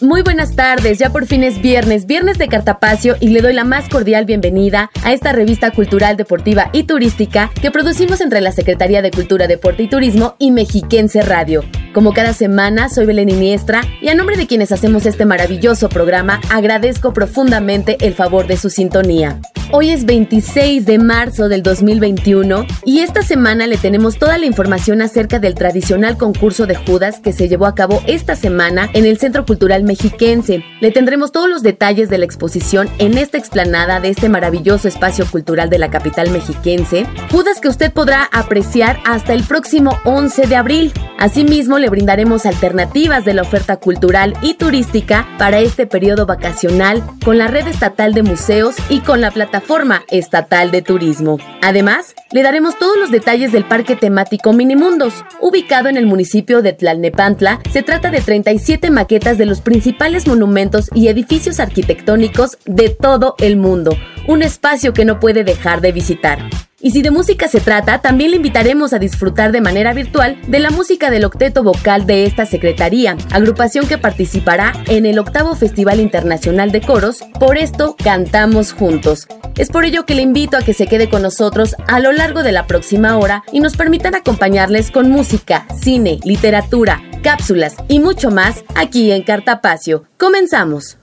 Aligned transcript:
Muy 0.00 0.20
buenas 0.20 0.54
tardes, 0.54 0.98
ya 0.98 1.08
por 1.08 1.24
fin 1.24 1.42
es 1.42 1.62
viernes, 1.62 2.04
viernes 2.04 2.36
de 2.36 2.48
Cartapacio 2.48 3.16
y 3.18 3.28
le 3.30 3.40
doy 3.40 3.54
la 3.54 3.64
más 3.64 3.88
cordial 3.88 4.26
bienvenida 4.26 4.90
a 5.02 5.14
esta 5.14 5.32
revista 5.32 5.70
cultural, 5.70 6.18
deportiva 6.18 6.68
y 6.74 6.82
turística 6.82 7.50
que 7.62 7.70
producimos 7.70 8.20
entre 8.20 8.42
la 8.42 8.52
Secretaría 8.52 9.00
de 9.00 9.10
Cultura, 9.10 9.46
Deporte 9.46 9.84
y 9.84 9.88
Turismo 9.88 10.36
y 10.38 10.50
Mexiquense 10.50 11.22
Radio. 11.22 11.62
Como 11.96 12.12
cada 12.12 12.34
semana, 12.34 12.90
soy 12.90 13.06
Belén 13.06 13.30
Iniestra 13.30 13.80
y 14.02 14.10
a 14.10 14.14
nombre 14.14 14.36
de 14.36 14.46
quienes 14.46 14.70
hacemos 14.70 15.06
este 15.06 15.24
maravilloso 15.24 15.88
programa, 15.88 16.42
agradezco 16.50 17.14
profundamente 17.14 17.96
el 18.00 18.12
favor 18.12 18.46
de 18.46 18.58
su 18.58 18.68
sintonía. 18.68 19.40
Hoy 19.72 19.90
es 19.90 20.04
26 20.04 20.86
de 20.86 20.98
marzo 20.98 21.48
del 21.48 21.62
2021 21.64 22.66
y 22.84 23.00
esta 23.00 23.22
semana 23.22 23.66
le 23.66 23.76
tenemos 23.76 24.16
toda 24.16 24.38
la 24.38 24.46
información 24.46 25.02
acerca 25.02 25.40
del 25.40 25.54
tradicional 25.54 26.16
concurso 26.16 26.66
de 26.66 26.76
Judas 26.76 27.18
que 27.18 27.32
se 27.32 27.48
llevó 27.48 27.66
a 27.66 27.74
cabo 27.74 28.00
esta 28.06 28.36
semana 28.36 28.88
en 28.92 29.06
el 29.06 29.18
Centro 29.18 29.44
Cultural 29.44 29.82
Mexiquense. 29.82 30.62
Le 30.80 30.92
tendremos 30.92 31.32
todos 31.32 31.48
los 31.48 31.64
detalles 31.64 32.08
de 32.08 32.18
la 32.18 32.26
exposición 32.26 32.88
en 32.98 33.18
esta 33.18 33.38
explanada 33.38 33.98
de 33.98 34.10
este 34.10 34.28
maravilloso 34.28 34.86
espacio 34.86 35.26
cultural 35.26 35.68
de 35.68 35.78
la 35.78 35.90
capital 35.90 36.30
mexiquense. 36.30 37.06
Judas 37.32 37.60
que 37.60 37.68
usted 37.68 37.92
podrá 37.92 38.28
apreciar 38.32 39.00
hasta 39.04 39.32
el 39.32 39.42
próximo 39.42 39.98
11 40.04 40.46
de 40.46 40.56
abril. 40.56 40.92
Asimismo, 41.18 41.78
le 41.78 41.85
brindaremos 41.88 42.46
alternativas 42.46 43.24
de 43.24 43.34
la 43.34 43.42
oferta 43.42 43.76
cultural 43.76 44.34
y 44.42 44.54
turística 44.54 45.26
para 45.38 45.60
este 45.60 45.86
periodo 45.86 46.26
vacacional 46.26 47.02
con 47.24 47.38
la 47.38 47.48
red 47.48 47.66
estatal 47.66 48.14
de 48.14 48.22
museos 48.22 48.76
y 48.88 49.00
con 49.00 49.20
la 49.20 49.30
plataforma 49.30 50.02
Estatal 50.08 50.70
de 50.70 50.82
Turismo. 50.82 51.38
Además, 51.62 52.14
le 52.32 52.42
daremos 52.42 52.78
todos 52.78 52.96
los 52.98 53.10
detalles 53.10 53.52
del 53.52 53.64
parque 53.64 53.96
temático 53.96 54.52
Minimundos, 54.52 55.24
ubicado 55.40 55.88
en 55.88 55.96
el 55.96 56.06
municipio 56.06 56.62
de 56.62 56.72
Tlalnepantla. 56.72 57.60
Se 57.72 57.82
trata 57.82 58.10
de 58.10 58.20
37 58.20 58.90
maquetas 58.90 59.38
de 59.38 59.46
los 59.46 59.60
principales 59.60 60.26
monumentos 60.26 60.90
y 60.94 61.08
edificios 61.08 61.60
arquitectónicos 61.60 62.58
de 62.64 62.90
todo 62.90 63.34
el 63.38 63.56
mundo, 63.56 63.96
un 64.28 64.42
espacio 64.42 64.92
que 64.92 65.04
no 65.04 65.20
puede 65.20 65.44
dejar 65.44 65.80
de 65.80 65.92
visitar. 65.92 66.38
Y 66.78 66.90
si 66.90 67.00
de 67.00 67.10
música 67.10 67.48
se 67.48 67.60
trata, 67.60 68.00
también 68.02 68.30
le 68.30 68.36
invitaremos 68.36 68.92
a 68.92 68.98
disfrutar 68.98 69.50
de 69.50 69.62
manera 69.62 69.94
virtual 69.94 70.38
de 70.46 70.58
la 70.58 70.70
música 70.70 71.10
del 71.10 71.24
octeto 71.24 71.62
vocal 71.62 72.06
de 72.06 72.26
esta 72.26 72.44
secretaría, 72.44 73.16
agrupación 73.32 73.88
que 73.88 73.96
participará 73.96 74.72
en 74.86 75.06
el 75.06 75.18
octavo 75.18 75.54
Festival 75.54 76.00
Internacional 76.00 76.72
de 76.72 76.82
Coros, 76.82 77.24
por 77.40 77.56
esto 77.56 77.96
cantamos 77.96 78.72
juntos. 78.72 79.26
Es 79.56 79.70
por 79.70 79.86
ello 79.86 80.04
que 80.04 80.14
le 80.14 80.22
invito 80.22 80.58
a 80.58 80.62
que 80.62 80.74
se 80.74 80.86
quede 80.86 81.08
con 81.08 81.22
nosotros 81.22 81.74
a 81.88 81.98
lo 81.98 82.12
largo 82.12 82.42
de 82.42 82.52
la 82.52 82.66
próxima 82.66 83.16
hora 83.16 83.42
y 83.52 83.60
nos 83.60 83.76
permitan 83.76 84.14
acompañarles 84.14 84.90
con 84.90 85.10
música, 85.10 85.66
cine, 85.80 86.20
literatura, 86.24 87.02
cápsulas 87.22 87.76
y 87.88 88.00
mucho 88.00 88.30
más 88.30 88.64
aquí 88.74 89.12
en 89.12 89.22
Cartapacio. 89.22 90.04
Comenzamos. 90.18 90.98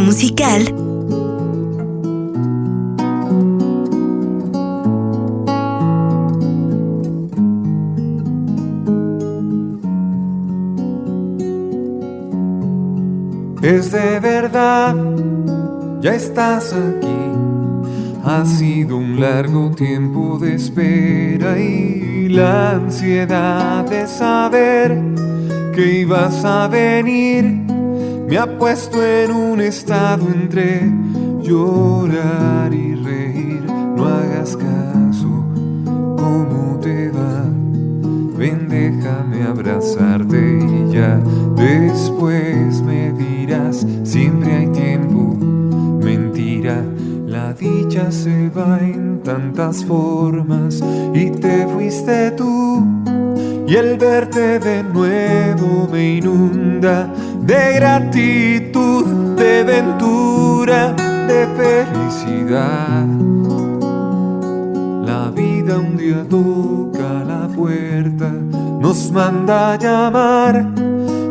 Musical 0.00 0.62
Es 13.62 13.92
de 13.92 14.20
verdad, 14.20 14.94
ya 16.02 16.14
estás 16.16 16.74
aquí. 16.74 17.06
Ha 18.24 18.44
sido 18.44 18.98
un 18.98 19.18
largo 19.18 19.70
tiempo 19.70 20.38
de 20.38 20.56
espera 20.56 21.58
y 21.58 22.28
la 22.28 22.72
ansiedad 22.72 23.88
de 23.88 24.06
saber 24.06 25.00
que 25.74 26.00
ibas 26.00 26.44
a 26.44 26.68
venir 26.68 27.61
me 28.28 28.38
ha 28.38 28.58
puesto 28.58 29.04
en 29.04 29.30
un 29.30 29.60
estado 29.60 30.26
entre 30.28 30.90
llorar 31.42 32.72
y 32.72 32.94
reír. 32.94 33.62
No 33.96 34.06
hagas 34.06 34.56
caso, 34.56 35.44
¿cómo 36.16 36.78
te 36.80 37.10
va? 37.10 37.44
Ven, 38.36 38.68
déjame 38.68 39.42
abrazarte 39.44 40.58
y 40.60 40.92
ya 40.92 41.20
después 41.56 42.82
me 42.82 43.12
dirás, 43.12 43.86
siempre 44.02 44.52
hay 44.52 44.66
tiempo, 44.68 45.36
mentira. 46.02 46.82
La 47.26 47.54
dicha 47.54 48.10
se 48.10 48.50
va 48.50 48.78
en 48.80 49.20
tantas 49.22 49.84
formas 49.84 50.82
y 51.14 51.30
te 51.30 51.66
fuiste 51.66 52.32
tú. 52.32 52.84
Y 53.66 53.76
el 53.76 53.96
verte 53.96 54.58
de 54.58 54.82
nuevo 54.82 55.88
me 55.90 56.16
inunda 56.16 57.08
de 57.42 57.74
gratitud, 57.74 59.04
de 59.36 59.64
ventura, 59.64 60.94
de 61.26 61.46
felicidad. 61.56 63.06
La 65.04 65.30
vida 65.30 65.78
un 65.78 65.96
día 65.96 66.24
toca 66.28 67.24
la 67.24 67.48
puerta, 67.48 68.30
nos 68.80 69.10
manda 69.10 69.76
llamar 69.76 70.66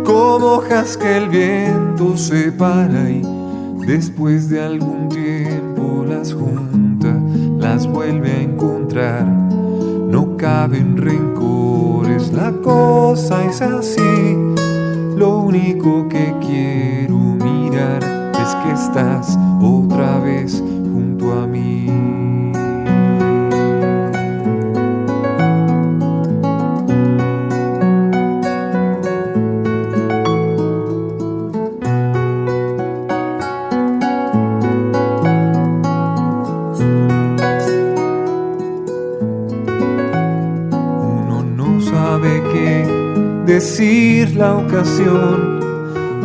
como 0.06 0.58
hojas 0.58 0.98
que 0.98 1.18
el 1.18 1.30
viento 1.30 2.18
separa 2.18 3.10
y 3.10 3.22
después 3.88 4.50
de 4.50 4.62
algún 4.62 5.08
tiempo 5.08 6.04
las 6.06 6.34
junta, 6.34 7.16
las 7.58 7.88
vuelve 7.88 8.32
a 8.32 8.42
encontrar. 8.42 9.26
No 9.26 10.36
caben 10.36 10.98
rencores, 10.98 12.34
la 12.34 12.52
cosa 12.52 13.46
es 13.46 13.62
así 13.62 14.36
lo 15.22 15.38
único 15.38 16.10
que 16.10 16.34
quiero 16.42 17.16
mirar 17.16 18.04
es 18.42 18.56
que 18.56 18.72
estás 18.72 19.38
otra 19.62 20.18
vez 20.18 20.64
la 44.42 44.56
ocasión 44.56 45.60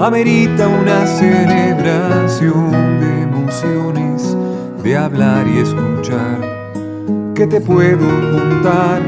amerita 0.01 0.67
una 0.69 1.07
celebración 1.07 2.71
de 2.99 3.23
emociones, 3.29 4.35
de 4.83 4.97
hablar 4.97 5.47
y 5.47 5.59
escuchar. 5.59 6.39
¿Qué 7.35 7.47
te 7.47 7.61
puedo 7.61 8.09
contar 8.33 9.03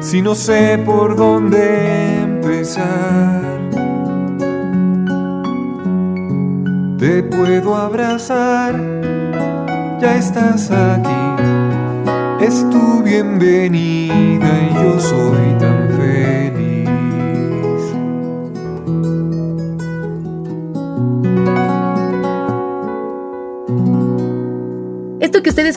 si 0.00 0.22
no 0.22 0.34
sé 0.34 0.82
por 0.86 1.16
dónde 1.16 2.22
empezar? 2.22 3.42
Te 6.98 7.22
puedo 7.24 7.76
abrazar, 7.76 8.74
ya 10.00 10.16
estás 10.16 10.70
aquí, 10.70 11.44
es 12.40 12.66
tu 12.70 13.02
bienvenida 13.02 14.50
y 14.70 14.74
yo 14.82 14.98
soy 14.98 15.58
tan 15.58 15.89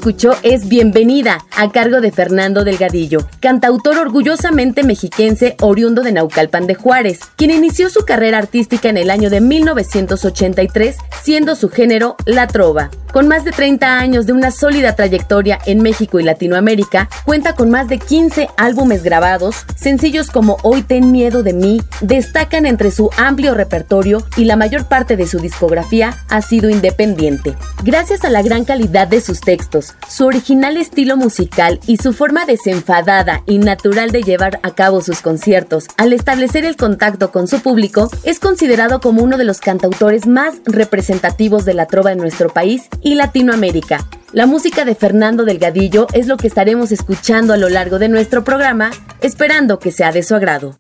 escuchó 0.04 0.36
es 0.44 0.68
Bienvenida, 0.68 1.46
a 1.56 1.72
cargo 1.72 2.02
de 2.02 2.12
Fernando 2.12 2.66
Delgadillo, 2.66 3.26
cantautor 3.40 3.98
orgullosamente 3.98 4.84
mexiquense 4.84 5.56
oriundo 5.62 6.02
de 6.02 6.12
Naucalpan 6.12 6.68
de 6.68 6.76
Juárez, 6.76 7.22
quien 7.38 7.52
inició 7.52 7.90
su 7.90 8.04
carrera 8.04 8.38
artística 8.38 8.90
en 8.90 8.98
el 8.98 9.10
año 9.10 9.30
de 9.30 9.40
1983, 9.40 10.98
siendo 11.22 11.56
su 11.56 11.70
género 11.70 12.18
la 12.26 12.48
trova. 12.48 12.90
Con 13.14 13.28
más 13.28 13.46
de 13.46 13.52
30 13.52 14.00
años 14.00 14.26
de 14.26 14.34
una 14.34 14.50
sólida 14.50 14.96
trayectoria 14.96 15.60
en 15.68 15.84
México 15.84 16.20
y 16.20 16.24
Latinoamérica, 16.24 17.08
cuenta 17.26 17.54
con 17.54 17.70
más 17.70 17.88
de 17.88 18.00
15 18.00 18.50
álbumes 18.58 19.04
grabados, 19.04 19.68
sencillos 19.76 20.32
como 20.32 20.58
Hoy 20.64 20.82
ten 20.82 21.12
miedo 21.12 21.44
de 21.44 21.54
mí, 21.54 21.80
destacan 22.02 22.66
entre 22.66 22.90
su 22.90 23.12
amplio 23.16 23.54
repertorio 23.54 24.26
y 24.36 24.46
la 24.46 24.56
mayor 24.56 24.88
parte 24.88 25.16
de 25.16 25.28
su 25.28 25.38
discografía 25.38 26.18
ha 26.28 26.42
sido 26.42 26.72
independiente. 26.72 27.56
Gracias 27.84 28.26
a 28.26 28.32
la 28.32 28.42
gran 28.42 28.66
calidad 28.66 29.08
de 29.08 29.22
sus 29.22 29.42
textos, 29.42 29.93
su 30.08 30.26
original 30.26 30.78
estilo 30.78 31.18
musical 31.18 31.80
y 31.88 31.98
su 31.98 32.14
forma 32.14 32.46
desenfadada 32.46 33.42
y 33.46 33.58
natural 33.58 34.12
de 34.12 34.24
llevar 34.24 34.60
a 34.64 34.72
cabo 34.72 35.02
sus 35.02 35.22
conciertos, 35.22 35.88
al 35.98 36.14
establecer 36.14 36.66
el 36.66 36.76
contacto 36.76 37.32
con 37.32 37.48
su 37.48 37.62
público, 37.62 38.10
es 38.24 38.40
considerado 38.40 39.00
como 39.00 39.24
uno 39.24 39.38
de 39.38 39.44
los 39.44 39.60
cantautores 39.60 40.28
más 40.28 40.62
representativos 40.66 41.66
de 41.66 41.74
la 41.74 41.88
trova 41.88 42.12
en 42.12 42.20
nuestro 42.20 42.50
país 42.50 42.84
y 43.02 43.16
Latinoamérica. 43.16 44.08
La 44.32 44.48
música 44.48 44.84
de 44.84 44.96
Fernando 44.96 45.46
Delgadillo 45.46 46.08
es 46.14 46.28
lo 46.28 46.38
que 46.38 46.48
estaremos 46.48 46.92
escuchando 46.92 47.54
a 47.54 47.58
lo 47.58 47.70
largo 47.70 48.00
de 48.00 48.10
nuestro 48.10 48.44
programa, 48.44 48.92
esperando 49.22 49.80
que 49.80 49.92
sea 49.92 50.12
de 50.12 50.24
su 50.24 50.36
agrado. 50.36 50.80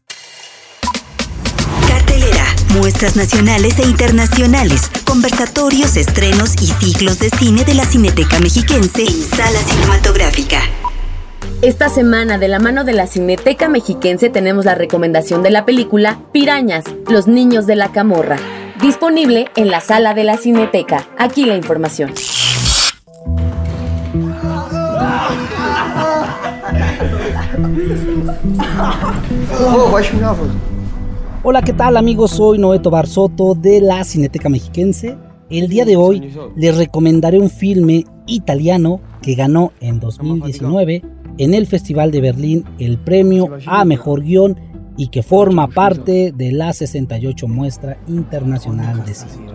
Muestras 2.74 3.16
nacionales 3.16 3.78
e 3.78 3.84
internacionales, 3.84 4.90
conversatorios, 5.06 5.96
estrenos 5.96 6.56
y 6.62 6.68
ciclos 6.68 7.20
de 7.20 7.30
cine 7.30 7.64
de 7.64 7.76
la 7.76 7.86
Cineteca 7.86 8.40
Mexiquense 8.40 9.04
en 9.04 9.24
sala 9.24 9.60
cinematográfica. 9.60 10.60
Esta 11.62 11.88
semana, 11.90 12.40
de 12.40 12.48
la 12.48 12.60
mano 12.60 12.84
de 12.84 12.94
la 12.94 13.06
Cineteca 13.06 13.70
Mexiquense, 13.70 14.30
tenemos 14.30 14.66
la 14.66 14.74
recomendación 14.74 15.44
de 15.44 15.52
la 15.52 15.66
película 15.66 16.20
Pirañas, 16.32 16.84
los 17.08 17.28
niños 17.28 17.68
de 17.68 17.76
la 17.76 17.92
camorra 17.92 18.38
disponible 18.82 19.50
en 19.56 19.70
la 19.70 19.80
sala 19.80 20.14
de 20.14 20.24
la 20.24 20.38
Cineteca. 20.38 21.08
Aquí 21.18 21.46
la 21.46 21.56
información. 21.56 22.12
Hola, 31.46 31.62
¿qué 31.62 31.74
tal 31.74 31.98
amigos? 31.98 32.32
Soy 32.32 32.58
Noeto 32.58 32.90
Barsoto 32.90 33.54
de 33.54 33.82
la 33.82 34.06
Cineteca 34.06 34.48
Mexiquense. 34.48 35.18
El 35.50 35.68
día 35.68 35.84
de 35.84 35.98
hoy 35.98 36.34
les 36.56 36.78
recomendaré 36.78 37.38
un 37.38 37.50
filme 37.50 38.06
italiano 38.28 39.02
que 39.22 39.36
ganó 39.36 39.74
en 39.82 40.00
2019 40.00 41.04
en 41.38 41.54
el 41.54 41.68
Festival 41.68 42.12
de 42.12 42.22
Berlín 42.22 42.64
el 42.80 42.98
premio 42.98 43.50
a 43.66 43.84
Mejor 43.84 44.22
Guión 44.22 44.58
y 44.96 45.10
que 45.10 45.22
forma 45.22 45.68
parte 45.68 46.32
de 46.34 46.54
la 46.54 46.72
68 46.72 47.46
Muestra 47.50 47.98
Internacional 48.08 49.04
de 49.06 49.14
Cine. 49.14 49.48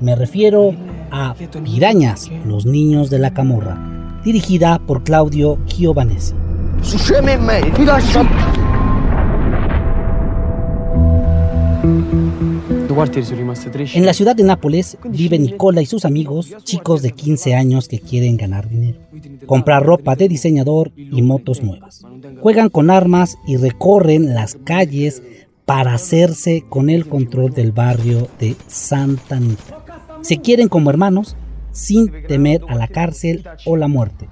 Me 0.00 0.16
refiero 0.16 0.74
a 1.12 1.36
Pirañas, 1.62 2.28
los 2.46 2.66
niños 2.66 3.10
de 3.10 3.20
la 3.20 3.32
camorra, 3.32 4.20
dirigida 4.24 4.80
por 4.80 5.04
Claudio 5.04 5.56
Giovanesi. 5.66 6.34
En 13.94 14.04
la 14.04 14.12
ciudad 14.12 14.34
de 14.34 14.42
Nápoles 14.42 14.98
vive 15.08 15.38
Nicola 15.38 15.80
y 15.80 15.86
sus 15.86 16.04
amigos, 16.04 16.52
chicos 16.64 17.00
de 17.00 17.12
15 17.12 17.54
años 17.54 17.86
que 17.86 18.00
quieren 18.00 18.36
ganar 18.36 18.68
dinero, 18.68 18.98
comprar 19.46 19.84
ropa 19.84 20.16
de 20.16 20.28
diseñador 20.28 20.92
y 20.96 21.22
motos 21.22 21.62
nuevas. 21.62 22.02
Juegan 22.40 22.68
con 22.70 22.90
armas 22.90 23.38
y 23.46 23.56
recorren 23.56 24.34
las 24.34 24.56
calles 24.64 25.22
para 25.64 25.94
hacerse 25.94 26.64
con 26.68 26.90
el 26.90 27.08
control 27.08 27.52
del 27.52 27.72
barrio 27.72 28.28
de 28.40 28.56
Santa 28.66 29.36
Anita. 29.36 29.84
Se 30.22 30.38
quieren 30.38 30.68
como 30.68 30.90
hermanos 30.90 31.36
sin 31.70 32.10
temer 32.26 32.62
a 32.68 32.74
la 32.74 32.88
cárcel 32.88 33.44
o 33.64 33.76
la 33.76 33.86
muerte 33.86 34.28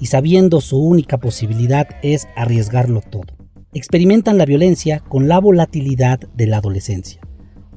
y 0.00 0.06
sabiendo 0.06 0.60
su 0.60 0.78
única 0.78 1.18
posibilidad 1.18 1.86
es 2.02 2.28
arriesgarlo 2.34 3.02
todo. 3.02 3.35
Experimentan 3.76 4.38
la 4.38 4.46
violencia 4.46 5.00
con 5.00 5.28
la 5.28 5.38
volatilidad 5.38 6.18
de 6.34 6.46
la 6.46 6.56
adolescencia 6.56 7.20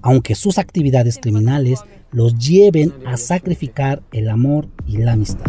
aunque 0.02 0.36
sus 0.36 0.58
actividades 0.58 1.18
criminales 1.18 1.84
los 2.12 2.38
lleven 2.38 2.94
a 3.06 3.18
sacrificar 3.18 4.02
el 4.12 4.30
amor 4.30 4.68
y 4.88 4.98
la 4.98 5.14
amistad. 5.14 5.46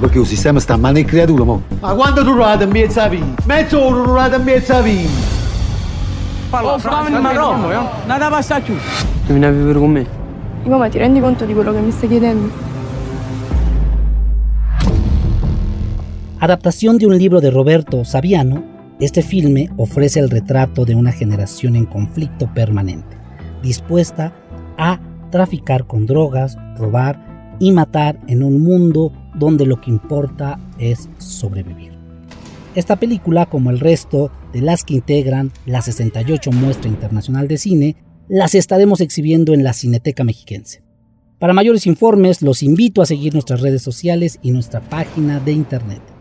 Perché 0.00 0.20
il 0.20 0.26
sistema 0.26 0.60
sta 0.60 0.74
a 0.74 0.76
mano 0.76 0.94
di 0.94 1.04
creatura, 1.04 1.44
mo. 1.44 1.62
Ma 1.80 1.92
quando 1.94 2.22
tu 2.22 2.30
a 2.30 2.56
a. 2.56 2.56
Oh, 6.62 7.72
eh? 7.72 8.06
Nada 8.06 8.28
passa 8.30 8.60
più. 8.60 8.74
Tu 9.26 9.32
vieni 9.32 9.44
a 9.44 9.50
vivere 9.50 9.78
con 9.78 9.90
me? 9.90 10.06
Mamma, 10.64 10.88
ti 10.88 10.98
rendi 10.98 11.20
conto 11.20 11.44
di 11.44 11.52
quello 11.52 11.72
che 11.72 11.80
mi 11.80 11.90
stai 11.90 12.08
chiedendo? 12.08 12.67
Adaptación 16.40 16.98
de 16.98 17.06
un 17.06 17.18
libro 17.18 17.40
de 17.40 17.50
Roberto 17.50 18.04
Saviano 18.04 18.62
este 19.00 19.22
filme 19.22 19.70
ofrece 19.76 20.20
el 20.20 20.30
retrato 20.30 20.84
de 20.84 20.94
una 20.94 21.10
generación 21.10 21.74
en 21.74 21.84
conflicto 21.84 22.48
permanente, 22.54 23.16
dispuesta 23.60 24.32
a 24.76 25.00
traficar 25.32 25.88
con 25.88 26.06
drogas, 26.06 26.56
robar 26.76 27.56
y 27.58 27.72
matar 27.72 28.20
en 28.28 28.44
un 28.44 28.62
mundo 28.62 29.12
donde 29.34 29.66
lo 29.66 29.80
que 29.80 29.90
importa 29.90 30.60
es 30.78 31.08
sobrevivir. 31.18 31.98
Esta 32.76 32.94
película, 32.94 33.46
como 33.46 33.70
el 33.70 33.80
resto 33.80 34.30
de 34.52 34.60
las 34.60 34.84
que 34.84 34.94
integran 34.94 35.50
la 35.66 35.82
68 35.82 36.52
Muestra 36.52 36.88
Internacional 36.88 37.48
de 37.48 37.58
Cine, 37.58 37.96
las 38.28 38.54
estaremos 38.54 39.00
exhibiendo 39.00 39.54
en 39.54 39.64
la 39.64 39.72
Cineteca 39.72 40.22
Mexiquense. 40.22 40.84
Para 41.40 41.52
mayores 41.52 41.86
informes, 41.88 42.42
los 42.42 42.62
invito 42.62 43.02
a 43.02 43.06
seguir 43.06 43.32
nuestras 43.32 43.60
redes 43.60 43.82
sociales 43.82 44.38
y 44.40 44.52
nuestra 44.52 44.80
página 44.80 45.40
de 45.40 45.52
internet. 45.52 46.17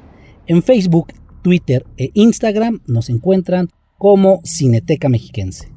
En 0.48 0.64
Facebook 0.64 1.14
Twitter 1.42 1.86
e 1.98 2.12
Instagram 2.14 2.82
nos 2.88 3.10
encuentran 3.10 3.70
como 3.98 4.40
Cineteca 4.44 5.10
Mexiquense. 5.10 5.74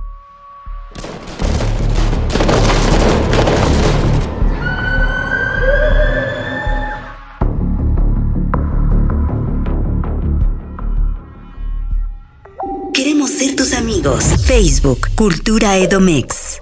Amigos. 13.98 14.24
Facebook, 14.44 15.08
Cultura 15.16 15.76
Edomex. 15.76 16.60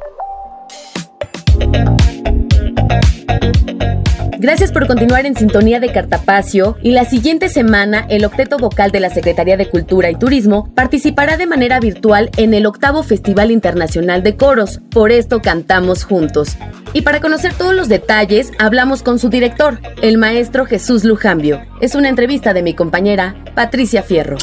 Gracias 4.39 4.71
por 4.71 4.87
continuar 4.87 5.27
en 5.27 5.35
sintonía 5.35 5.81
de 5.81 5.93
Cartapacio 5.93 6.77
y 6.83 6.93
la 6.93 7.05
siguiente 7.05 7.49
semana 7.49 8.07
el 8.09 8.25
octeto 8.25 8.59
vocal 8.59 8.91
de 8.91 9.01
la 9.01 9.11
Secretaría 9.11 9.57
de 9.57 9.69
Cultura 9.69 10.11
y 10.11 10.15
Turismo 10.15 10.73
participará 10.75 11.37
de 11.37 11.47
manera 11.47 11.81
virtual 11.81 12.31
en 12.37 12.55
el 12.55 12.65
octavo 12.65 13.03
Festival 13.03 13.51
Internacional 13.51 14.23
de 14.23 14.37
Coros. 14.37 14.81
Por 14.91 15.11
esto 15.11 15.43
cantamos 15.43 16.05
juntos. 16.05 16.57
Y 16.93 17.03
para 17.03 17.21
conocer 17.21 17.55
todos 17.55 17.75
los 17.75 17.89
detalles, 17.89 18.53
hablamos 18.59 19.03
con 19.03 19.19
su 19.19 19.29
director, 19.29 19.81
el 20.01 20.17
maestro 20.17 20.65
Jesús 20.65 21.05
Lujambio. 21.05 21.61
Es 21.81 21.95
una 21.95 22.09
entrevista 22.09 22.55
de 22.55 22.63
mi 22.63 22.75
compañera 22.75 23.35
Patricia 23.55 24.03
Fierro. 24.03 24.39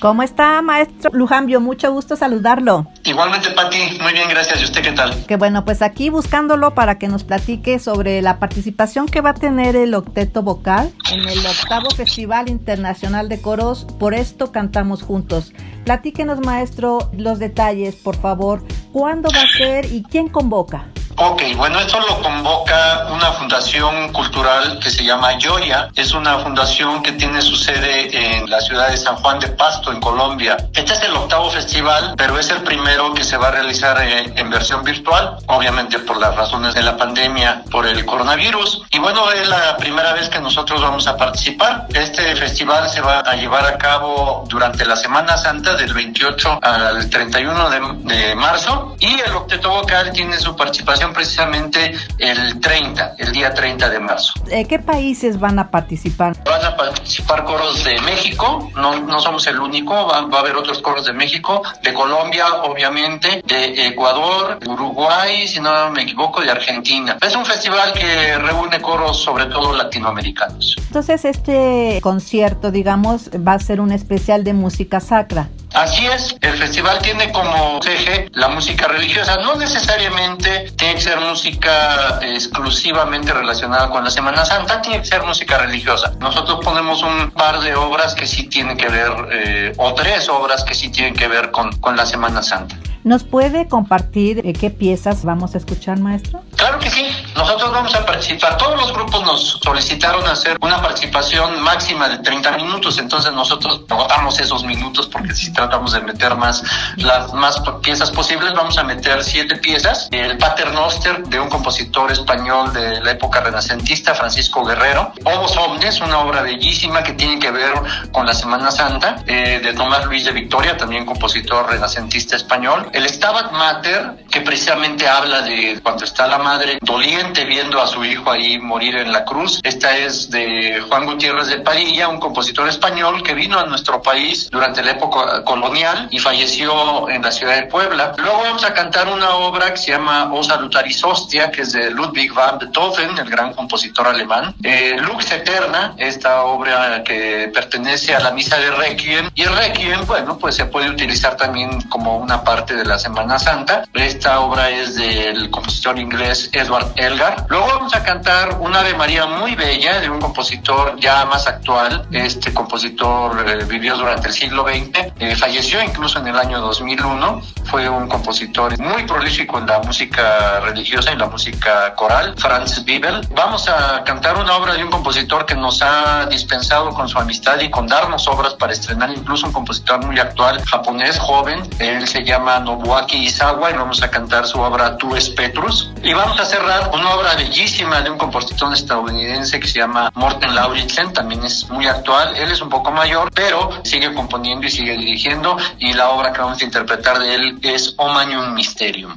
¿Cómo 0.00 0.22
está, 0.22 0.62
maestro 0.62 1.10
Lujambio? 1.12 1.60
Mucho 1.60 1.90
gusto 1.92 2.14
saludarlo. 2.14 2.86
Igualmente, 3.02 3.50
Pati. 3.50 3.98
Muy 4.00 4.12
bien, 4.12 4.28
gracias. 4.28 4.60
¿Y 4.60 4.64
usted 4.64 4.80
qué 4.80 4.92
tal? 4.92 5.26
Que 5.26 5.34
bueno, 5.34 5.64
pues 5.64 5.82
aquí 5.82 6.08
buscándolo 6.08 6.72
para 6.72 7.00
que 7.00 7.08
nos 7.08 7.24
platique 7.24 7.80
sobre 7.80 8.22
la 8.22 8.38
participación 8.38 9.06
que 9.06 9.22
va 9.22 9.30
a 9.30 9.34
tener 9.34 9.74
el 9.74 9.94
octeto 9.94 10.44
vocal 10.44 10.92
en 11.12 11.28
el 11.28 11.44
octavo 11.44 11.90
Festival 11.90 12.48
Internacional 12.48 13.28
de 13.28 13.40
Coros. 13.40 13.86
Por 13.98 14.14
esto 14.14 14.52
cantamos 14.52 15.02
juntos. 15.02 15.52
Platíquenos, 15.84 16.38
maestro, 16.46 17.10
los 17.12 17.40
detalles, 17.40 17.96
por 17.96 18.14
favor. 18.14 18.62
¿Cuándo 18.92 19.30
va 19.34 19.42
a 19.42 19.58
ser 19.58 19.86
y 19.86 20.04
quién 20.04 20.28
convoca? 20.28 20.86
Ok, 21.20 21.42
bueno, 21.56 21.80
esto 21.80 21.98
lo 21.98 22.22
convoca 22.22 23.08
una 23.10 23.32
fundación 23.32 24.12
cultural 24.12 24.78
que 24.78 24.88
se 24.88 25.02
llama 25.02 25.30
Joya. 25.42 25.88
Es 25.96 26.12
una 26.12 26.38
fundación 26.38 27.02
que 27.02 27.10
tiene 27.10 27.42
su 27.42 27.56
sede 27.56 28.36
en 28.36 28.48
la 28.48 28.60
ciudad 28.60 28.88
de 28.88 28.96
San 28.96 29.16
Juan 29.16 29.40
de 29.40 29.48
Pasto, 29.48 29.90
en 29.90 29.98
Colombia. 29.98 30.56
Este 30.72 30.92
es 30.92 31.02
el 31.02 31.16
octavo 31.16 31.50
festival, 31.50 32.14
pero 32.16 32.38
es 32.38 32.48
el 32.50 32.62
primero 32.62 33.12
que 33.14 33.24
se 33.24 33.36
va 33.36 33.48
a 33.48 33.50
realizar 33.50 34.00
eh, 34.00 34.32
en 34.36 34.48
versión 34.48 34.84
virtual, 34.84 35.38
obviamente 35.46 35.98
por 35.98 36.18
las 36.18 36.36
razones 36.36 36.72
de 36.74 36.84
la 36.84 36.96
pandemia, 36.96 37.64
por 37.68 37.84
el 37.84 38.06
coronavirus. 38.06 38.84
Y 38.92 39.00
bueno, 39.00 39.32
es 39.32 39.48
la 39.48 39.76
primera 39.76 40.12
vez 40.12 40.28
que 40.28 40.38
nosotros 40.38 40.80
vamos 40.80 41.08
a 41.08 41.16
participar. 41.16 41.88
Este 41.94 42.36
festival 42.36 42.88
se 42.90 43.00
va 43.00 43.18
a 43.26 43.34
llevar 43.34 43.66
a 43.66 43.76
cabo 43.76 44.44
durante 44.46 44.86
la 44.86 44.94
Semana 44.94 45.36
Santa 45.36 45.74
del 45.74 45.92
28 45.92 46.60
al 46.62 47.10
31 47.10 47.70
de, 47.70 48.14
de 48.14 48.34
marzo 48.36 48.94
y 49.00 49.18
el 49.18 49.34
octeto 49.34 49.70
vocal 49.70 50.12
tiene 50.12 50.38
su 50.38 50.54
participación 50.54 51.07
precisamente 51.12 51.92
el 52.18 52.60
30, 52.60 53.14
el 53.18 53.32
día 53.32 53.52
30 53.52 53.88
de 53.88 54.00
marzo. 54.00 54.32
¿De 54.44 54.66
qué 54.66 54.78
países 54.78 55.38
van 55.38 55.58
a 55.58 55.70
participar? 55.70 56.36
Van 56.44 56.64
a 56.64 56.76
participar 56.76 57.44
coros 57.44 57.84
de 57.84 58.00
México, 58.00 58.70
no, 58.76 59.00
no 59.00 59.20
somos 59.20 59.46
el 59.46 59.58
único, 59.58 59.94
va, 59.94 60.22
va, 60.22 60.38
a 60.38 60.40
haber 60.40 60.56
otros 60.56 60.80
coros 60.80 61.06
de 61.06 61.12
México, 61.12 61.62
de 61.82 61.92
Colombia, 61.92 62.46
obviamente, 62.62 63.42
de 63.46 63.86
Ecuador, 63.86 64.58
Uruguay, 64.66 65.46
si 65.46 65.60
no 65.60 65.90
me 65.90 66.02
equivoco, 66.02 66.40
de 66.40 66.50
Argentina. 66.50 67.18
Es 67.20 67.34
un 67.34 67.44
festival 67.44 67.92
que 67.92 68.38
reúne 68.38 68.80
coros 68.80 69.22
sobre 69.22 69.46
todo 69.46 69.74
latinoamericanos. 69.74 70.76
Entonces 70.78 71.24
este 71.24 72.00
concierto, 72.02 72.70
digamos, 72.70 73.30
va 73.46 73.54
a 73.54 73.58
ser 73.58 73.80
un 73.80 73.92
especial 73.92 74.44
de 74.44 74.52
música 74.52 75.00
sacra. 75.00 75.48
Así 75.74 76.06
es, 76.06 76.36
el 76.40 76.56
festival 76.56 76.98
tiene 77.00 77.30
como 77.30 77.80
eje 77.86 78.28
la 78.32 78.48
música 78.48 78.88
religiosa. 78.88 79.36
No 79.36 79.56
necesariamente 79.56 80.72
tiene 80.76 80.94
que 80.94 81.00
ser 81.00 81.20
música 81.20 82.18
exclusivamente 82.22 83.32
relacionada 83.32 83.90
con 83.90 84.02
la 84.02 84.10
Semana 84.10 84.44
Santa, 84.44 84.80
tiene 84.80 85.00
que 85.00 85.06
ser 85.06 85.22
música 85.22 85.58
religiosa. 85.58 86.12
Nosotros 86.20 86.60
ponemos 86.64 87.02
un 87.02 87.30
par 87.30 87.60
de 87.60 87.74
obras 87.74 88.14
que 88.14 88.26
sí 88.26 88.48
tienen 88.48 88.76
que 88.76 88.88
ver, 88.88 89.12
eh, 89.30 89.72
o 89.76 89.94
tres 89.94 90.28
obras 90.28 90.64
que 90.64 90.74
sí 90.74 90.88
tienen 90.88 91.14
que 91.14 91.28
ver 91.28 91.50
con, 91.50 91.72
con 91.78 91.96
la 91.96 92.06
Semana 92.06 92.42
Santa. 92.42 92.76
¿Nos 93.04 93.24
puede 93.24 93.68
compartir 93.68 94.42
eh, 94.44 94.52
qué 94.52 94.70
piezas 94.70 95.24
vamos 95.24 95.54
a 95.54 95.58
escuchar, 95.58 95.98
maestro? 96.00 96.42
Claro 96.58 96.78
que 96.78 96.90
sí. 96.90 97.06
Nosotros 97.34 97.72
vamos 97.72 97.94
a 97.94 98.04
participar. 98.04 98.58
Todos 98.58 98.78
los 98.78 98.92
grupos 98.92 99.22
nos 99.24 99.60
solicitaron 99.62 100.26
hacer 100.26 100.58
una 100.60 100.82
participación 100.82 101.60
máxima 101.62 102.08
de 102.08 102.18
30 102.18 102.52
minutos. 102.52 102.98
Entonces 102.98 103.32
nosotros 103.32 103.82
agotamos 103.88 104.38
esos 104.40 104.64
minutos 104.64 105.06
porque 105.06 105.34
si 105.34 105.52
tratamos 105.52 105.92
de 105.92 106.00
meter 106.00 106.34
más 106.34 106.62
las 106.96 107.32
más 107.32 107.62
piezas 107.82 108.10
posibles, 108.10 108.52
vamos 108.52 108.76
a 108.76 108.84
meter 108.84 109.24
siete 109.24 109.56
piezas. 109.56 110.08
El 110.10 110.36
Pater 110.36 110.72
Noster 110.72 111.22
de 111.28 111.40
un 111.40 111.48
compositor 111.48 112.12
español 112.12 112.72
de 112.72 113.00
la 113.00 113.12
época 113.12 113.40
renacentista, 113.40 114.14
Francisco 114.14 114.64
Guerrero. 114.64 115.12
Obos 115.24 115.56
Omnes, 115.56 116.00
una 116.00 116.18
obra 116.18 116.42
bellísima 116.42 117.02
que 117.02 117.12
tiene 117.12 117.38
que 117.38 117.50
ver 117.50 117.72
con 118.12 118.26
la 118.26 118.34
Semana 118.34 118.70
Santa, 118.70 119.22
eh, 119.26 119.60
de 119.62 119.72
Tomás 119.72 120.04
Luis 120.06 120.24
de 120.24 120.32
Victoria, 120.32 120.76
también 120.76 121.06
compositor 121.06 121.70
renacentista 121.70 122.36
español 122.36 122.58
el 122.92 123.08
Stabat 123.08 123.52
Mater, 123.52 124.26
que 124.30 124.40
precisamente 124.40 125.08
habla 125.08 125.42
de 125.42 125.80
cuando 125.82 126.04
está 126.04 126.26
la 126.26 126.38
madre 126.48 126.78
doliente 126.80 127.44
viendo 127.44 127.78
a 127.78 127.86
su 127.86 128.02
hijo 128.06 128.30
ahí 128.30 128.58
morir 128.58 128.96
en 128.96 129.12
la 129.12 129.22
cruz. 129.26 129.60
Esta 129.62 129.94
es 129.98 130.30
de 130.30 130.82
Juan 130.88 131.04
Gutiérrez 131.04 131.48
de 131.48 131.58
Padilla, 131.58 132.08
un 132.08 132.18
compositor 132.18 132.66
español 132.66 133.22
que 133.22 133.34
vino 133.34 133.58
a 133.58 133.66
nuestro 133.66 134.00
país 134.00 134.48
durante 134.50 134.82
la 134.82 134.92
época 134.92 135.44
colonial 135.44 136.08
y 136.10 136.18
falleció 136.18 137.10
en 137.10 137.20
la 137.20 137.32
ciudad 137.32 137.56
de 137.56 137.64
Puebla. 137.64 138.14
Luego 138.16 138.40
vamos 138.44 138.64
a 138.64 138.72
cantar 138.72 139.08
una 139.08 139.34
obra 139.34 139.72
que 139.72 139.76
se 139.76 139.90
llama 139.90 140.32
O 140.32 140.42
Salutaris 140.42 141.04
Hostia, 141.04 141.50
que 141.50 141.60
es 141.60 141.72
de 141.72 141.90
Ludwig 141.90 142.32
van 142.32 142.58
Beethoven, 142.58 143.18
el 143.18 143.28
gran 143.28 143.52
compositor 143.52 144.06
alemán. 144.06 144.54
Eh, 144.62 144.96
Lux 144.98 145.30
Eterna, 145.30 145.96
esta 145.98 146.44
obra 146.44 147.02
que 147.04 147.50
pertenece 147.52 148.14
a 148.14 148.20
la 148.20 148.30
misa 148.30 148.56
de 148.56 148.70
Requiem. 148.70 149.28
Y 149.34 149.44
Requiem, 149.44 150.06
bueno, 150.06 150.38
pues 150.38 150.56
se 150.56 150.64
puede 150.64 150.88
utilizar 150.88 151.36
también 151.36 151.82
como 151.90 152.16
una 152.16 152.42
parte 152.42 152.74
de 152.74 152.86
la 152.86 152.98
Semana 152.98 153.38
Santa. 153.38 153.84
Esta 153.92 154.40
obra 154.40 154.70
es 154.70 154.94
del 154.94 155.50
compositor 155.50 155.98
inglés 155.98 156.37
Edward 156.52 156.92
Elgar. 156.96 157.46
Luego 157.48 157.66
vamos 157.66 157.94
a 157.94 158.02
cantar 158.02 158.58
una 158.60 158.80
Ave 158.80 158.94
María 158.94 159.26
muy 159.26 159.54
bella 159.54 160.00
de 160.00 160.08
un 160.08 160.20
compositor 160.20 160.98
ya 161.00 161.24
más 161.26 161.46
actual. 161.46 162.06
Este 162.12 162.52
compositor 162.52 163.44
eh, 163.48 163.64
vivió 163.64 163.96
durante 163.96 164.28
el 164.28 164.34
siglo 164.34 164.64
XX, 164.64 165.12
eh, 165.18 165.36
falleció 165.36 165.82
incluso 165.82 166.18
en 166.18 166.28
el 166.28 166.38
año 166.38 166.60
2001. 166.60 167.42
Fue 167.64 167.88
un 167.88 168.08
compositor 168.08 168.78
muy 168.78 169.04
prolífico 169.04 169.58
en 169.58 169.66
la 169.66 169.78
música 169.80 170.60
religiosa 170.60 171.12
y 171.12 171.16
la 171.16 171.26
música 171.26 171.94
coral, 171.94 172.34
Franz 172.36 172.84
Bibel. 172.84 173.26
Vamos 173.34 173.68
a 173.68 174.02
cantar 174.04 174.36
una 174.36 174.56
obra 174.56 174.74
de 174.74 174.84
un 174.84 174.90
compositor 174.90 175.46
que 175.46 175.54
nos 175.54 175.82
ha 175.82 176.26
dispensado 176.26 176.90
con 176.90 177.08
su 177.08 177.18
amistad 177.18 177.60
y 177.60 177.70
con 177.70 177.86
darnos 177.86 178.26
obras 178.28 178.54
para 178.54 178.72
estrenar, 178.72 179.10
incluso 179.10 179.46
un 179.46 179.52
compositor 179.52 180.04
muy 180.04 180.18
actual, 180.18 180.62
japonés, 180.64 181.18
joven. 181.18 181.68
Él 181.78 182.06
se 182.06 182.24
llama 182.24 182.58
Nobuaki 182.60 183.16
Izawa 183.16 183.70
y 183.70 183.74
vamos 183.74 184.02
a 184.02 184.10
cantar 184.10 184.46
su 184.46 184.60
obra 184.60 184.96
Tú 184.98 185.14
es 185.14 185.30
Petrus. 185.30 185.90
Y 186.02 186.12
vamos 186.12 186.27
a 186.36 186.44
cerrar 186.44 186.90
una 186.92 187.14
obra 187.14 187.34
bellísima 187.34 188.00
de 188.02 188.10
un 188.10 188.18
compositor 188.18 188.72
estadounidense 188.72 189.58
que 189.58 189.66
se 189.66 189.78
llama 189.78 190.10
Morten 190.14 190.54
Lauritsen, 190.54 191.12
también 191.12 191.42
es 191.44 191.68
muy 191.70 191.86
actual. 191.86 192.36
Él 192.36 192.50
es 192.50 192.60
un 192.60 192.68
poco 192.68 192.90
mayor, 192.90 193.30
pero 193.34 193.70
sigue 193.82 194.12
componiendo 194.14 194.66
y 194.66 194.70
sigue 194.70 194.96
dirigiendo 194.96 195.56
y 195.78 195.94
la 195.94 196.10
obra 196.10 196.32
que 196.32 196.40
vamos 196.40 196.60
a 196.60 196.64
interpretar 196.64 197.18
de 197.18 197.34
él 197.34 197.58
es 197.62 197.94
Omanium 197.96 198.54
Mysterium. 198.54 199.16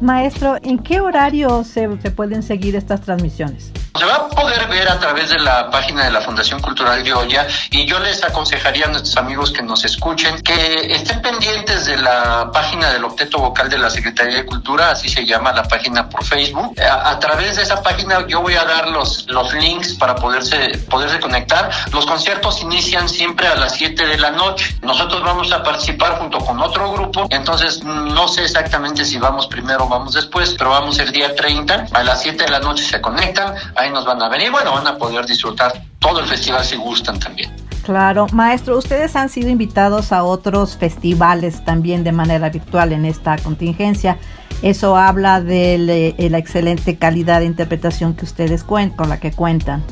Maestro, 0.00 0.56
¿en 0.62 0.78
qué 0.78 1.00
horario 1.00 1.64
se, 1.64 1.88
se 2.00 2.10
pueden 2.10 2.42
seguir 2.42 2.76
estas 2.76 3.00
transmisiones? 3.02 3.72
Se 3.98 4.06
va 4.06 4.14
a 4.14 4.28
poder 4.28 4.66
ver 4.68 4.88
a 4.88 4.98
través 4.98 5.30
de 5.30 5.38
la 5.38 5.70
página 5.70 6.04
de 6.04 6.10
la 6.10 6.20
Fundación 6.20 6.60
Cultural 6.60 7.02
Olla 7.12 7.46
y 7.70 7.84
yo 7.84 7.98
les 8.00 8.24
aconsejaría 8.24 8.86
a 8.86 8.88
nuestros 8.88 9.16
amigos 9.16 9.52
que 9.52 9.62
nos 9.62 9.84
escuchen 9.84 10.40
que 10.40 10.94
estén 10.94 11.20
pendientes 11.20 11.86
de 11.86 11.98
la 11.98 12.50
página 12.52 12.90
del 12.90 13.04
Octeto 13.04 13.38
Vocal 13.38 13.68
de 13.68 13.78
la 13.78 13.90
Secretaría 13.90 14.36
de 14.36 14.46
Cultura, 14.46 14.92
así 14.92 15.08
se 15.08 15.26
llama 15.26 15.52
la 15.52 15.64
página 15.64 16.08
por 16.08 16.24
Facebook. 16.24 16.74
A, 16.80 17.10
a 17.10 17.18
través 17.18 17.56
de 17.56 17.62
esa 17.62 17.82
página 17.82 18.26
yo 18.26 18.40
voy 18.40 18.54
a 18.54 18.64
dar 18.64 18.88
los, 18.88 19.26
los 19.28 19.52
links 19.54 19.94
para 19.94 20.14
poderse, 20.14 20.78
poderse 20.88 21.20
conectar. 21.20 21.70
Los 21.92 22.06
conciertos 22.06 22.62
inician 22.62 23.08
siempre 23.08 23.46
a 23.46 23.56
las 23.56 23.74
7 23.74 24.06
de 24.06 24.18
la 24.18 24.30
noche. 24.30 24.74
Nosotros 24.82 25.22
vamos 25.22 25.52
a 25.52 25.62
participar 25.62 26.18
junto 26.18 26.38
con 26.38 26.60
otro 26.60 26.90
grupo, 26.92 27.26
entonces 27.30 27.82
no 27.84 28.26
sé 28.28 28.44
exactamente 28.44 29.04
si 29.04 29.18
vamos 29.18 29.46
primero 29.46 29.84
o 29.84 29.88
vamos 29.88 30.14
después, 30.14 30.54
pero 30.56 30.70
vamos 30.70 30.98
el 30.98 31.12
día 31.12 31.34
30, 31.34 31.88
a 31.92 32.02
las 32.02 32.22
7 32.22 32.44
de 32.44 32.50
la 32.50 32.60
noche 32.60 32.84
se 32.84 33.00
conectan, 33.00 33.54
ahí 33.82 33.90
nos 33.90 34.04
van 34.04 34.22
a 34.22 34.28
venir, 34.28 34.50
bueno, 34.50 34.72
van 34.72 34.86
a 34.86 34.96
poder 34.96 35.26
disfrutar 35.26 35.72
todo 35.98 36.20
el 36.20 36.26
festival 36.26 36.64
si 36.64 36.76
gustan 36.76 37.18
también. 37.18 37.50
Claro, 37.84 38.26
maestro, 38.32 38.78
ustedes 38.78 39.16
han 39.16 39.28
sido 39.28 39.48
invitados 39.50 40.12
a 40.12 40.22
otros 40.22 40.76
festivales 40.76 41.64
también 41.64 42.04
de 42.04 42.12
manera 42.12 42.48
virtual 42.48 42.92
en 42.92 43.04
esta 43.04 43.36
contingencia. 43.38 44.18
Eso 44.62 44.96
habla 44.96 45.40
de 45.40 46.14
la 46.30 46.38
excelente 46.38 46.96
calidad 46.96 47.40
de 47.40 47.46
interpretación 47.46 48.14
que 48.14 48.24
ustedes 48.24 48.62
cuentan, 48.62 48.96
con 48.96 49.08
la 49.08 49.18
que 49.18 49.32
cuentan. 49.32 49.82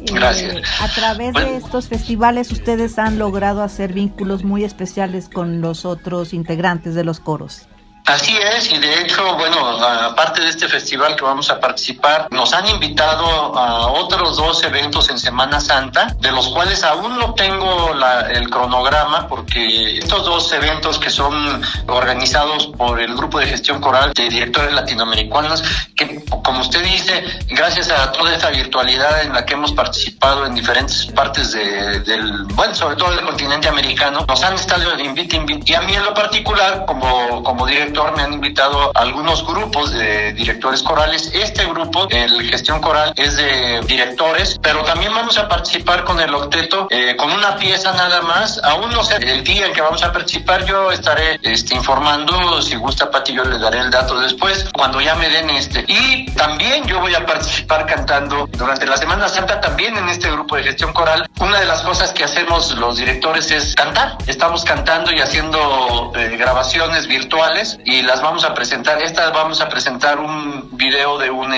Gracias. 0.00 0.56
Eh, 0.56 0.62
a 0.80 0.88
través 0.88 1.32
bueno. 1.32 1.48
de 1.48 1.56
estos 1.56 1.88
festivales 1.88 2.50
ustedes 2.50 2.98
han 2.98 3.18
logrado 3.18 3.62
hacer 3.62 3.92
vínculos 3.92 4.44
muy 4.44 4.64
especiales 4.64 5.28
con 5.28 5.60
los 5.60 5.84
otros 5.84 6.34
integrantes 6.34 6.94
de 6.94 7.04
los 7.04 7.20
coros. 7.20 7.68
Así 8.06 8.36
es, 8.36 8.72
y 8.72 8.78
de 8.78 9.00
hecho, 9.00 9.36
bueno, 9.36 9.64
aparte 9.84 10.40
de 10.40 10.48
este 10.48 10.68
festival 10.68 11.14
que 11.14 11.24
vamos 11.24 11.50
a 11.50 11.60
participar, 11.60 12.26
nos 12.30 12.52
han 12.52 12.66
invitado 12.68 13.24
a 13.56 13.92
otros 13.92 14.36
dos 14.36 14.62
eventos 14.64 15.08
en 15.08 15.18
Semana 15.18 15.60
Santa, 15.60 16.08
de 16.18 16.32
los 16.32 16.48
cuales 16.48 16.82
aún 16.82 17.16
no 17.16 17.34
tengo 17.34 17.94
la, 17.94 18.22
el 18.22 18.50
cronograma, 18.50 19.28
porque 19.28 19.98
estos 19.98 20.24
dos 20.24 20.52
eventos 20.52 20.98
que 20.98 21.10
son 21.10 21.62
organizados 21.86 22.66
por 22.76 23.00
el 23.00 23.14
Grupo 23.14 23.38
de 23.38 23.46
Gestión 23.46 23.80
Coral 23.80 24.12
de 24.14 24.28
Directores 24.28 24.72
Latinoamericanos, 24.72 25.62
que 25.94 26.24
como 26.42 26.60
usted 26.60 26.82
dice, 26.82 27.24
gracias 27.50 27.88
a 27.90 28.10
toda 28.10 28.34
esta 28.34 28.50
virtualidad 28.50 29.22
en 29.22 29.32
la 29.32 29.46
que 29.46 29.54
hemos 29.54 29.72
participado 29.72 30.44
en 30.44 30.56
diferentes 30.56 31.06
partes 31.06 31.52
de, 31.52 32.00
del, 32.00 32.44
bueno, 32.54 32.74
sobre 32.74 32.96
todo 32.96 33.10
del 33.14 33.24
continente 33.24 33.68
americano, 33.68 34.24
nos 34.26 34.42
han 34.42 34.54
estado 34.54 34.96
de 34.96 35.04
invite, 35.04 35.36
invite, 35.36 35.72
y 35.72 35.74
a 35.76 35.82
mí 35.82 35.94
en 35.94 36.04
lo 36.04 36.12
particular, 36.14 36.84
como, 36.84 37.44
como 37.44 37.64
director, 37.64 37.91
me 37.92 38.22
han 38.22 38.32
invitado 38.32 38.90
a 38.94 39.00
algunos 39.00 39.46
grupos 39.46 39.92
de 39.92 40.32
directores 40.32 40.82
corales. 40.82 41.30
Este 41.34 41.64
grupo, 41.66 42.08
el 42.10 42.48
Gestión 42.48 42.80
Coral, 42.80 43.12
es 43.16 43.36
de 43.36 43.80
directores, 43.86 44.58
pero 44.62 44.82
también 44.84 45.14
vamos 45.14 45.36
a 45.38 45.48
participar 45.48 46.04
con 46.04 46.18
el 46.20 46.34
octeto 46.34 46.88
eh, 46.90 47.14
con 47.16 47.30
una 47.30 47.56
pieza 47.56 47.92
nada 47.92 48.22
más. 48.22 48.60
Aún 48.64 48.90
no 48.90 49.04
sé 49.04 49.16
el 49.16 49.44
día 49.44 49.66
en 49.66 49.72
que 49.72 49.82
vamos 49.82 50.02
a 50.02 50.12
participar, 50.12 50.64
yo 50.64 50.90
estaré 50.90 51.38
este, 51.42 51.74
informando. 51.74 52.62
Si 52.62 52.76
gusta, 52.76 53.10
Pati, 53.10 53.34
yo 53.34 53.44
le 53.44 53.58
daré 53.58 53.80
el 53.80 53.90
dato 53.90 54.18
después, 54.18 54.66
cuando 54.72 55.00
ya 55.00 55.14
me 55.14 55.28
den 55.28 55.50
este. 55.50 55.84
Y 55.86 56.30
también 56.32 56.86
yo 56.86 57.00
voy 57.00 57.14
a 57.14 57.26
participar 57.26 57.86
cantando 57.86 58.48
durante 58.52 58.86
la 58.86 58.96
Semana 58.96 59.28
Santa 59.28 59.60
también 59.60 59.96
en 59.96 60.08
este 60.08 60.30
grupo 60.30 60.56
de 60.56 60.64
gestión 60.64 60.92
coral. 60.92 61.28
Una 61.40 61.60
de 61.60 61.66
las 61.66 61.82
cosas 61.82 62.10
que 62.12 62.24
hacemos 62.24 62.72
los 62.76 62.96
directores 62.96 63.50
es 63.50 63.74
cantar. 63.74 64.16
Estamos 64.26 64.64
cantando 64.64 65.12
y 65.12 65.20
haciendo 65.20 66.12
eh, 66.16 66.36
grabaciones 66.38 67.06
virtuales 67.06 67.78
y 67.84 68.02
las 68.02 68.20
vamos 68.22 68.44
a 68.44 68.54
presentar. 68.54 69.00
Estas 69.02 69.32
vamos 69.32 69.60
a 69.60 69.68
presentar 69.68 70.18
un 70.18 70.70
video 70.76 71.18
de 71.18 71.30
un 71.30 71.52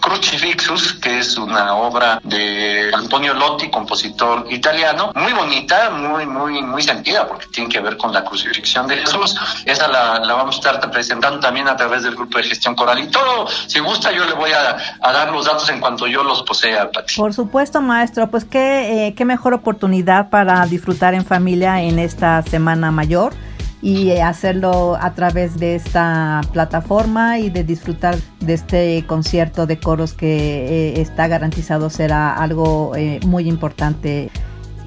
Crucifixus, 0.00 0.94
que 0.94 1.18
es 1.18 1.36
una 1.38 1.76
obra 1.76 2.20
de 2.24 2.90
Antonio 2.92 3.34
Lotti, 3.34 3.70
compositor 3.70 4.46
italiano, 4.50 5.12
muy 5.14 5.32
bonita, 5.32 5.90
muy, 5.90 6.26
muy, 6.26 6.60
muy 6.62 6.82
sentida, 6.82 7.26
porque 7.26 7.46
tiene 7.46 7.70
que 7.70 7.80
ver 7.80 7.96
con 7.96 8.12
la 8.12 8.24
crucifixión 8.24 8.88
de 8.88 8.96
Jesús. 8.96 9.36
Esa 9.64 9.88
la, 9.88 10.18
vamos 10.34 10.56
a 10.56 10.58
estar 10.58 10.90
presentando 10.90 11.38
también 11.38 11.68
a 11.68 11.76
través 11.76 12.02
del 12.02 12.16
grupo 12.16 12.38
de 12.38 12.44
gestión 12.44 12.74
coral. 12.74 12.98
Y 12.98 13.08
todo, 13.08 13.46
si 13.66 13.78
gusta, 13.78 14.10
yo 14.12 14.24
le 14.24 14.32
voy 14.32 14.50
a, 14.50 14.76
dar 15.00 15.30
los 15.30 15.46
datos 15.46 15.68
en 15.70 15.80
cuanto 15.80 16.06
yo 16.06 16.24
los 16.24 16.42
posea, 16.42 16.90
Pati. 16.90 17.14
Por 17.14 17.32
supuesto, 17.32 17.80
maestro, 17.80 18.28
pues 18.28 18.44
qué, 18.44 19.06
eh, 19.06 19.14
qué 19.14 19.24
mejor 19.24 19.54
oportunidad 19.54 20.30
para 20.30 20.66
disfrutar 20.66 21.14
en 21.14 21.24
familia 21.24 21.80
en 21.80 21.98
esta 21.98 22.42
Semana 22.42 22.90
Mayor 22.90 23.32
y 23.82 24.12
hacerlo 24.12 24.96
a 24.98 25.12
través 25.12 25.58
de 25.58 25.74
esta 25.74 26.40
plataforma 26.52 27.40
y 27.40 27.50
de 27.50 27.64
disfrutar 27.64 28.16
de 28.40 28.54
este 28.54 29.04
concierto 29.08 29.66
de 29.66 29.80
coros 29.80 30.14
que 30.14 30.28
eh, 30.28 31.00
está 31.00 31.26
garantizado 31.26 31.90
será 31.90 32.32
algo 32.32 32.94
eh, 32.94 33.18
muy 33.26 33.48
importante. 33.48 34.30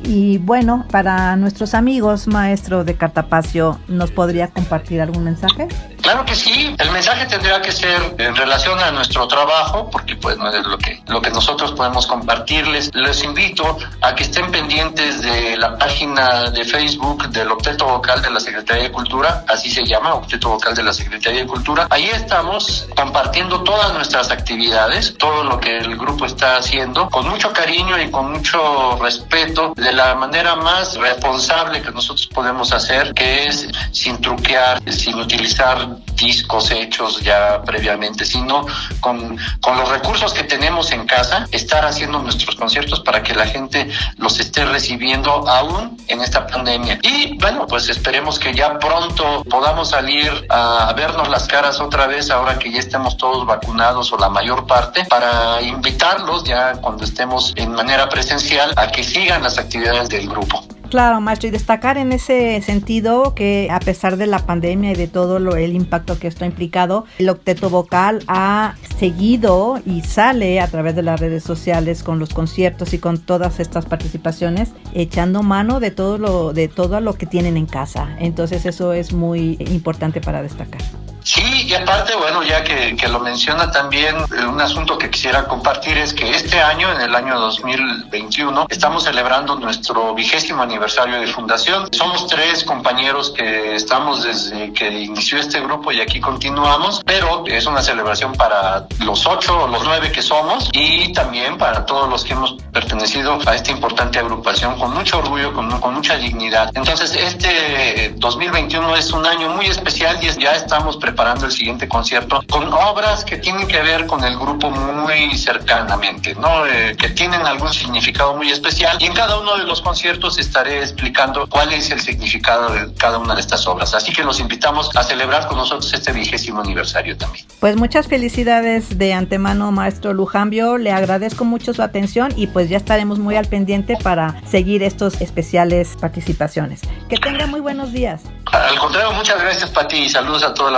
Y 0.04 0.38
bueno, 0.38 0.86
para 0.92 1.36
nuestros 1.36 1.74
amigos, 1.74 2.28
maestro 2.28 2.86
de 2.86 2.96
Cartapacio, 2.96 3.80
¿nos 3.88 4.12
podría 4.12 4.48
compartir 4.48 5.02
algún 5.02 5.26
mensaje? 5.26 5.68
Claro 6.06 6.24
que 6.24 6.36
sí, 6.36 6.76
el 6.78 6.92
mensaje 6.92 7.26
tendría 7.26 7.60
que 7.64 7.72
ser 7.72 8.14
en 8.20 8.36
relación 8.36 8.80
a 8.80 8.92
nuestro 8.92 9.28
trabajo, 9.28 9.90
porque 9.90 10.16
pues 10.16 10.38
no 10.38 10.54
es 10.54 10.64
lo 10.64 10.78
que, 10.78 11.02
lo 11.08 11.20
que 11.20 11.32
nosotros 11.32 11.72
podemos 11.72 12.06
compartirles. 12.06 12.94
Les 12.94 13.24
invito 13.24 13.80
a 14.02 14.14
que 14.14 14.22
estén 14.22 14.52
pendientes 14.52 15.24
de 15.24 15.58
la 15.58 15.76
página 15.80 16.52
de 16.52 16.64
Facebook 16.64 17.28
del 17.30 17.52
Octeto 17.52 17.86
Vocal 17.86 18.22
de 18.22 18.30
la 18.30 18.40
Secretaría 18.40 18.84
de 18.84 18.92
Cultura, 18.92 19.46
así 19.48 19.72
se 19.72 19.84
llama, 19.84 20.14
Octeto 20.14 20.50
Vocal 20.50 20.76
de 20.76 20.84
la 20.84 20.94
Secretaría 20.94 21.40
de 21.42 21.48
Cultura. 21.48 21.88
Ahí 21.90 22.06
estamos 22.14 22.88
compartiendo 22.96 23.64
todas 23.64 23.92
nuestras 23.96 24.30
actividades, 24.30 25.16
todo 25.18 25.44
lo 25.44 25.60
que 25.60 25.80
el 25.80 25.98
grupo 25.98 26.28
está 26.28 26.58
haciendo, 26.58 27.10
con 27.10 27.28
mucho 27.28 27.52
cariño 27.52 28.00
y 28.00 28.12
con 28.12 28.32
mucho 28.32 28.96
respeto, 29.02 29.74
de 29.76 29.92
la 29.92 30.14
manera 30.14 30.56
más 30.56 30.98
responsable 30.98 31.82
que 31.82 31.90
nosotros 31.90 32.28
podemos 32.28 32.72
hacer, 32.74 33.12
que 33.16 33.48
es 33.48 33.68
sin 33.92 34.22
truquear, 34.22 34.84
sin 34.92 35.16
utilizar 35.16 35.95
discos 36.26 36.72
hechos 36.72 37.22
ya 37.22 37.62
previamente, 37.62 38.26
sino 38.26 38.66
con, 39.00 39.38
con 39.62 39.78
los 39.78 39.88
recursos 39.90 40.34
que 40.34 40.44
tenemos 40.44 40.92
en 40.92 41.06
casa, 41.06 41.48
estar 41.52 41.86
haciendo 41.86 42.20
nuestros 42.20 42.56
conciertos 42.56 43.00
para 43.02 43.22
que 43.22 43.36
la 43.36 43.46
gente 43.46 43.88
los 44.18 44.40
esté 44.40 44.66
recibiendo 44.66 45.48
aún 45.48 45.98
en 46.08 46.22
esta 46.22 46.48
pandemia. 46.48 47.00
Y 47.04 47.38
bueno, 47.38 47.68
pues 47.68 47.90
esperemos 47.90 48.40
que 48.40 48.54
ya 48.54 48.80
pronto 48.80 49.44
podamos 49.50 49.90
salir 49.90 50.32
a 50.50 50.94
vernos 50.96 51.30
las 51.30 51.48
caras 51.48 51.80
otra 51.80 52.08
vez, 52.08 52.32
ahora 52.32 52.58
que 52.58 52.72
ya 52.72 52.80
estemos 52.80 53.18
todos 53.18 53.46
vacunados 53.46 54.12
o 54.12 54.18
la 54.18 54.30
mayor 54.30 54.66
parte, 54.66 55.06
para 55.06 55.62
invitarlos 55.62 56.44
ya 56.44 56.74
cuando 56.82 57.04
estemos 57.04 57.54
en 57.56 57.72
manera 57.74 58.10
presencial 58.10 58.74
a 58.76 58.88
que 58.88 59.04
sigan 59.04 59.44
las 59.44 59.58
actividades 59.60 60.10
del 60.10 60.28
grupo. 60.28 60.64
Claro, 60.96 61.20
maestro, 61.20 61.50
y 61.50 61.52
destacar 61.52 61.98
en 61.98 62.14
ese 62.14 62.62
sentido 62.62 63.36
que 63.36 63.68
a 63.70 63.82
pesar 63.82 64.16
de 64.16 64.28
la 64.28 64.40
pandemia 64.40 64.94
y 64.94 64.96
de 64.96 65.10
todo 65.10 65.40
lo, 65.40 65.58
el 65.58 65.76
impacto 65.76 66.18
que 66.18 66.30
esto 66.30 66.46
ha 66.46 66.48
implicado, 66.48 67.04
el 67.20 67.28
octeto 67.28 67.70
vocal 67.70 68.24
ha 68.30 68.76
seguido 68.98 69.82
y 69.86 70.04
sale 70.04 70.62
a 70.62 70.68
través 70.70 70.96
de 70.96 71.04
las 71.04 71.20
redes 71.20 71.44
sociales 71.44 72.02
con 72.02 72.18
los 72.18 72.34
conciertos 72.34 72.94
y 72.94 73.00
con 73.00 73.18
todas 73.18 73.60
estas 73.60 73.86
participaciones, 73.86 74.72
echando 74.94 75.44
mano 75.44 75.82
de 75.82 75.92
todo 75.92 76.18
lo, 76.18 76.54
de 76.54 76.70
todo 76.70 77.02
lo 77.02 77.16
que 77.16 77.26
tienen 77.26 77.58
en 77.58 77.66
casa. 77.66 78.16
Entonces 78.18 78.66
eso 78.66 78.94
es 78.94 79.12
muy 79.12 79.58
importante 79.70 80.22
para 80.22 80.42
destacar. 80.42 80.80
Sí, 81.26 81.66
y 81.68 81.74
aparte, 81.74 82.16
bueno, 82.16 82.44
ya 82.44 82.64
que, 82.64 82.96
lo 83.08 83.20
menciona 83.20 83.72
también, 83.72 84.16
eh, 84.16 84.46
un 84.46 84.62
asunto 84.62 84.96
que 84.96 85.10
quisiera 85.10 85.48
compartir 85.48 85.98
es 85.98 86.14
que 86.14 86.30
este 86.30 86.62
año, 86.62 86.92
en 86.92 87.02
el 87.02 87.16
año 87.16 87.40
2021, 87.40 88.68
estamos 88.70 89.06
celebrando 89.06 89.56
nuestro 89.56 90.14
vigésimo 90.14 90.62
aniversario 90.62 91.20
de 91.20 91.26
fundación. 91.26 91.88
Somos 91.92 92.28
tres 92.28 92.64
compañeros 92.64 93.34
que 93.36 93.74
estamos 93.74 94.24
desde 94.24 94.72
que 94.74 94.88
inició 94.88 95.40
este 95.40 95.62
grupo 95.62 95.92
y 95.92 96.00
aquí 96.00 96.22
continuamos, 96.22 97.02
pero 97.04 97.44
es 97.48 97.66
una 97.66 97.82
celebración 97.82 98.34
para 98.34 98.86
los 99.00 99.26
ocho 99.26 99.64
o 99.64 99.68
los 99.68 99.84
nueve 99.84 100.12
que 100.12 100.22
somos 100.22 100.70
y 100.74 101.12
también 101.14 101.58
para 101.58 101.88
todos 101.88 102.08
los 102.08 102.24
que 102.24 102.34
hemos 102.34 102.54
pertenecido 102.72 103.40
a 103.48 103.56
esta 103.56 103.72
importante 103.72 104.20
agrupación 104.20 104.78
con 104.78 104.94
mucho 104.94 105.18
orgullo, 105.18 105.54
con, 105.54 105.80
con 105.80 105.96
mucha 105.96 106.18
dignidad. 106.18 106.70
Entonces, 106.76 107.16
este 107.16 108.14
2021 108.18 108.96
es 108.96 109.12
un 109.12 109.26
año 109.26 109.50
muy 109.50 109.66
especial 109.66 110.20
y 110.22 110.28
ya 110.40 110.52
estamos 110.52 110.98
preparados 110.98 111.15
preparando 111.16 111.46
el 111.46 111.52
siguiente 111.54 111.88
concierto 111.88 112.44
con 112.50 112.74
obras 112.74 113.24
que 113.24 113.38
tienen 113.38 113.70
que 113.70 113.82
ver 113.82 114.06
con 114.06 114.22
el 114.26 114.38
grupo 114.38 114.70
muy 114.70 115.38
cercanamente, 115.38 116.36
¿no? 116.36 116.66
Eh, 116.66 116.94
que 116.98 117.08
tienen 117.12 117.40
algún 117.46 117.72
significado 117.72 118.36
muy 118.36 118.52
especial 118.52 118.98
y 119.00 119.06
en 119.06 119.14
cada 119.14 119.40
uno 119.40 119.56
de 119.56 119.64
los 119.64 119.82
conciertos 119.82 120.38
estaré 120.38 120.80
explicando 120.80 121.48
cuál 121.48 121.72
es 121.72 121.90
el 121.92 122.02
significado 122.02 122.70
de 122.74 122.94
cada 122.96 123.18
una 123.18 123.34
de 123.34 123.40
estas 123.40 123.66
obras. 123.66 123.94
Así 123.94 124.12
que 124.12 124.24
los 124.26 124.42
invitamos 124.42 124.94
a 124.94 125.04
celebrar 125.04 125.48
con 125.48 125.56
nosotros 125.56 125.94
este 125.94 126.12
vigésimo 126.12 126.60
aniversario 126.60 127.16
también. 127.16 127.46
Pues 127.62 127.78
muchas 127.78 128.08
felicidades 128.08 128.98
de 128.98 129.14
antemano, 129.14 129.72
maestro 129.72 130.12
Lujambio. 130.12 130.78
Le 130.78 130.92
agradezco 130.92 131.46
mucho 131.46 131.74
su 131.74 131.82
atención 131.82 132.34
y 132.36 132.48
pues 132.48 132.68
ya 132.68 132.76
estaremos 132.76 133.20
muy 133.20 133.38
al 133.38 133.46
pendiente 133.46 133.98
para 134.04 134.42
seguir 134.46 134.84
estos 134.84 135.22
especiales 135.22 135.96
participaciones. 136.02 136.82
Que 137.08 137.16
tenga 137.16 137.48
muy 137.48 137.62
buenos 137.62 137.94
días. 137.94 138.24
Al 138.52 138.78
contrario, 138.80 139.12
muchas 139.14 139.42
gracias, 139.42 139.70
Pati, 139.70 139.98
y 139.98 140.10
saludos 140.10 140.44
a 140.44 140.54
todo 140.54 140.70
el 140.70 140.76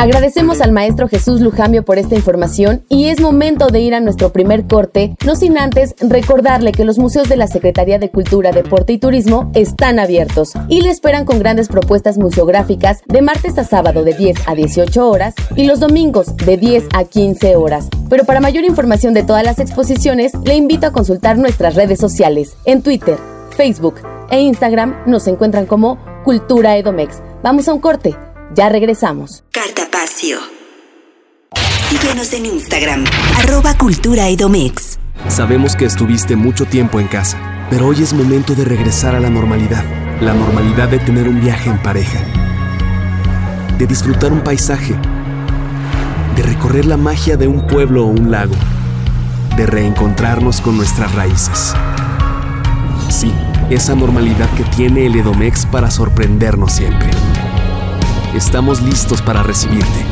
Agradecemos 0.00 0.62
al 0.62 0.72
maestro 0.72 1.08
Jesús 1.08 1.42
Lujambio 1.42 1.84
por 1.84 1.98
esta 1.98 2.14
información 2.14 2.82
y 2.88 3.08
es 3.08 3.20
momento 3.20 3.66
de 3.66 3.80
ir 3.80 3.94
a 3.94 4.00
nuestro 4.00 4.32
primer 4.32 4.66
corte, 4.66 5.14
no 5.26 5.36
sin 5.36 5.58
antes 5.58 5.94
recordarle 6.00 6.72
que 6.72 6.86
los 6.86 6.98
museos 6.98 7.28
de 7.28 7.36
la 7.36 7.46
Secretaría 7.46 7.98
de 7.98 8.08
Cultura, 8.08 8.50
Deporte 8.50 8.94
y 8.94 8.98
Turismo 8.98 9.50
están 9.52 9.98
abiertos 9.98 10.52
y 10.68 10.80
le 10.80 10.88
esperan 10.88 11.26
con 11.26 11.38
grandes 11.38 11.68
propuestas 11.68 12.16
museográficas 12.16 13.02
de 13.08 13.20
martes 13.20 13.58
a 13.58 13.64
sábado 13.64 14.02
de 14.02 14.14
10 14.14 14.48
a 14.48 14.54
18 14.54 15.06
horas 15.06 15.34
y 15.54 15.66
los 15.66 15.80
domingos 15.80 16.34
de 16.34 16.56
10 16.56 16.84
a 16.94 17.04
15 17.04 17.56
horas. 17.56 17.88
Pero 18.08 18.24
para 18.24 18.40
mayor 18.40 18.64
información 18.64 19.12
de 19.12 19.22
todas 19.22 19.44
las 19.44 19.58
exposiciones, 19.58 20.32
le 20.46 20.54
invito 20.54 20.86
a 20.86 20.92
consultar 20.92 21.36
nuestras 21.36 21.74
redes 21.74 21.98
sociales 21.98 22.56
en 22.64 22.80
Twitter, 22.80 23.18
Facebook 23.54 23.96
e 24.30 24.40
Instagram 24.40 24.96
nos 25.04 25.26
encuentran 25.26 25.66
como 25.66 25.98
Cultura 26.24 26.78
Edomex. 26.78 27.20
Vamos 27.42 27.68
a 27.68 27.72
un 27.72 27.80
corte, 27.80 28.14
ya 28.54 28.68
regresamos. 28.68 29.44
Cartapacio. 29.50 30.36
Síguenos 31.88 32.34
en 32.34 32.44
Instagram, 32.44 33.06
arroba 33.38 33.78
Cultura 33.78 34.28
Edomex. 34.28 34.98
Sabemos 35.28 35.74
que 35.74 35.86
estuviste 35.86 36.36
mucho 36.36 36.66
tiempo 36.66 37.00
en 37.00 37.08
casa, 37.08 37.38
pero 37.70 37.86
hoy 37.86 38.02
es 38.02 38.12
momento 38.12 38.54
de 38.54 38.66
regresar 38.66 39.14
a 39.14 39.20
la 39.20 39.30
normalidad. 39.30 39.82
La 40.20 40.34
normalidad 40.34 40.88
de 40.88 40.98
tener 40.98 41.28
un 41.28 41.40
viaje 41.40 41.70
en 41.70 41.82
pareja, 41.82 42.20
de 43.78 43.86
disfrutar 43.86 44.34
un 44.34 44.44
paisaje, 44.44 44.94
de 46.36 46.42
recorrer 46.42 46.84
la 46.84 46.98
magia 46.98 47.38
de 47.38 47.48
un 47.48 47.66
pueblo 47.66 48.04
o 48.04 48.08
un 48.08 48.30
lago, 48.30 48.54
de 49.56 49.64
reencontrarnos 49.64 50.60
con 50.60 50.76
nuestras 50.76 51.14
raíces. 51.14 51.72
Sí 53.08 53.32
esa 53.70 53.94
normalidad 53.94 54.50
que 54.56 54.64
tiene 54.64 55.06
el 55.06 55.14
Edomex 55.14 55.64
para 55.66 55.92
sorprendernos 55.92 56.72
siempre. 56.72 57.08
Estamos 58.34 58.80
listos 58.80 59.20
para 59.20 59.42
recibirte. 59.42 60.06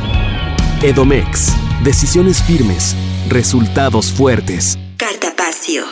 Edomex, 0.83 1.55
decisiones 1.85 2.43
firmes, 2.43 2.97
resultados 3.29 4.11
fuertes. 4.11 4.77
Cartapacio. 4.97 5.85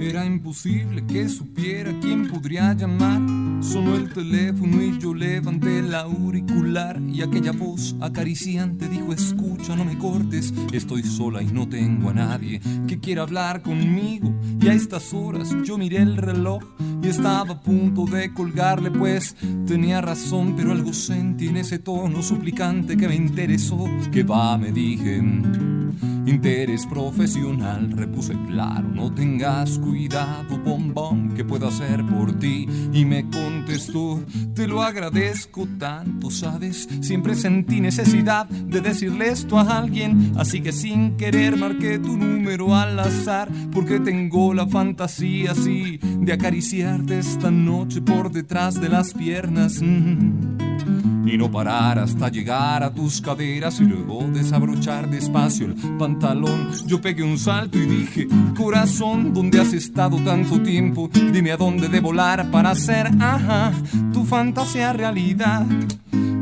Era 0.00 0.24
imposible 0.26 1.06
que 1.06 1.28
supiera 1.28 1.92
quién 2.00 2.28
podría 2.28 2.72
llamar. 2.74 3.20
Sonó 3.60 3.96
el 3.96 4.12
teléfono 4.12 4.80
y 4.82 4.98
yo 4.98 5.12
levanté 5.12 5.80
el 5.80 5.94
auricular 5.94 7.00
y 7.08 7.22
aquella 7.22 7.52
voz 7.52 7.96
acariciante 8.00 8.88
dijo 8.88 9.12
escucha, 9.12 9.74
no 9.74 9.84
me 9.84 9.98
cortes, 9.98 10.54
estoy 10.72 11.02
sola 11.02 11.42
y 11.42 11.46
no 11.46 11.68
tengo 11.68 12.10
a 12.10 12.14
nadie 12.14 12.60
que 12.86 13.00
quiera 13.00 13.22
hablar 13.22 13.62
conmigo. 13.62 14.32
Y 14.60 14.68
a 14.68 14.72
estas 14.72 15.12
horas 15.12 15.54
yo 15.64 15.76
miré 15.76 15.98
el 15.98 16.16
reloj 16.16 16.62
y 17.02 17.08
estaba 17.08 17.54
a 17.54 17.60
punto 17.60 18.04
de 18.06 18.32
colgarle 18.32 18.90
pues 18.90 19.34
tenía 19.66 20.00
razón, 20.00 20.54
pero 20.56 20.72
algo 20.72 20.92
sentí 20.92 21.48
en 21.48 21.56
ese 21.58 21.78
tono 21.78 22.22
suplicante 22.22 22.96
que 22.96 23.08
me 23.08 23.16
interesó. 23.16 23.84
Que 24.12 24.22
va, 24.22 24.56
me 24.56 24.72
dije. 24.72 25.20
Interés 26.26 26.86
profesional, 26.86 27.90
repuse 27.92 28.36
claro, 28.48 28.86
no 28.88 29.10
tengas 29.10 29.78
cuidado, 29.78 30.58
bombón, 30.58 31.32
que 31.34 31.42
puedo 31.42 31.68
hacer 31.68 32.04
por 32.04 32.38
ti? 32.38 32.68
Y 32.92 33.06
me 33.06 33.30
contestó, 33.48 34.22
te 34.54 34.68
lo 34.68 34.82
agradezco 34.82 35.66
tanto, 35.78 36.30
¿sabes? 36.30 36.86
Siempre 37.00 37.34
sentí 37.34 37.80
necesidad 37.80 38.46
de 38.46 38.82
decirle 38.82 39.28
esto 39.28 39.58
a 39.58 39.78
alguien, 39.78 40.34
así 40.36 40.60
que 40.60 40.70
sin 40.70 41.16
querer 41.16 41.56
marqué 41.56 41.98
tu 41.98 42.18
número 42.18 42.74
al 42.74 43.00
azar, 43.00 43.48
porque 43.72 44.00
tengo 44.00 44.52
la 44.52 44.66
fantasía 44.66 45.52
así 45.52 45.98
de 46.02 46.32
acariciarte 46.34 47.18
esta 47.18 47.50
noche 47.50 48.02
por 48.02 48.30
detrás 48.30 48.78
de 48.78 48.90
las 48.90 49.14
piernas. 49.14 49.80
Mm. 49.80 50.67
Y 51.28 51.36
no 51.36 51.50
parar 51.50 51.98
hasta 51.98 52.28
llegar 52.28 52.82
a 52.82 52.92
tus 52.92 53.20
caderas 53.20 53.80
y 53.80 53.84
luego 53.84 54.26
desabrochar 54.32 55.08
despacio 55.10 55.66
el 55.66 55.74
pantalón. 55.98 56.70
Yo 56.86 57.00
pegué 57.00 57.22
un 57.22 57.38
salto 57.38 57.78
y 57.78 57.86
dije, 57.86 58.28
corazón, 58.56 59.34
¿dónde 59.34 59.60
has 59.60 59.72
estado 59.72 60.16
tanto 60.18 60.60
tiempo? 60.62 61.10
Dime 61.32 61.52
a 61.52 61.56
dónde 61.56 61.88
de 61.88 62.00
volar 62.00 62.50
para 62.50 62.70
hacer, 62.70 63.08
ajá, 63.20 63.72
tu 64.12 64.24
fantasía 64.24 64.92
realidad. 64.92 65.66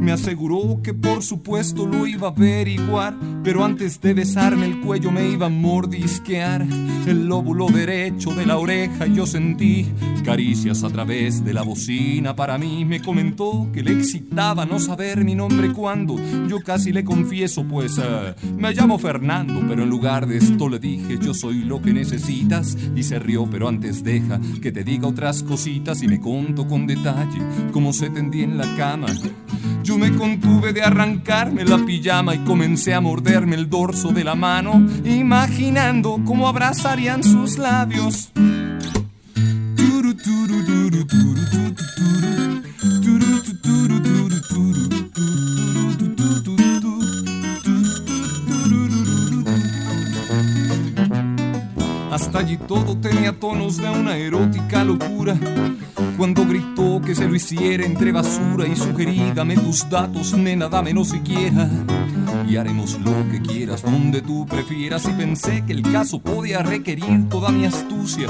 Me 0.06 0.12
aseguró 0.12 0.82
que 0.84 0.94
por 0.94 1.24
supuesto 1.24 1.84
lo 1.84 2.06
iba 2.06 2.28
a 2.28 2.30
averiguar, 2.30 3.18
pero 3.42 3.64
antes 3.64 4.00
de 4.00 4.14
besarme 4.14 4.64
el 4.64 4.80
cuello 4.80 5.10
me 5.10 5.28
iba 5.28 5.46
a 5.46 5.48
mordisquear 5.48 6.64
el 7.06 7.26
lóbulo 7.26 7.66
derecho 7.66 8.32
de 8.32 8.46
la 8.46 8.56
oreja 8.58 9.06
yo 9.06 9.26
sentí 9.26 9.86
caricias 10.24 10.84
a 10.84 10.90
través 10.90 11.44
de 11.44 11.52
la 11.52 11.62
bocina. 11.62 12.36
Para 12.36 12.56
mí 12.56 12.84
me 12.84 13.00
comentó 13.00 13.68
que 13.72 13.82
le 13.82 13.92
excitaba 13.92 14.64
no 14.64 14.78
saber 14.78 15.24
mi 15.24 15.34
nombre 15.34 15.72
cuando 15.72 16.16
yo 16.48 16.60
casi 16.60 16.92
le 16.92 17.04
confieso, 17.04 17.64
pues 17.64 17.98
eh, 17.98 18.34
me 18.56 18.72
llamo 18.74 19.00
Fernando, 19.00 19.60
pero 19.68 19.82
en 19.82 19.88
lugar 19.88 20.28
de 20.28 20.38
esto 20.38 20.68
le 20.68 20.78
dije 20.78 21.18
yo 21.20 21.34
soy 21.34 21.64
lo 21.64 21.82
que 21.82 21.92
necesitas 21.92 22.78
y 22.94 23.02
se 23.02 23.18
rió, 23.18 23.48
pero 23.50 23.66
antes 23.68 24.04
deja 24.04 24.40
que 24.62 24.70
te 24.70 24.84
diga 24.84 25.08
otras 25.08 25.42
cositas 25.42 26.00
y 26.04 26.06
me 26.06 26.20
conto 26.20 26.68
con 26.68 26.86
detalle 26.86 27.40
cómo 27.72 27.92
se 27.92 28.08
tendía 28.10 28.44
en 28.44 28.56
la 28.56 28.76
cama. 28.76 29.08
Yo 29.82 29.95
me 29.98 30.14
contuve 30.16 30.72
de 30.72 30.82
arrancarme 30.82 31.64
la 31.64 31.78
pijama 31.78 32.34
y 32.34 32.38
comencé 32.38 32.94
a 32.94 33.00
morderme 33.00 33.56
el 33.56 33.68
dorso 33.68 34.10
de 34.10 34.24
la 34.24 34.34
mano, 34.34 34.86
imaginando 35.04 36.20
cómo 36.24 36.48
abrazarían 36.48 37.22
sus 37.22 37.58
labios. 37.58 38.30
Hasta 52.10 52.38
allí 52.38 52.56
todo 52.56 52.96
tenía 52.96 53.38
tonos 53.38 53.76
de 53.76 53.90
una 53.90 54.16
erótica 54.16 54.82
locura. 54.84 55.36
Cuando 56.16 56.46
gritó 56.46 57.00
que 57.04 57.14
se 57.14 57.28
lo 57.28 57.34
hiciera 57.34 57.84
entre 57.84 58.10
basura 58.10 58.66
y 58.66 58.74
sugerí, 58.74 59.32
dame 59.34 59.54
tus 59.54 59.88
datos, 59.88 60.32
nena, 60.32 60.68
dame 60.68 60.94
no 60.94 61.04
siquiera. 61.04 61.68
Y 62.48 62.56
haremos 62.56 62.98
lo 63.00 63.12
que 63.30 63.40
quieras, 63.42 63.82
donde 63.82 64.22
tú 64.22 64.46
prefieras. 64.46 65.04
Y 65.06 65.12
pensé 65.12 65.64
que 65.66 65.72
el 65.72 65.82
caso 65.82 66.20
podía 66.20 66.62
requerir 66.62 67.28
toda 67.28 67.50
mi 67.50 67.64
astucia. 67.64 68.28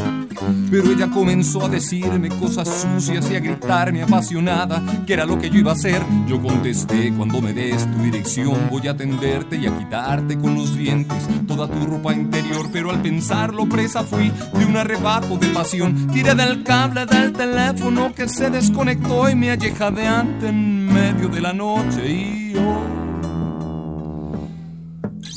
Pero 0.70 0.90
ella 0.90 1.08
comenzó 1.10 1.64
a 1.64 1.68
decirme 1.68 2.28
cosas 2.28 2.68
sucias 2.68 3.30
y 3.30 3.36
a 3.36 3.40
gritarme 3.40 4.02
apasionada 4.02 4.82
que 5.06 5.12
era 5.12 5.26
lo 5.26 5.38
que 5.38 5.50
yo 5.50 5.58
iba 5.58 5.72
a 5.72 5.74
hacer. 5.74 6.02
Yo 6.26 6.40
contesté, 6.40 7.12
cuando 7.16 7.40
me 7.40 7.52
des 7.52 7.86
tu 7.90 8.02
dirección 8.02 8.68
voy 8.70 8.88
a 8.88 8.92
atenderte 8.92 9.56
y 9.56 9.66
a 9.66 9.76
quitarte 9.76 10.38
con 10.38 10.54
los 10.54 10.76
dientes 10.76 11.28
toda 11.46 11.68
tu 11.68 11.86
ropa 11.86 12.14
interior. 12.14 12.68
Pero 12.72 12.90
al 12.90 13.02
pensarlo 13.02 13.66
presa 13.68 14.02
fui 14.02 14.32
de 14.54 14.64
un 14.64 14.76
arrebato 14.76 15.36
de 15.36 15.48
pasión. 15.48 16.08
Tiré 16.12 16.34
del 16.34 16.62
cable 16.62 17.06
del 17.06 17.32
teléfono 17.32 18.14
que 18.14 18.28
se 18.28 18.50
desconectó 18.50 19.28
y 19.28 19.34
me 19.34 19.50
allejadeante 19.50 20.48
en 20.48 20.86
medio 20.92 21.28
de 21.28 21.40
la 21.40 21.52
noche 21.52 22.08
y 22.08 22.52
yo... 22.52 22.75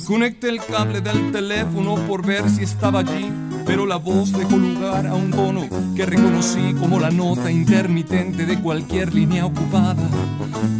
Conecté 0.10 0.50
el 0.50 0.58
cable 0.58 1.02
del 1.02 1.32
teléfono 1.32 1.94
por 2.08 2.26
ver 2.26 2.50
si 2.50 2.64
estaba 2.64 3.02
allí, 3.02 3.32
pero 3.64 3.86
la 3.86 3.98
voz 3.98 4.32
dejó 4.32 4.58
lugar 4.58 5.06
a 5.06 5.14
un 5.14 5.30
tono 5.30 5.70
que 5.96 6.04
reconocí 6.04 6.74
como 6.80 7.00
la 7.00 7.12
nota 7.12 7.52
intermitente 7.52 8.48
de 8.48 8.60
cualquier 8.60 9.14
línea 9.14 9.46
ocupada. 9.46 10.10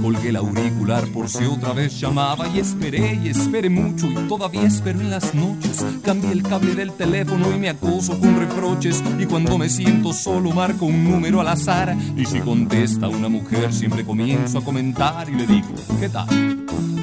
Colgué 0.02 0.30
el 0.30 0.38
auricular 0.38 1.06
por 1.10 1.30
si 1.30 1.46
otra 1.46 1.74
vez 1.74 2.00
llamaba 2.00 2.48
y 2.48 2.58
esperé 2.58 3.20
y 3.24 3.30
esperé 3.30 3.70
mucho 3.70 4.08
y 4.08 4.16
todavía 4.28 4.64
espero 4.64 5.00
en 5.00 5.12
las 5.12 5.36
noches. 5.36 5.86
Cambié 6.04 6.32
el 6.32 6.42
cable 6.42 6.74
del 6.74 6.94
teléfono 6.94 7.54
y 7.56 7.60
me 7.60 7.70
acoso 7.70 8.20
con 8.20 8.36
reproches 8.36 9.04
y 9.20 9.28
cuando 9.28 9.60
me 9.60 9.70
siento 9.70 10.12
solo 10.12 10.50
marco 10.54 10.88
un 10.88 11.04
número 11.04 11.40
al 11.40 11.50
azar 11.50 11.96
y 12.18 12.26
si 12.26 12.40
contesta 12.40 13.08
una 13.08 13.30
mujer 13.30 13.72
siempre 13.74 14.04
comienzo 14.04 14.58
a 14.58 14.64
comentar 14.64 15.30
y 15.30 15.36
le 15.36 15.46
digo, 15.46 15.68
¿qué 16.00 16.10
tal? 16.10 16.49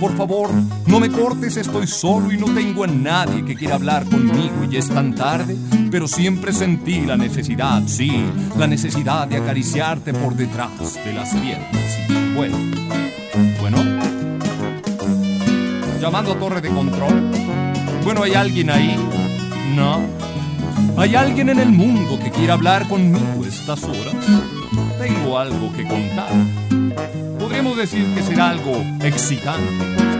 Por 0.00 0.16
favor, 0.16 0.50
no 0.86 1.00
me 1.00 1.10
cortes, 1.10 1.56
estoy 1.56 1.86
solo 1.86 2.30
y 2.32 2.36
no 2.36 2.46
tengo 2.54 2.84
a 2.84 2.86
nadie 2.86 3.44
que 3.44 3.54
quiera 3.54 3.76
hablar 3.76 4.04
conmigo 4.04 4.64
y 4.70 4.76
es 4.76 4.88
tan 4.88 5.14
tarde, 5.14 5.56
pero 5.90 6.06
siempre 6.06 6.52
sentí 6.52 7.06
la 7.06 7.16
necesidad, 7.16 7.82
sí, 7.86 8.24
la 8.58 8.66
necesidad 8.66 9.26
de 9.26 9.36
acariciarte 9.36 10.12
por 10.12 10.34
detrás 10.34 10.94
de 11.04 11.12
las 11.12 11.34
piernas. 11.34 12.34
Bueno, 12.34 12.56
bueno, 13.60 13.78
llamando 16.00 16.32
a 16.32 16.38
torre 16.38 16.60
de 16.60 16.68
control. 16.68 17.30
Bueno, 18.04 18.22
¿hay 18.22 18.34
alguien 18.34 18.70
ahí? 18.70 18.96
No. 19.74 20.00
¿Hay 20.98 21.14
alguien 21.14 21.48
en 21.48 21.58
el 21.58 21.70
mundo 21.70 22.18
que 22.22 22.30
quiera 22.30 22.54
hablar 22.54 22.86
conmigo 22.86 23.44
estas 23.46 23.82
horas? 23.84 24.14
Tengo 24.98 25.38
algo 25.38 25.72
que 25.72 25.84
contar 25.84 26.32
podríamos 27.46 27.76
decir 27.76 28.04
que 28.12 28.22
será 28.24 28.50
algo 28.50 28.84
excitante. 29.04 30.16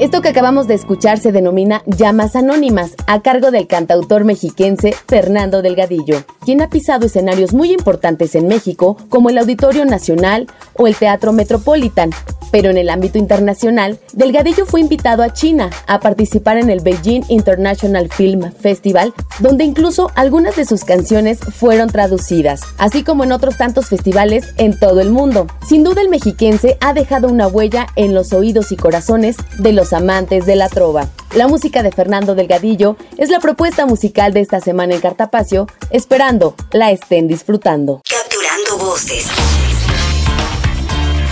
Esto 0.00 0.22
que 0.22 0.28
acabamos 0.28 0.66
de 0.66 0.74
escuchar 0.74 1.20
se 1.20 1.30
denomina 1.30 1.84
Llamas 1.86 2.34
Anónimas, 2.34 2.96
a 3.06 3.22
cargo 3.22 3.52
del 3.52 3.68
cantautor 3.68 4.24
mexiquense 4.24 4.92
Fernando 5.06 5.62
Delgadillo, 5.62 6.24
quien 6.44 6.62
ha 6.62 6.68
pisado 6.68 7.06
escenarios 7.06 7.54
muy 7.54 7.72
importantes 7.72 8.34
en 8.34 8.48
México, 8.48 8.96
como 9.08 9.30
el 9.30 9.38
Auditorio 9.38 9.84
Nacional 9.84 10.48
o 10.74 10.88
el 10.88 10.96
Teatro 10.96 11.32
Metropolitan. 11.32 12.10
Pero 12.50 12.70
en 12.70 12.78
el 12.78 12.88
ámbito 12.88 13.18
internacional, 13.18 13.98
Delgadillo 14.12 14.64
fue 14.64 14.80
invitado 14.80 15.24
a 15.24 15.32
China 15.32 15.70
a 15.88 15.98
participar 15.98 16.56
en 16.56 16.70
el 16.70 16.80
Beijing 16.80 17.22
International 17.28 18.08
Film 18.08 18.52
Festival, 18.52 19.12
donde 19.40 19.64
incluso 19.64 20.12
algunas 20.14 20.54
de 20.54 20.64
sus 20.64 20.84
canciones 20.84 21.40
fueron 21.40 21.88
traducidas, 21.88 22.60
así 22.78 23.02
como 23.02 23.24
en 23.24 23.32
otros 23.32 23.56
tantos 23.56 23.86
festivales 23.86 24.54
en 24.56 24.78
todo 24.78 25.00
el 25.00 25.10
mundo. 25.10 25.48
Sin 25.66 25.82
duda 25.82 26.00
el 26.00 26.08
mexiquense 26.08 26.78
ha 26.80 26.92
dejado 26.92 27.28
una 27.28 27.48
huella 27.48 27.88
en 27.96 28.14
los 28.14 28.32
oídos 28.32 28.70
y 28.70 28.76
corazones 28.76 29.36
de 29.58 29.72
los 29.72 29.83
amantes 29.92 30.46
de 30.46 30.56
la 30.56 30.68
trova. 30.68 31.08
La 31.34 31.48
música 31.48 31.82
de 31.82 31.92
Fernando 31.92 32.34
Delgadillo 32.34 32.96
es 33.18 33.28
la 33.28 33.40
propuesta 33.40 33.86
musical 33.86 34.32
de 34.32 34.40
esta 34.40 34.60
semana 34.60 34.94
en 34.94 35.00
Cartapacio, 35.00 35.66
esperando 35.90 36.54
la 36.72 36.90
estén 36.90 37.28
disfrutando. 37.28 38.00
Capturando 38.08 38.90
voces. 38.90 39.26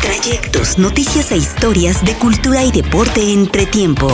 Trayectos, 0.01 0.79
noticias 0.79 1.31
e 1.33 1.37
historias 1.37 2.05
de 2.05 2.15
cultura 2.15 2.65
y 2.65 2.73
deporte 2.73 3.33
entre 3.33 3.67
tiempo. 3.67 4.09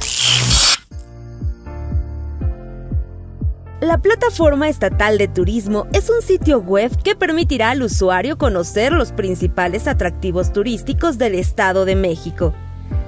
La 3.81 3.97
Plataforma 3.97 4.69
Estatal 4.69 5.17
de 5.17 5.27
Turismo 5.27 5.85
es 5.91 6.09
un 6.09 6.21
sitio 6.21 6.59
web 6.59 6.95
que 7.03 7.13
permitirá 7.13 7.71
al 7.71 7.83
usuario 7.83 8.38
conocer 8.38 8.93
los 8.93 9.11
principales 9.11 9.85
atractivos 9.89 10.53
turísticos 10.53 11.17
del 11.17 11.35
Estado 11.35 11.83
de 11.83 11.97
México. 11.97 12.53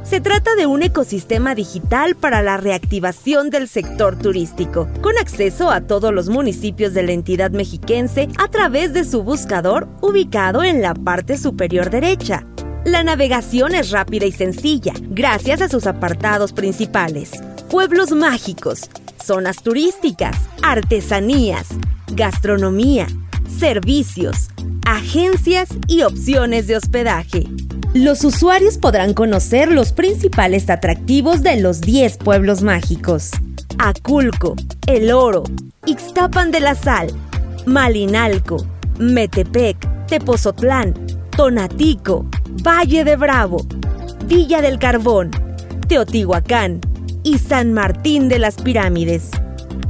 Se 0.03 0.19
trata 0.19 0.55
de 0.55 0.65
un 0.65 0.83
ecosistema 0.83 1.55
digital 1.55 2.15
para 2.15 2.41
la 2.41 2.57
reactivación 2.57 3.49
del 3.49 3.69
sector 3.69 4.17
turístico, 4.17 4.89
con 5.01 5.17
acceso 5.17 5.71
a 5.71 5.81
todos 5.81 6.13
los 6.13 6.27
municipios 6.27 6.93
de 6.93 7.03
la 7.03 7.13
entidad 7.13 7.51
mexiquense 7.51 8.27
a 8.37 8.49
través 8.49 8.91
de 8.91 9.05
su 9.05 9.23
buscador 9.23 9.87
ubicado 10.01 10.63
en 10.63 10.81
la 10.81 10.93
parte 10.93 11.37
superior 11.37 11.89
derecha. 11.89 12.45
La 12.83 13.03
navegación 13.03 13.73
es 13.73 13.91
rápida 13.91 14.25
y 14.25 14.33
sencilla, 14.33 14.93
gracias 15.01 15.61
a 15.61 15.69
sus 15.69 15.87
apartados 15.87 16.51
principales. 16.51 17.31
Pueblos 17.69 18.11
mágicos, 18.11 18.89
zonas 19.21 19.61
turísticas, 19.61 20.37
artesanías, 20.63 21.67
gastronomía, 22.13 23.07
servicios, 23.59 24.47
agencias 24.85 25.67
y 25.85 26.03
opciones 26.03 26.67
de 26.67 26.77
hospedaje. 26.77 27.43
Los 27.93 28.23
usuarios 28.23 28.77
podrán 28.77 29.13
conocer 29.13 29.69
los 29.69 29.91
principales 29.91 30.69
atractivos 30.69 31.43
de 31.43 31.59
los 31.59 31.81
10 31.81 32.17
pueblos 32.19 32.61
mágicos. 32.61 33.31
Aculco, 33.79 34.55
El 34.85 35.11
Oro, 35.11 35.43
Ixtapan 35.85 36.51
de 36.51 36.61
la 36.61 36.73
Sal, 36.73 37.09
Malinalco, 37.65 38.65
Metepec, 38.97 40.05
Tepozotlán, 40.07 40.93
Tonatico, 41.35 42.25
Valle 42.65 43.03
de 43.03 43.17
Bravo, 43.17 43.65
Villa 44.25 44.61
del 44.61 44.79
Carbón, 44.79 45.31
Teotihuacán 45.89 46.79
y 47.27 47.39
San 47.39 47.73
Martín 47.73 48.29
de 48.29 48.39
las 48.39 48.55
Pirámides. 48.55 49.31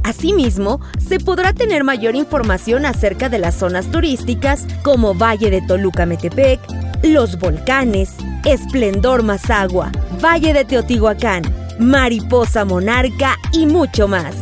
Asimismo, 0.02 0.80
se 0.98 1.20
podrá 1.20 1.52
tener 1.52 1.84
mayor 1.84 2.16
información 2.16 2.84
acerca 2.84 3.28
de 3.28 3.38
las 3.38 3.54
zonas 3.54 3.92
turísticas 3.92 4.66
como 4.82 5.14
Valle 5.14 5.48
de 5.48 5.62
Toluca 5.62 6.04
Metepec, 6.04 6.58
los 7.04 7.38
volcanes, 7.38 8.16
Esplendor 8.44 9.22
Mazagua, 9.22 9.92
Valle 10.20 10.52
de 10.52 10.64
Teotihuacán, 10.64 11.42
Mariposa 11.78 12.64
Monarca 12.64 13.36
y 13.52 13.66
mucho 13.66 14.08
más. 14.08 14.34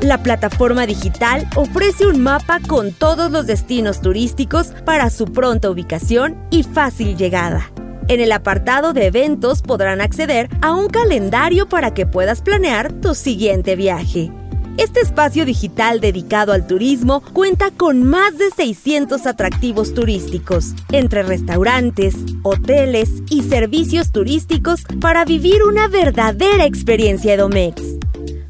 La 0.00 0.22
plataforma 0.22 0.86
digital 0.86 1.48
ofrece 1.56 2.06
un 2.06 2.20
mapa 2.20 2.60
con 2.60 2.92
todos 2.92 3.32
los 3.32 3.48
destinos 3.48 4.00
turísticos 4.00 4.68
para 4.84 5.10
su 5.10 5.24
pronta 5.24 5.68
ubicación 5.68 6.36
y 6.52 6.62
fácil 6.62 7.16
llegada. 7.16 7.72
En 8.08 8.20
el 8.20 8.30
apartado 8.30 8.92
de 8.92 9.06
eventos 9.06 9.62
podrán 9.62 10.00
acceder 10.00 10.48
a 10.60 10.72
un 10.72 10.88
calendario 10.88 11.68
para 11.68 11.92
que 11.92 12.06
puedas 12.06 12.40
planear 12.40 12.92
tu 12.92 13.16
siguiente 13.16 13.74
viaje. 13.74 14.30
Este 14.76 15.00
espacio 15.00 15.44
digital 15.44 16.00
dedicado 16.00 16.52
al 16.52 16.66
turismo 16.66 17.22
cuenta 17.32 17.70
con 17.70 18.04
más 18.04 18.38
de 18.38 18.50
600 18.50 19.26
atractivos 19.26 19.92
turísticos, 19.92 20.74
entre 20.92 21.24
restaurantes, 21.24 22.14
hoteles 22.42 23.10
y 23.28 23.42
servicios 23.42 24.12
turísticos 24.12 24.82
para 25.00 25.24
vivir 25.24 25.64
una 25.64 25.88
verdadera 25.88 26.64
experiencia 26.64 27.34
Edomex. 27.34 27.82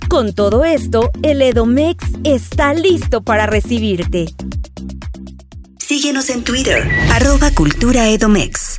Con 0.09 0.35
todo 0.35 0.65
esto, 0.65 1.11
el 1.23 1.41
Edomex 1.41 2.05
está 2.25 2.75
listo 2.75 3.23
para 3.23 3.47
recibirte. 3.47 4.27
Síguenos 5.79 6.29
en 6.29 6.45
Twitter, 6.45 6.91
arroba 7.13 7.53
Cultura 7.53 8.09
Edomex. 8.09 8.76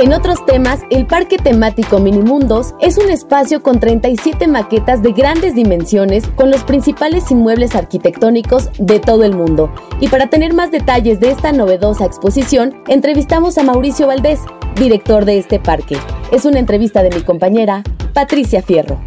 En 0.00 0.14
otros 0.14 0.46
temas, 0.46 0.80
el 0.88 1.06
Parque 1.06 1.36
Temático 1.36 1.98
Minimundos 1.98 2.74
es 2.80 2.96
un 2.96 3.10
espacio 3.10 3.62
con 3.62 3.80
37 3.80 4.46
maquetas 4.46 5.02
de 5.02 5.12
grandes 5.12 5.54
dimensiones 5.54 6.26
con 6.36 6.50
los 6.50 6.64
principales 6.64 7.30
inmuebles 7.30 7.74
arquitectónicos 7.74 8.70
de 8.78 8.98
todo 8.98 9.24
el 9.24 9.34
mundo. 9.34 9.70
Y 10.00 10.08
para 10.08 10.30
tener 10.30 10.54
más 10.54 10.70
detalles 10.70 11.20
de 11.20 11.30
esta 11.30 11.52
novedosa 11.52 12.06
exposición, 12.06 12.82
entrevistamos 12.88 13.58
a 13.58 13.62
Mauricio 13.62 14.06
Valdés, 14.06 14.40
director 14.74 15.26
de 15.26 15.36
este 15.36 15.60
parque. 15.60 15.98
Es 16.32 16.46
una 16.46 16.60
entrevista 16.60 17.02
de 17.02 17.10
mi 17.10 17.20
compañera 17.20 17.82
Patricia 18.14 18.62
Fierro. 18.62 19.02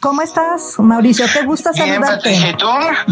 ¿Cómo 0.00 0.22
estás, 0.22 0.78
Mauricio? 0.78 1.26
¿Te 1.32 1.44
gusta 1.44 1.72
Bien, 1.72 1.88
saludarte? 1.88 2.16
Patricia, 2.16 2.50
¿y 2.50 2.56
tú? 2.56 2.66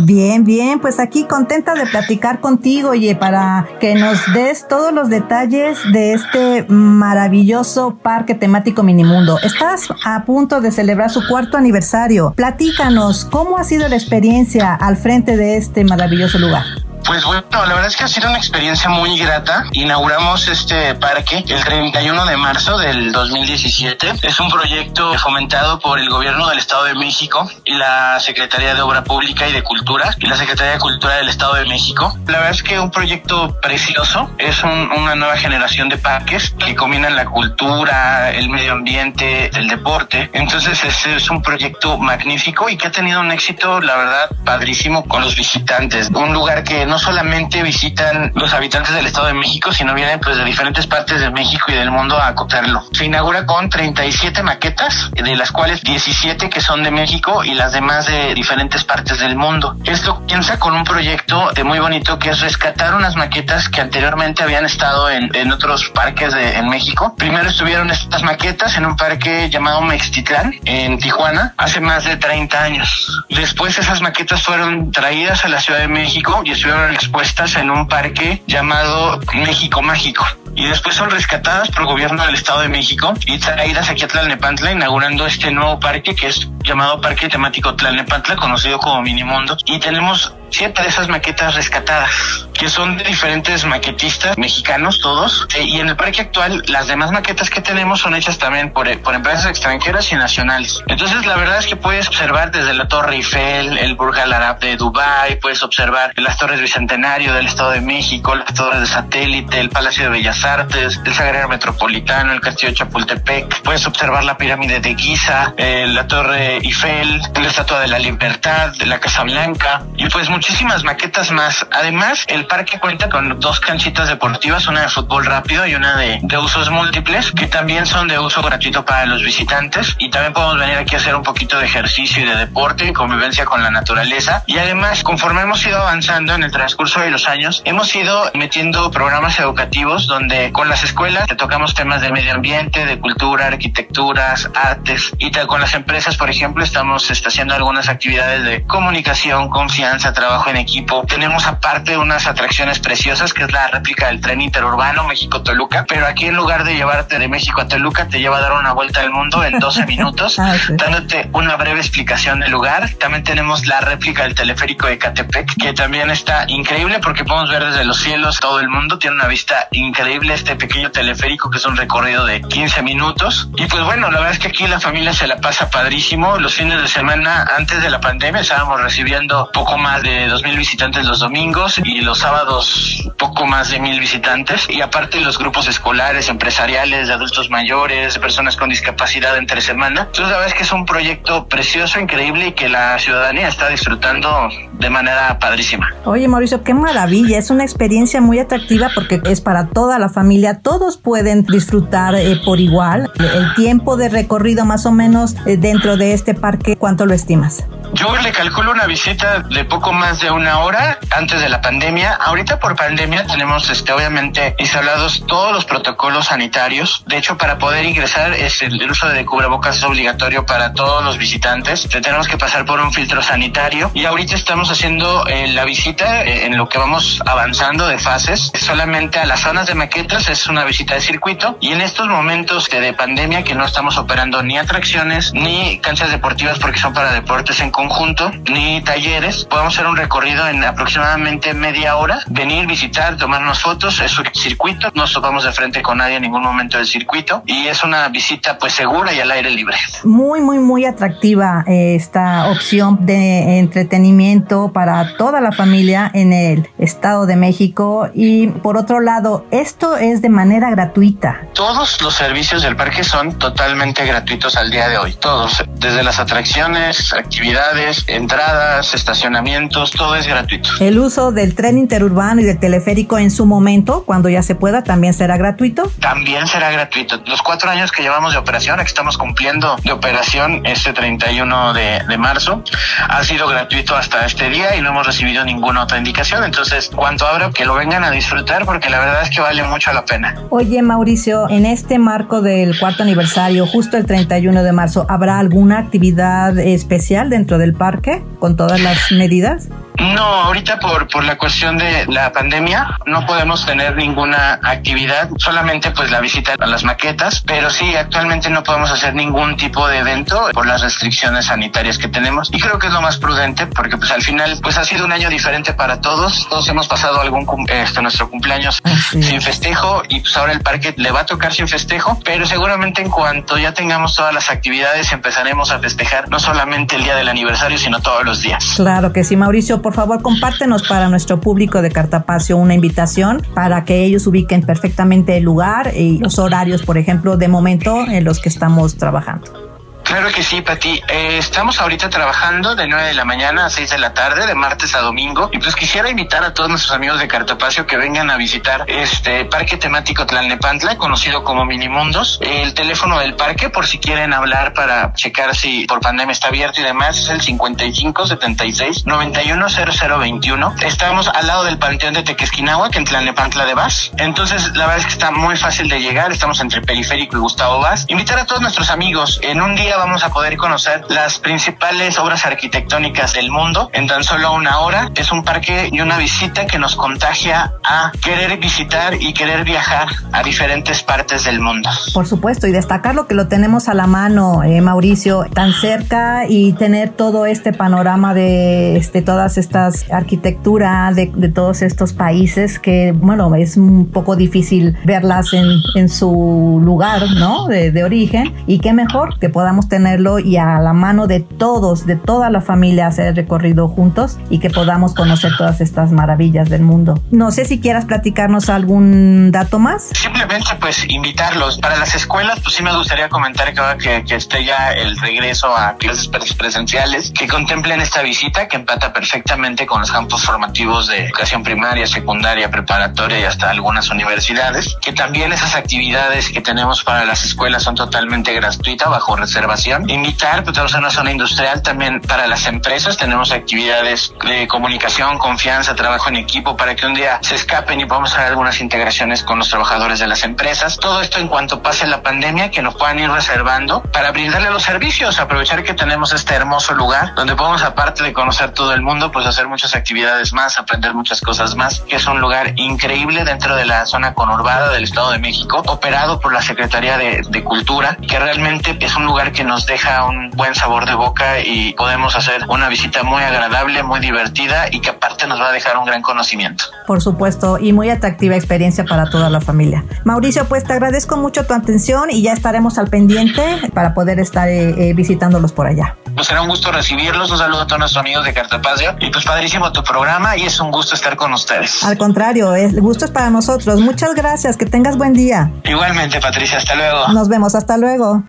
Bien, 0.05 0.45
bien, 0.45 0.79
pues 0.79 1.01
aquí 1.01 1.25
contenta 1.25 1.75
de 1.75 1.85
platicar 1.87 2.41
contigo, 2.41 2.91
oye, 2.91 3.17
para 3.17 3.67
que 3.81 3.97
nos 3.97 4.33
des 4.33 4.69
todos 4.69 4.93
los 4.93 5.09
detalles 5.09 5.79
de 5.93 6.13
este 6.13 6.65
maravilloso 6.69 7.99
parque 8.01 8.35
temático 8.35 8.85
Minimundo. 8.85 9.39
Estás 9.43 9.89
a 10.05 10.25
punto 10.25 10.61
de 10.61 10.71
celebrar 10.71 11.11
su 11.11 11.27
cuarto 11.27 11.57
aniversario. 11.57 12.33
Platícanos, 12.37 13.25
¿cómo 13.25 13.59
ha 13.59 13.65
sido 13.65 13.89
la 13.89 13.97
experiencia 13.97 14.73
al 14.73 14.97
frente 14.97 15.37
de 15.37 15.57
este 15.57 15.83
maravilloso 15.83 16.39
lugar? 16.39 16.65
Pues 17.07 17.25
bueno, 17.25 17.45
la 17.53 17.61
verdad 17.67 17.87
es 17.87 17.97
que 17.97 18.03
ha 18.05 18.09
sido 18.09 18.29
una 18.29 18.39
experiencia 18.39 18.89
muy 18.91 19.17
grata. 19.17 19.65
Inauguramos 19.73 20.49
este 20.49 20.95
parque 20.97 21.45
el 21.47 21.63
31 21.65 22.27
de 22.27 22.37
marzo 22.37 22.77
del 22.79 23.13
2017. 23.13 24.15
Es 24.23 24.41
un 24.41 24.51
proyecto 24.51 25.17
fomentado 25.19 25.79
por 25.79 26.01
el 26.01 26.11
gobierno 26.11 26.49
del 26.49 26.59
Estado 26.59 26.83
de 26.85 26.95
México 26.95 27.49
y 27.65 27.75
la 27.75 28.19
Secretaría 28.19 28.75
de 28.75 28.83
Obra 28.83 29.05
Pública 29.05 29.47
y 29.49 29.53
de 29.53 29.63
Cultura 29.63 30.17
y 30.19 30.27
la 30.27 30.37
Secretaría 30.37 30.73
de 30.73 30.79
Cultura 30.81 31.15
del 31.17 31.29
Estado 31.29 31.55
de 31.55 31.67
México. 31.67 32.13
La 32.27 32.39
verdad 32.39 32.51
es 32.51 32.63
que 32.65 32.81
un 32.81 32.91
proyecto 32.91 33.57
precioso. 33.61 34.29
Es 34.39 34.65
un- 34.65 34.91
una 34.91 35.15
nueva 35.15 35.37
generación 35.37 35.89
de 35.89 35.99
parques 35.99 36.51
que 36.59 36.75
combinan 36.75 37.15
la 37.15 37.27
cultura, 37.27 38.31
el 38.33 38.49
medio 38.49 38.73
ambiente, 38.73 39.49
el 39.57 39.69
deporte. 39.69 40.29
Entonces 40.33 40.83
es, 40.83 41.07
es 41.07 41.31
un 41.31 41.41
proyecto 41.41 41.99
magnífico 41.99 42.69
y 42.69 42.77
que 42.77 42.89
ha 42.89 42.91
tenido 42.91 43.21
un 43.21 43.31
éxito, 43.31 43.81
la 43.81 43.97
verdad, 43.97 44.29
padrísimo 44.45 45.07
con 45.07 45.23
los 45.23 45.37
visitantes. 45.37 46.11
Un 46.13 46.33
lugar 46.33 46.65
que 46.65 46.85
no 46.85 46.96
solamente 46.99 47.63
visitan 47.63 48.33
los 48.35 48.53
habitantes 48.53 48.95
del 48.95 49.07
Estado 49.07 49.29
de 49.29 49.35
México, 49.35 49.73
sino 49.73 49.95
vienen 49.95 50.21
pues 50.21 50.37
de 50.37 50.45
diferentes 50.45 50.87
partes 50.87 51.21
de 51.21 51.31
México 51.31 51.67
y 51.69 51.75
del 51.75 51.91
mundo 51.91 52.17
a 52.17 52.29
acogerlo. 52.29 52.85
Se 52.93 53.05
inaugura 53.05 53.47
con 53.47 53.69
37 53.69 54.43
maquetas, 54.43 55.11
de 55.13 55.37
las 55.37 55.53
cuales 55.53 55.83
17 55.83 56.49
que 56.51 56.61
son 56.61 56.83
de 56.83 56.91
México 56.91 57.45
y 57.45 57.55
las 57.55 57.73
demás 57.73 58.07
de 58.07 58.35
diferentes 58.35 58.85
partes 58.85 59.19
del 59.19 59.37
mundo. 59.37 59.77
Esto 59.85 60.23
piensa 60.27 60.59
con 60.59 60.75
un 60.75 60.85
proyecto 60.85 61.51
de 61.55 61.65
muy 61.65 61.79
bonito 61.79 62.19
que 62.19 62.31
es 62.31 62.41
rescatar 62.41 62.95
unas 62.95 63.17
maquetas 63.17 63.69
que 63.69 63.81
anteriormente 63.81 64.43
habían 64.43 64.65
estado 64.65 65.11
en, 65.11 65.35
en 65.35 65.53
otros 65.53 65.91
parques 65.95 66.35
de, 66.35 66.57
en 66.57 66.69
México. 66.69 67.15
Primero 67.17 67.49
estuvieron 67.49 67.91
estas 67.91 68.23
maquetas 68.23 68.77
en 68.77 68.87
un 68.87 68.97
parque 68.97 69.49
llamado 69.51 69.81
Mextitlán, 69.81 70.55
en 70.65 70.99
Tijuana, 70.99 71.55
hace 71.57 71.81
más 71.81 72.05
de 72.05 72.17
30 72.17 72.63
años. 72.63 73.25
Después 73.29 73.79
esas 73.79 74.01
maquetas 74.01 74.43
fueron 74.43 74.91
traídas 74.91 75.45
a 75.45 75.49
la 75.49 75.61
Ciudad 75.61 75.81
de 75.81 75.89
México 75.89 76.43
y 76.45 76.53
estuvieron 76.53 76.86
expuestas 76.93 77.57
en 77.57 77.71
un 77.71 77.89
parque 77.89 78.43
llamado 78.47 79.21
México 79.35 79.83
Mágico. 79.83 80.27
Y 80.55 80.67
después 80.67 80.95
son 80.97 81.11
rescatadas 81.11 81.71
por 81.71 81.83
el 81.83 81.87
gobierno 81.87 82.25
del 82.25 82.35
Estado 82.35 82.63
de 82.63 82.69
México 82.69 83.13
y 83.27 83.39
traídas 83.39 83.91
aquí 83.91 84.05
a 84.05 84.09
Tlalnepantla, 84.09 84.73
inaugurando 84.73 85.27
este 85.27 85.51
nuevo 85.51 85.79
parque 85.79 86.15
que 86.15 86.29
es 86.29 86.49
llamado 86.65 87.01
Parque 87.01 87.29
Temático 87.29 87.75
Tlalnepantla, 87.75 88.37
conocido 88.37 88.79
como 88.79 89.03
Minimundo. 89.03 89.59
Y 89.67 89.79
tenemos 89.79 90.33
siete 90.51 90.83
de 90.83 90.89
esas 90.89 91.09
maquetas 91.09 91.55
rescatadas, 91.55 92.11
que 92.55 92.71
son 92.71 92.97
de 92.97 93.05
diferentes 93.05 93.67
maquetistas 93.67 94.39
mexicanos 94.39 95.01
todos. 95.01 95.47
Eh, 95.55 95.65
Y 95.65 95.81
en 95.81 95.91
el 95.91 95.97
parque 95.97 96.23
actual, 96.23 96.63
las 96.69 96.87
demás 96.87 97.11
maquetas 97.11 97.51
que 97.51 97.61
tenemos 97.61 98.01
son 98.01 98.15
hechas 98.15 98.39
también 98.39 98.73
por, 98.73 98.87
por 99.03 99.15
empresas 99.15 99.47
extranjeras 99.47 100.11
y 100.13 100.15
nacionales. 100.15 100.81
Entonces, 100.87 101.27
la 101.27 101.37
verdad 101.37 101.59
es 101.59 101.67
que 101.67 101.77
puedes 101.77 102.09
observar 102.09 102.51
desde 102.51 102.73
la 102.73 102.89
Torre 102.89 103.17
Eiffel, 103.17 103.77
el 103.77 103.95
Burj 103.95 104.19
Al 104.19 104.33
Arab 104.33 104.59
de 104.61 104.77
Dubai, 104.77 105.39
puedes 105.39 105.63
observar 105.63 106.13
las 106.17 106.39
torres 106.39 106.61
Bicentenario 106.77 107.33
del 107.33 107.47
Estado 107.47 107.71
de 107.71 107.81
México, 107.81 108.35
las 108.35 108.53
torres 108.53 108.81
de 108.81 108.87
satélite, 108.87 109.61
el 109.61 109.71
Palacio 109.71 110.05
de 110.05 110.11
Bellas 110.11 110.45
Artes, 110.45 111.01
el 111.07 111.15
Sagrario 111.15 111.49
Metropolitano, 111.49 112.35
el 112.35 112.41
Castillo 112.43 112.69
de 112.69 112.75
Chapultepec. 112.75 113.63
Puedes 113.63 113.87
observar 113.87 114.25
la 114.25 114.37
pirámide 114.37 114.81
de 114.81 114.95
Giza, 114.95 115.55
eh, 115.57 115.87
la 115.89 116.07
Torre 116.07 116.59
Eiffel, 116.59 117.23
la 117.41 117.49
Estatua 117.49 117.81
de 117.81 117.89
la 117.89 117.99
Libertad, 117.99 118.75
de 118.77 118.85
la 118.85 119.01
Casa 119.01 119.23
Blanca 119.23 119.85
y 119.97 120.07
pues 120.11 120.29
muchísimas 120.29 120.85
maquetas 120.85 121.31
más. 121.31 121.67
Además, 121.73 122.25
el 122.27 122.47
parque 122.47 122.79
cuenta 122.79 123.09
con 123.09 123.41
dos 123.41 123.59
canchitas 123.59 124.09
deportivas, 124.09 124.67
una 124.67 124.83
de 124.83 124.89
fútbol 124.91 125.25
rápido 125.25 125.67
y 125.67 125.75
una 125.75 125.97
de, 125.97 126.19
de 126.21 126.37
usos 126.37 126.69
múltiples, 126.69 127.33
que 127.33 127.47
también 127.47 127.87
son 127.87 128.07
de 128.07 128.19
uso 128.19 128.43
gratuito 128.43 128.85
para 128.85 129.07
los 129.07 129.23
visitantes. 129.23 129.97
Y 129.99 130.11
también 130.11 130.35
podemos 130.35 130.59
venir 130.59 130.77
aquí 130.77 130.95
a 130.95 130.99
hacer 130.99 131.15
un 131.15 131.23
poquito 131.23 131.59
de 131.59 131.65
ejercicio 131.65 132.23
y 132.23 132.27
de 132.27 132.37
deporte, 132.37 132.93
convivencia 132.93 133.47
con 133.47 133.63
la 133.63 133.71
naturaleza. 133.71 134.45
Y 134.47 134.59
además, 134.59 135.03
conforme 135.03 135.41
hemos 135.41 135.65
ido 135.65 135.79
avanzando 135.79 136.35
en 136.35 136.43
el 136.43 136.51
transcurso 136.67 136.99
de 136.99 137.13
los 137.13 137.29
años, 137.29 137.63
hemos 137.65 137.95
ido 137.95 138.29
metiendo 138.35 138.91
programas 138.91 139.39
educativos 139.39 140.09
donde 140.09 140.51
con 140.51 140.69
las 140.69 140.83
escuelas 140.83 141.29
te 141.29 141.37
tocamos 141.37 141.75
temas 141.75 142.01
de 142.01 142.11
medio 142.11 142.35
ambiente, 142.35 142.85
de 142.85 142.99
cultura, 142.99 143.47
arquitecturas, 143.47 144.51
artes. 144.53 145.13
Y 145.21 145.31
con 145.31 145.61
las 145.61 145.75
empresas, 145.75 146.17
por 146.17 146.29
ejemplo, 146.29 146.65
estamos 146.65 147.09
este, 147.09 147.29
haciendo 147.29 147.55
algunas 147.55 147.89
actividades 147.89 148.43
de 148.43 148.65
comunicación, 148.65 149.49
confianza, 149.49 150.13
trabajo 150.13 150.51
en 150.51 150.57
equipo. 150.57 151.05
Tenemos 151.07 151.47
aparte 151.47 151.97
unas 151.97 152.27
atracciones 152.27 152.81
preciosas 152.81 153.33
que 153.33 153.45
es 153.45 153.53
la 153.53 153.69
réplica 153.69 154.09
del 154.09 154.21
tren 154.21 154.41
interurbano 154.41 155.05
México-Toluca, 155.05 155.85
pero 155.87 156.09
aquí 156.09 156.27
en 156.27 156.35
lugar 156.35 156.65
de 156.65 156.75
llevarte 156.75 157.21
de 157.21 157.29
México 157.29 157.61
a 157.61 157.69
Toluca, 157.69 158.09
te 158.09 158.19
lleva 158.19 158.39
a 158.39 158.41
dar 158.41 158.55
una 158.55 158.73
vuelta 158.73 159.03
al 159.03 159.13
mundo 159.13 159.45
en 159.45 159.61
12 159.61 159.87
minutos, 159.95 160.37
Ah, 160.41 160.57
dándote 160.71 161.31
una 161.33 161.55
breve 161.55 161.79
explicación 161.79 162.41
del 162.41 162.51
lugar. 162.51 162.91
También 162.99 163.23
tenemos 163.23 163.67
la 163.69 163.81
réplica 163.81 164.25
del 164.25 164.35
teleférico 164.35 164.89
de 164.89 164.99
Catepec, 164.99 165.55
que 165.57 165.73
también 165.73 166.11
está 166.11 166.45
increíble 166.57 166.99
porque 167.01 167.25
podemos 167.25 167.51
ver 167.51 167.65
desde 167.65 167.85
los 167.85 167.99
cielos 167.99 168.41
todo 168.41 168.61
el 168.61 168.69
mundo. 168.69 168.99
Tiene 168.99 169.17
una 169.17 169.29
vista 169.29 169.69
increíble 169.73 170.35
este 170.35 170.57
pequeño 170.57 170.91
teleférico 170.91 171.51
que 171.51 171.59
es 171.59 171.67
un 171.67 171.77
recorrido 171.77 172.25
de 172.25 172.41
15 172.41 172.83
minutos. 172.83 173.49
Y 173.57 173.67
pues 173.67 173.85
bueno, 173.85 174.11
la 174.11 174.19
verdad 174.19 174.33
es 174.33 174.39
que 174.39 174.49
aquí 174.49 174.67
la 174.67 174.81
familia 174.81 175.13
se 175.13 175.27
la 175.27 175.37
pasa 175.37 175.71
padrísimo. 175.71 176.39
Los 176.39 176.55
fines 176.55 176.81
de 176.81 176.89
semana 176.89 177.47
antes 177.57 177.83
de 177.83 177.91
la 177.91 178.01
pandemia 178.01 178.41
estábamos 178.41 178.81
recibiendo 178.81 179.51
poco 179.53 179.77
más 179.77 180.03
de 180.03 180.29
2.000 180.29 180.57
visitantes 180.57 181.07
los 181.07 181.21
domingos 181.21 181.79
y 181.85 182.01
los 182.01 182.19
sábados 182.19 183.07
poco 183.19 183.47
más 183.47 183.71
de 183.71 183.81
1.000 183.81 184.01
visitantes. 184.01 184.69
Y 184.71 184.81
aparte 184.81 185.21
los 185.21 185.39
grupos 185.39 185.69
escolares, 185.69 186.29
empresariales, 186.29 187.09
de 187.09 187.15
adultos 187.15 187.51
mayores, 187.51 188.15
de 188.15 188.21
personas 188.21 188.57
con 188.57 188.71
discapacidad 188.71 189.37
entre 189.37 189.61
semana. 189.61 190.03
Entonces 190.03 190.29
la 190.29 190.39
verdad 190.39 190.49
es 190.49 190.55
que 190.55 190.63
es 190.63 190.73
un 190.73 190.87
proyecto 190.87 191.47
precioso, 191.49 192.01
increíble 192.01 192.49
y 192.49 192.53
que 192.53 192.69
la 192.69 192.99
ciudadanía 192.99 193.49
está 193.49 193.69
disfrutando 193.69 194.49
de 194.73 194.91
manera 194.91 195.39
padrísima. 195.39 195.93
Oye, 196.05 196.29
Mauricio, 196.37 196.63
qué 196.63 196.75
maravilla. 196.75 197.39
Es 197.39 197.49
una 197.49 197.65
experiencia 197.65 198.21
muy 198.21 198.39
atractiva 198.39 198.91
porque 198.95 199.23
es 199.25 199.41
para 199.41 199.69
toda 199.69 199.99
la 199.99 200.11
familia. 200.11 200.61
Todos 200.61 200.99
pueden 200.99 201.45
disfrutar 201.45 202.15
eh, 202.15 202.39
por 202.45 202.61
igual. 202.61 203.11
El 203.19 203.55
tiempo 203.55 203.97
de 203.97 204.11
recorrido 204.11 204.67
más 204.67 204.85
o 204.85 204.93
menos 204.93 205.35
eh, 205.47 205.57
dentro 205.57 205.97
de 205.97 206.13
este 206.13 206.35
parque, 206.35 206.77
¿cuánto 206.77 207.07
lo 207.07 207.15
estimas? 207.15 207.65
Yo 207.93 208.15
le 208.17 208.33
calculo 208.33 208.73
una 208.73 208.87
visita 208.87 209.39
de 209.41 209.65
poco 209.65 209.93
más 209.93 210.21
de 210.21 210.31
una 210.31 210.59
hora 210.61 210.99
antes 211.11 211.41
de 211.41 211.49
la 211.49 211.63
pandemia. 211.63 212.13
Ahorita 212.13 212.59
por 212.59 212.77
pandemia 212.77 213.27
tenemos 213.27 213.71
este, 213.71 213.93
obviamente 213.93 214.55
instalados 214.59 215.25
todos 215.27 215.55
los 215.55 215.65
protocolos 215.65 216.27
sanitarios. 216.27 217.05
De 217.07 217.17
hecho, 217.17 217.39
para 217.39 217.57
poder 217.57 217.87
ingresar 217.87 218.33
es 218.35 218.61
el 218.61 218.91
uso 218.91 219.09
de 219.09 219.25
cubrebocas 219.25 219.79
es 219.79 219.85
obligatorio 219.85 220.45
para 220.45 220.75
todos 220.75 221.03
los 221.05 221.17
visitantes. 221.17 221.89
Tenemos 221.89 222.29
que 222.29 222.37
pasar 222.37 222.67
por 222.67 222.81
un 222.81 222.93
filtro 222.93 223.23
sanitario 223.23 223.91
y 223.95 224.05
ahorita 224.05 224.35
estamos 224.35 224.71
haciendo 224.71 225.27
eh, 225.27 225.49
la 225.49 225.65
visita 225.65 226.26
en 226.27 226.57
lo 226.57 226.69
que 226.69 226.79
vamos 226.79 227.23
avanzando 227.25 227.87
de 227.87 227.99
fases. 227.99 228.51
Solamente 228.55 229.19
a 229.19 229.27
las 229.27 229.41
zonas 229.41 229.67
de 229.67 229.75
maquetas 229.75 230.29
es 230.29 230.47
una 230.49 230.65
visita 230.65 230.95
de 230.95 231.01
circuito 231.01 231.57
y 231.61 231.73
en 231.73 231.81
estos 231.81 232.09
momentos 232.09 232.69
de, 232.69 232.81
de 232.81 232.93
pandemia 232.93 233.45
que 233.45 233.55
no 233.55 233.65
estamos 233.65 233.99
operando 233.99 234.43
ni 234.43 234.59
atracciones 234.59 235.33
ni 235.33 235.79
canchas 235.79 236.11
deportivas 236.11 236.59
porque 236.59 236.79
son 236.79 236.93
para 236.93 237.13
deportes 237.13 237.61
en 237.61 237.71
conjunto, 237.71 238.31
ni 238.51 238.81
talleres. 238.83 239.45
Podemos 239.45 239.75
hacer 239.75 239.87
un 239.87 239.97
recorrido 239.97 240.49
en 240.49 240.65
aproximadamente 240.65 241.55
media 241.55 241.97
hora, 241.97 242.21
venir, 242.29 242.67
visitar, 242.67 243.17
tomarnos 243.17 243.61
fotos, 243.61 244.01
es 244.01 244.19
un 244.19 244.27
circuito, 244.35 244.91
no 244.95 245.07
topamos 245.07 245.45
de 245.45 245.53
frente 245.53 245.83
con 245.83 245.99
nadie 245.99 246.17
en 246.17 246.23
ningún 246.23 246.43
momento 246.43 246.77
del 246.77 246.87
circuito 246.87 247.43
y 247.47 247.69
es 247.69 247.83
una 247.83 248.09
visita 248.09 248.59
pues 248.59 248.75
segura 248.75 249.15
y 249.15 249.21
al 249.21 249.31
aire 249.31 249.51
libre. 249.51 249.77
Muy, 250.05 250.41
muy, 250.41 250.59
muy 250.59 250.85
atractiva 250.85 251.65
eh, 251.67 251.95
esta 251.95 252.49
opción 252.49 253.07
de 253.07 253.59
entretenimiento 253.59 254.73
para 254.73 255.17
toda 255.17 255.41
la 255.41 255.53
familia 255.53 256.11
en 256.17 256.33
el 256.33 256.69
Estado 256.79 257.27
de 257.27 257.37
México 257.37 258.09
y 258.15 258.49
por 258.49 258.77
otro 258.77 259.01
lado, 259.01 259.45
esto 259.51 259.97
es 259.97 260.23
de 260.23 260.29
manera 260.29 260.71
gratuita. 260.71 261.43
Todos 261.53 262.01
los 262.03 262.15
servicios 262.15 262.63
del 262.63 262.75
parque 262.77 263.05
son 263.05 263.39
totalmente 263.39 264.05
gratuitos 264.07 264.57
al 264.57 264.71
día 264.71 264.89
de 264.89 264.99
hoy, 264.99 265.13
todos, 265.15 265.63
desde 265.79 266.03
las 266.03 266.19
atracciones, 266.19 267.13
actividades, 267.13 268.05
entradas, 268.07 268.95
estacionamientos, 268.95 269.91
todo 269.91 270.17
es 270.17 270.27
gratuito. 270.27 270.71
El 270.81 270.99
uso 270.99 271.33
del 271.33 271.55
tren 271.55 271.79
interurbano 271.79 272.41
y 272.41 272.45
del 272.45 272.59
teleférico 272.59 273.19
en 273.19 273.31
su 273.31 273.47
momento, 273.47 274.05
cuando 274.05 274.29
ya 274.29 274.43
se 274.43 274.55
pueda, 274.55 274.83
también 274.85 275.13
será 275.13 275.37
gratuito. 275.37 275.91
También 276.01 276.47
será 276.47 276.71
gratuito. 276.71 277.23
Los 277.27 277.43
cuatro 277.43 277.71
años 277.71 277.93
que 277.93 278.03
llevamos 278.03 278.33
de 278.33 278.39
operación, 278.39 278.79
que 278.79 278.83
estamos 278.85 279.19
cumpliendo 279.19 279.77
de 279.85 279.93
operación 279.93 280.65
este 280.65 280.93
31 280.93 281.75
de, 281.75 282.01
de 282.09 282.19
marzo, 282.19 282.63
ha 283.09 283.23
sido 283.25 283.47
gratuito 283.49 283.97
hasta 283.97 284.25
este 284.25 284.49
día 284.49 284.77
y 284.77 284.81
no 284.81 284.91
hemos 284.91 285.07
recibido 285.07 285.45
ninguna 285.45 285.83
otra 285.83 285.99
indicación. 286.07 286.45
Entonces, 286.45 286.91
cuanto 286.95 287.27
abra, 287.27 287.51
que 287.51 287.65
lo 287.65 287.75
vengan 287.75 288.05
a 288.05 288.11
disfrutar 288.11 288.65
porque 288.65 288.89
la 288.91 289.01
verdad 289.01 289.23
es 289.23 289.31
que 289.31 289.41
vale 289.41 289.63
mucho 289.65 289.93
la 289.93 290.05
pena. 290.05 290.35
Oye, 290.51 290.81
Mauricio, 290.83 291.49
en 291.51 291.67
este 291.67 291.99
marco 291.99 292.43
del 292.43 292.79
cuarto 292.79 293.03
aniversario, 293.03 293.67
justo 293.67 293.97
el 293.97 294.07
31 294.07 294.63
de 294.63 294.73
marzo, 294.73 295.07
¿habrá 295.09 295.39
alguna 295.39 295.79
actividad 295.79 296.57
especial 296.59 297.29
dentro 297.31 297.59
del 297.59 297.75
parque 297.75 298.23
con 298.39 298.57
todas 298.57 298.81
las 298.81 299.11
medidas? 299.11 299.69
No, 299.99 300.23
ahorita 300.23 300.79
por, 300.79 301.09
por 301.09 301.25
la 301.25 301.39
cuestión 301.39 301.79
de 301.79 302.05
la 302.07 302.31
pandemia 302.31 302.99
no 303.07 303.25
podemos 303.25 303.65
tener 303.65 303.97
ninguna 303.97 304.61
actividad, 304.63 305.31
solamente 305.39 305.91
pues 305.91 306.11
la 306.11 306.21
visita 306.21 306.55
a 306.59 306.67
las 306.67 306.85
maquetas, 306.85 307.43
pero 307.47 307.71
sí, 307.71 307.97
actualmente 307.97 308.51
no 308.51 308.63
podemos 308.63 308.91
hacer 308.91 309.15
ningún 309.15 309.57
tipo 309.57 309.89
de 309.89 309.99
evento 309.99 310.49
por 310.53 310.67
las 310.67 310.83
restricciones 310.83 311.47
sanitarias 311.47 311.97
que 311.97 312.09
tenemos 312.09 312.51
y 312.53 312.61
creo 312.61 312.79
que 312.79 312.89
es 312.89 312.93
lo 312.93 313.01
más 313.01 313.17
prudente 313.17 313.67
porque 313.67 313.97
pues 313.97 314.11
al 314.11 314.23
final 314.23 314.59
pues 314.63 314.77
ha 314.77 314.85
sido 314.85 315.07
un 315.07 315.13
año 315.13 315.31
diferente 315.31 315.73
para 315.73 315.96
todos, 316.01 316.47
todos 316.49 316.69
hemos 316.69 316.89
pasado 316.89 317.21
algún 317.21 317.47
este, 317.69 318.03
nuestro 318.03 318.31
cumpleaños 318.31 318.83
sin 319.11 319.41
festejo 319.41 320.03
y 320.09 320.21
pues 320.21 320.37
ahora 320.37 320.53
el 320.53 320.61
parque 320.61 320.95
le 320.97 321.11
va 321.11 321.21
a 321.21 321.27
tocar 321.27 321.53
sin 321.53 321.69
festejo, 321.69 322.19
pero 322.25 322.47
seguramente 322.47 323.03
en 323.03 323.11
cuanto 323.11 323.59
ya 323.59 323.73
tengamos 323.73 324.15
todas 324.15 324.35
las 324.35 324.51
actividades 324.51 325.13
empezaremos 325.13 325.71
a 325.71 325.79
festejar 325.79 326.29
no 326.29 326.39
solamente 326.39 326.97
el 326.97 327.05
día 327.05 327.17
del 327.17 327.29
aniversario 327.29 327.79
sino 327.79 328.01
todos 328.01 328.25
los 328.25 328.43
días. 328.43 328.75
Claro 328.77 329.13
que 329.13 329.25
sí, 329.25 329.37
Mauricio 329.37 329.83
por 329.83 329.95
favor, 329.95 330.23
compártenos 330.23 330.83
para 330.87 331.09
nuestro 331.09 331.41
público 331.41 331.83
de 331.83 331.91
Cartapacio 331.91 332.57
una 332.57 332.75
invitación 332.75 333.47
para 333.55 333.85
que 333.85 334.05
ellos 334.05 334.27
ubiquen 334.27 334.63
perfectamente 334.63 335.37
el 335.37 335.45
lugar 335.45 335.93
y 335.95 336.19
los 336.19 336.39
horarios, 336.39 336.83
por 336.83 336.99
ejemplo, 336.99 337.37
de 337.37 337.49
momento 337.49 338.05
en 338.07 338.25
los 338.25 338.41
que 338.41 338.49
estamos 338.49 338.97
trabajando. 338.97 339.66
Claro 340.07 340.31
que 340.31 340.45
sí, 340.45 340.61
Pati. 340.61 341.03
Eh, 341.09 341.39
estamos 341.39 341.81
ahorita 341.81 342.09
trabajando 342.09 342.77
de 342.77 342.87
9 342.87 343.09
de 343.09 343.15
la 343.15 343.25
mañana 343.25 343.67
a 343.67 343.71
6 343.71 343.91
de 343.91 343.99
la 343.99 344.15
tarde, 344.15 344.47
de 344.47 344.55
martes 344.55 344.95
a 344.95 345.01
domingo. 345.01 345.51
Y 345.53 345.59
pues 345.59 345.75
quisiera 345.75 346.09
invitar 346.09 346.45
a 346.45 346.55
todos 346.55 346.71
nuestros 346.71 346.95
amigos 346.95 347.19
de 347.19 347.27
Cartapacio 347.27 347.89
que 347.89 347.97
vengan 347.97 348.31
a 348.31 348.37
visitar 348.37 348.85
este 348.87 349.47
parque 349.47 349.79
temático 349.79 350.25
Tlalnepantla, 350.25 350.97
conocido 350.97 351.43
como 351.43 351.65
Minimundos. 351.65 352.39
El 352.41 352.73
teléfono 352.73 353.19
del 353.19 353.35
parque, 353.35 353.69
por 353.69 353.89
si 353.89 353.99
quieren 353.99 354.33
hablar 354.33 354.75
para 354.75 355.13
checar 355.15 355.57
si 355.57 355.87
por 355.89 356.01
pandemia 356.01 356.33
está 356.33 356.49
abierto 356.49 356.81
y 356.81 356.85
demás, 356.85 357.19
es 357.19 357.29
el 357.29 357.41
55 357.41 358.29
76 358.29 359.07
91 359.07 359.67
0021. 359.69 360.75
Estamos 360.83 361.27
al 361.27 361.49
lado 361.49 361.65
del 361.65 361.79
Panteón 361.79 362.15
de 362.15 362.23
Tequesquinagua, 362.23 362.91
que 362.91 362.99
en 362.99 363.07
Tlalnepantla 363.07 363.65
de 363.65 363.75
Vaz. 363.75 364.13
Entonces, 364.19 364.69
la 364.77 364.87
verdad 364.87 364.99
es 364.99 365.07
que 365.07 365.13
está 365.15 365.33
muy 365.33 365.57
fácil 365.57 365.89
de 365.89 365.99
llegar. 365.99 366.31
Estamos 366.31 366.61
entre 366.61 366.81
Periférico 366.81 367.37
y 367.37 367.41
Gustavo 367.41 367.81
Vaz. 367.81 368.05
Invitar 368.07 368.39
a 368.39 368.47
todos 368.47 368.63
nuestros 368.63 368.89
amigos 368.91 369.41
en 369.43 369.61
un 369.61 369.75
día 369.75 369.96
vamos 369.99 370.25
a 370.25 370.31
poder 370.31 370.57
conocer 370.57 371.05
las 371.09 371.39
principales 371.39 372.19
obras 372.19 372.45
arquitectónicas 372.45 373.35
del 373.35 373.51
mundo 373.51 373.91
en 373.93 374.07
tan 374.07 374.25
solo 374.25 374.55
una 374.55 374.81
hora. 374.81 375.11
Es 375.15 375.33
un 375.33 375.43
parque 375.43 375.89
y 375.91 376.01
una 376.01 376.19
visita 376.19 376.67
que 376.67 376.79
nos 376.79 376.97
contagia 376.97 377.75
a 377.85 378.13
querer 378.23 378.59
visitar 378.59 379.15
y 379.21 379.33
querer 379.33 379.65
viajar 379.65 380.09
a 380.33 380.43
diferentes 380.43 381.03
partes 381.03 381.45
del 381.45 381.61
mundo. 381.61 381.89
Por 382.13 382.27
supuesto, 382.27 382.67
y 382.67 382.73
destacar 382.73 383.15
lo 383.15 383.27
que 383.27 383.35
lo 383.35 383.49
tenemos 383.49 383.89
a 383.89 383.95
la 383.95 384.07
mano, 384.07 384.63
eh, 384.63 384.81
Mauricio, 384.81 385.47
tan 385.53 385.73
cerca 385.73 386.47
y 386.49 386.73
tener 386.75 387.11
todo 387.11 387.47
este 387.47 387.73
panorama 387.73 388.35
de 388.35 388.97
este, 388.97 389.23
todas 389.23 389.59
estas 389.59 390.11
arquitecturas 390.11 391.15
de, 391.15 391.33
de, 391.35 391.49
todos 391.49 391.83
estos 391.83 392.13
países 392.13 392.79
que, 392.79 393.13
bueno, 393.13 393.55
es 393.55 393.77
un 393.77 394.11
poco 394.11 394.37
difícil 394.37 394.97
verlas 395.05 395.53
en, 395.53 395.67
en 395.95 396.09
su 396.09 396.81
lugar, 396.83 397.23
¿no? 397.37 397.67
De, 397.67 397.91
de 397.91 398.05
origen. 398.05 398.55
Y 398.67 398.81
qué 398.81 398.93
mejor 398.93 399.39
que 399.39 399.49
podamos 399.49 399.86
tenerlo 399.89 400.39
y 400.39 400.57
a 400.57 400.79
la 400.79 400.93
mano 400.93 401.27
de 401.27 401.41
todos, 401.41 402.07
de 402.07 402.17
toda 402.17 402.51
la 402.51 402.61
familia, 402.61 403.07
hacer 403.07 403.29
el 403.29 403.37
recorrido 403.37 403.89
juntos 403.89 404.39
y 404.51 404.59
que 404.59 404.71
podamos 404.71 405.15
conocer 405.15 405.53
todas 405.57 405.81
estas 405.81 406.13
maravillas 406.13 406.69
del 406.69 406.83
mundo. 406.83 407.23
No 407.31 407.51
sé 407.51 407.65
si 407.65 407.81
quieras 407.81 408.05
platicarnos 408.05 408.69
algún 408.69 409.51
dato 409.53 409.79
más. 409.79 410.11
Simplemente 410.13 410.71
pues 410.81 411.09
invitarlos. 411.09 411.79
Para 411.79 411.97
las 411.97 412.15
escuelas 412.15 412.61
pues 412.61 412.77
sí 412.77 412.83
me 412.83 412.97
gustaría 412.97 413.29
comentar 413.29 413.73
que 413.73 413.81
ahora 413.81 413.97
que, 413.99 414.25
que 414.25 414.37
esté 414.37 414.65
ya 414.65 414.93
el 414.93 415.19
regreso 415.19 415.77
a 415.77 415.97
clases 415.97 416.29
presenciales, 416.55 417.33
que 417.33 417.47
contemplen 417.47 418.01
esta 418.01 418.23
visita 418.23 418.69
que 418.69 418.77
empata 418.77 419.13
perfectamente 419.13 419.87
con 419.87 420.01
los 420.01 420.11
campos 420.11 420.45
formativos 420.45 421.07
de 421.09 421.27
educación 421.27 421.63
primaria, 421.63 422.07
secundaria, 422.07 422.71
preparatoria 422.71 423.41
y 423.41 423.45
hasta 423.45 423.71
algunas 423.71 424.11
universidades, 424.11 424.97
que 425.03 425.13
también 425.13 425.53
esas 425.53 425.75
actividades 425.75 426.51
que 426.51 426.61
tenemos 426.61 427.03
para 427.05 427.25
las 427.25 427.45
escuelas 427.45 427.83
son 427.83 427.95
totalmente 427.95 428.53
gratuitas 428.53 429.09
bajo 429.09 429.37
reserva 429.37 429.76
Invitar, 430.09 430.65
pues 430.65 430.75
tenemos 430.75 430.95
una 430.95 431.11
zona 431.11 431.31
industrial 431.31 431.83
también 431.83 432.21
para 432.21 432.47
las 432.47 432.67
empresas. 432.67 433.17
Tenemos 433.17 433.53
actividades 433.53 434.33
de 434.47 434.67
comunicación, 434.67 435.39
confianza, 435.39 435.95
trabajo 435.95 436.29
en 436.29 436.37
equipo 436.37 436.77
para 436.77 436.95
que 436.97 437.07
un 437.07 437.15
día 437.15 437.39
se 437.43 437.57
escapen 437.57 438.01
y 438.01 438.07
podamos 438.07 438.33
hacer 438.33 438.47
algunas 438.47 438.81
integraciones 438.81 439.43
con 439.43 439.59
los 439.59 439.69
trabajadores 439.69 440.19
de 440.19 440.27
las 440.27 440.45
empresas. 440.45 440.99
Todo 440.99 441.21
esto 441.21 441.39
en 441.39 441.49
cuanto 441.49 441.83
pase 441.83 442.07
la 442.07 442.23
pandemia, 442.23 442.71
que 442.71 442.81
nos 442.81 442.95
puedan 442.95 443.19
ir 443.19 443.31
reservando 443.31 444.03
para 444.03 444.31
brindarle 444.33 444.71
los 444.71 444.83
servicios, 444.83 445.39
aprovechar 445.39 445.83
que 445.83 445.95
tenemos 445.95 446.33
este 446.33 446.55
hermoso 446.55 446.95
lugar 446.95 447.35
donde 447.35 447.55
podemos, 447.55 447.83
aparte 447.83 448.23
de 448.23 448.33
conocer 448.33 448.73
todo 448.73 448.95
el 448.95 449.03
mundo, 449.03 449.31
pues 449.31 449.47
hacer 449.47 449.69
muchas 449.69 449.95
actividades 449.95 450.53
más, 450.53 450.79
aprender 450.79 451.13
muchas 451.13 451.41
cosas 451.41 451.75
más, 451.75 452.01
que 452.01 452.17
es 452.17 452.27
un 452.27 452.41
lugar 452.41 452.73
increíble 452.77 453.45
dentro 453.45 453.77
de 453.77 453.85
la 453.85 454.07
zona 454.07 454.35
conurbada 454.35 454.91
del 454.91 455.05
Estado 455.05 455.33
de 455.33 455.39
México, 455.39 455.83
operado 455.87 456.41
por 456.41 456.53
la 456.53 456.63
Secretaría 456.63 457.19
de, 457.19 457.43
de 457.49 457.65
Cultura, 457.65 458.17
que 458.17 458.39
realmente 458.39 458.97
es 459.01 459.17
un 459.17 459.27
lugar 459.27 459.53
que 459.53 459.65
nos 459.67 459.87
deja 459.87 460.25
un 460.25 460.51
buen 460.51 460.75
sabor 460.75 461.07
de 461.07 461.15
boca 461.15 461.61
y 461.61 461.93
podemos 461.95 462.37
hacer 462.37 462.65
una 462.69 462.89
visita 462.89 463.23
muy 463.23 463.43
agradable, 463.43 464.03
muy 464.03 464.21
divertida 464.21 464.87
y 464.91 465.01
que 465.01 465.11
aparte 465.11 465.47
nos 465.47 465.61
va 465.61 465.69
a 465.69 465.73
dejar 465.73 465.99
un 465.99 466.05
gran 466.05 466.23
conocimiento. 466.23 466.85
Por 467.07 467.21
supuesto, 467.21 467.79
y 467.79 467.93
muy 467.93 468.11
atractiva 468.11 468.57
experiencia 468.57 469.05
para 469.05 469.29
toda 469.29 469.51
la 469.51 469.61
familia. 469.61 470.05
Mauricio, 470.25 470.67
pues 470.67 470.85
te 470.85 470.93
agradezco 470.93 471.37
mucho 471.37 471.67
tu 471.67 471.75
atención 471.75 472.31
y 472.31 472.43
ya 472.43 472.53
estaremos 472.53 472.99
al 472.99 473.09
pendiente 473.09 473.63
para 473.95 474.15
poder 474.15 474.39
estar 474.41 474.69
eh, 474.69 475.11
eh, 475.11 475.15
visitándolos 475.15 475.73
por 475.73 475.87
allá. 475.87 476.17
Pues 476.35 476.49
será 476.49 476.63
un 476.63 476.69
gusto 476.69 476.93
recibirlos, 476.93 477.51
un 477.51 477.59
saludo 477.59 477.83
a 477.83 477.87
todos 477.87 477.99
nuestros 477.99 478.21
amigos 478.21 478.45
de 478.45 478.53
Cartapacio 478.53 479.17
y 479.21 479.31
pues 479.31 479.45
padrísimo 479.45 479.91
tu 479.93 480.03
programa 480.03 480.57
y 480.57 480.67
es 480.67 480.79
un 480.81 480.91
gusto 480.91 481.15
estar 481.15 481.37
con 481.37 481.53
ustedes. 481.53 482.05
Al 482.05 482.19
contrario, 482.19 482.75
el 482.75 483.01
gusto 483.01 483.25
es 483.25 483.31
para 483.31 483.51
nosotros. 483.51 484.01
Muchas 484.01 484.35
gracias, 484.35 484.77
que 484.77 484.87
tengas 484.87 485.17
buen 485.17 485.33
día. 485.33 485.71
Igualmente, 485.85 486.41
Patricia, 486.41 486.79
hasta 486.79 486.95
luego. 486.95 487.29
Nos 487.29 487.49
vemos, 487.49 487.75
hasta 487.75 487.97
luego. 487.97 488.43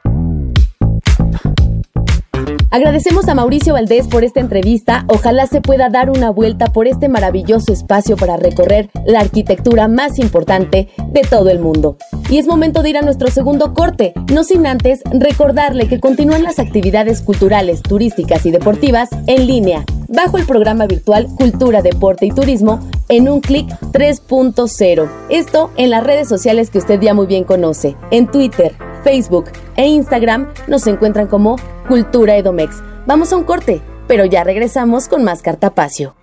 Agradecemos 2.70 3.28
a 3.28 3.36
Mauricio 3.36 3.74
Valdés 3.74 4.08
por 4.08 4.24
esta 4.24 4.40
entrevista. 4.40 5.06
Ojalá 5.08 5.48
se 5.48 5.62
pueda 5.62 5.90
dar 5.90 6.10
una 6.10 6.30
vuelta 6.30 6.68
por 6.68 6.88
este 6.88 7.10
maravilloso 7.10 7.72
espacio 7.72 8.18
para 8.18 8.38
recorrer 8.38 8.90
la 9.06 9.22
arquitectura 9.22 9.88
más 9.88 10.20
importante 10.20 10.90
de 11.10 11.22
todo 11.22 11.50
el 11.50 11.60
mundo. 11.60 11.98
Y 12.30 12.38
es 12.38 12.48
momento 12.48 12.84
de 12.84 12.90
ir 12.90 12.98
a 12.98 13.02
nuestro 13.02 13.30
segundo 13.30 13.74
corte, 13.74 14.14
no 14.34 14.44
sin 14.44 14.68
antes 14.68 15.02
recordarle 15.12 15.88
que 15.88 16.00
continúan 16.00 16.44
las 16.44 16.60
actividades 16.60 17.22
culturales, 17.22 17.82
turísticas 17.82 18.46
y 18.46 18.52
deportivas 18.52 19.10
en 19.28 19.48
línea, 19.48 19.86
bajo 20.10 20.38
el 20.38 20.46
programa 20.46 20.88
virtual 20.88 21.28
Cultura, 21.38 21.82
Deporte 21.82 22.26
y 22.26 22.32
Turismo 22.32 22.80
en 23.08 23.30
un 23.30 23.40
clic 23.40 23.70
3.0. 23.94 25.10
Esto 25.30 25.72
en 25.78 25.90
las 25.90 26.04
redes 26.04 26.28
sociales 26.28 26.70
que 26.70 26.80
usted 26.80 27.00
ya 27.00 27.14
muy 27.14 27.28
bien 27.28 27.46
conoce, 27.46 27.96
en 28.12 28.28
Twitter, 28.28 28.76
Facebook 29.04 29.46
e 29.78 29.88
Instagram 29.88 30.50
nos 30.68 30.86
encuentran 30.88 31.28
como 31.28 31.56
Cultura 31.88 32.36
Edomex. 32.36 32.84
Vamos 33.06 33.32
a 33.32 33.38
un 33.38 33.46
corte, 33.46 33.82
pero 34.08 34.26
ya 34.26 34.44
regresamos 34.44 35.08
con 35.08 35.24
más 35.24 35.42
Cartapacio. 35.42 36.16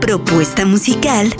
Propuesta 0.00 0.64
musical 0.64 1.34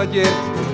ayer. 0.00 0.28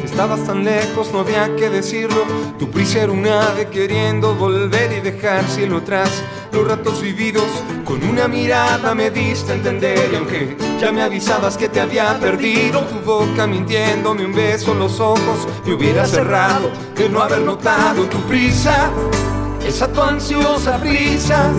Estabas 0.05 0.45
tan 0.45 0.64
lejos, 0.64 1.12
no 1.12 1.20
había 1.20 1.57
que 1.57 1.70
decirlo. 1.70 2.25
Tu 2.59 2.70
prisa 2.70 3.03
era 3.03 3.12
un 3.12 3.27
ave 3.27 3.68
queriendo 3.68 4.35
volver 4.35 4.93
y 4.93 5.01
dejar 5.01 5.45
cielo 5.49 5.79
atrás. 5.79 6.22
Los 6.53 6.68
ratos 6.68 7.03
vividos 7.03 7.49
con 7.85 8.03
una 8.05 8.29
mirada 8.29 8.95
me 8.95 9.11
diste 9.11 9.53
a 9.53 9.55
entender. 9.57 10.11
Y 10.12 10.16
aunque 10.16 10.57
ya 10.81 10.93
me 10.93 11.03
avisabas 11.03 11.57
que 11.57 11.68
te 11.68 11.81
había 11.81 12.18
perdido, 12.20 12.83
tu 12.83 13.01
boca 13.01 13.47
mintiéndome 13.47 14.25
un 14.25 14.35
beso 14.35 14.72
en 14.72 14.79
los 14.79 15.01
ojos 15.01 15.49
me 15.66 15.75
hubiera 15.75 16.07
cerrado 16.07 16.70
de 16.95 17.09
no 17.09 17.20
haber 17.20 17.41
notado 17.41 18.05
tu 18.05 18.18
prisa. 18.29 18.91
Esa 19.66 19.91
tu 19.91 20.03
ansiosa 20.03 20.79
prisa, 20.79 21.51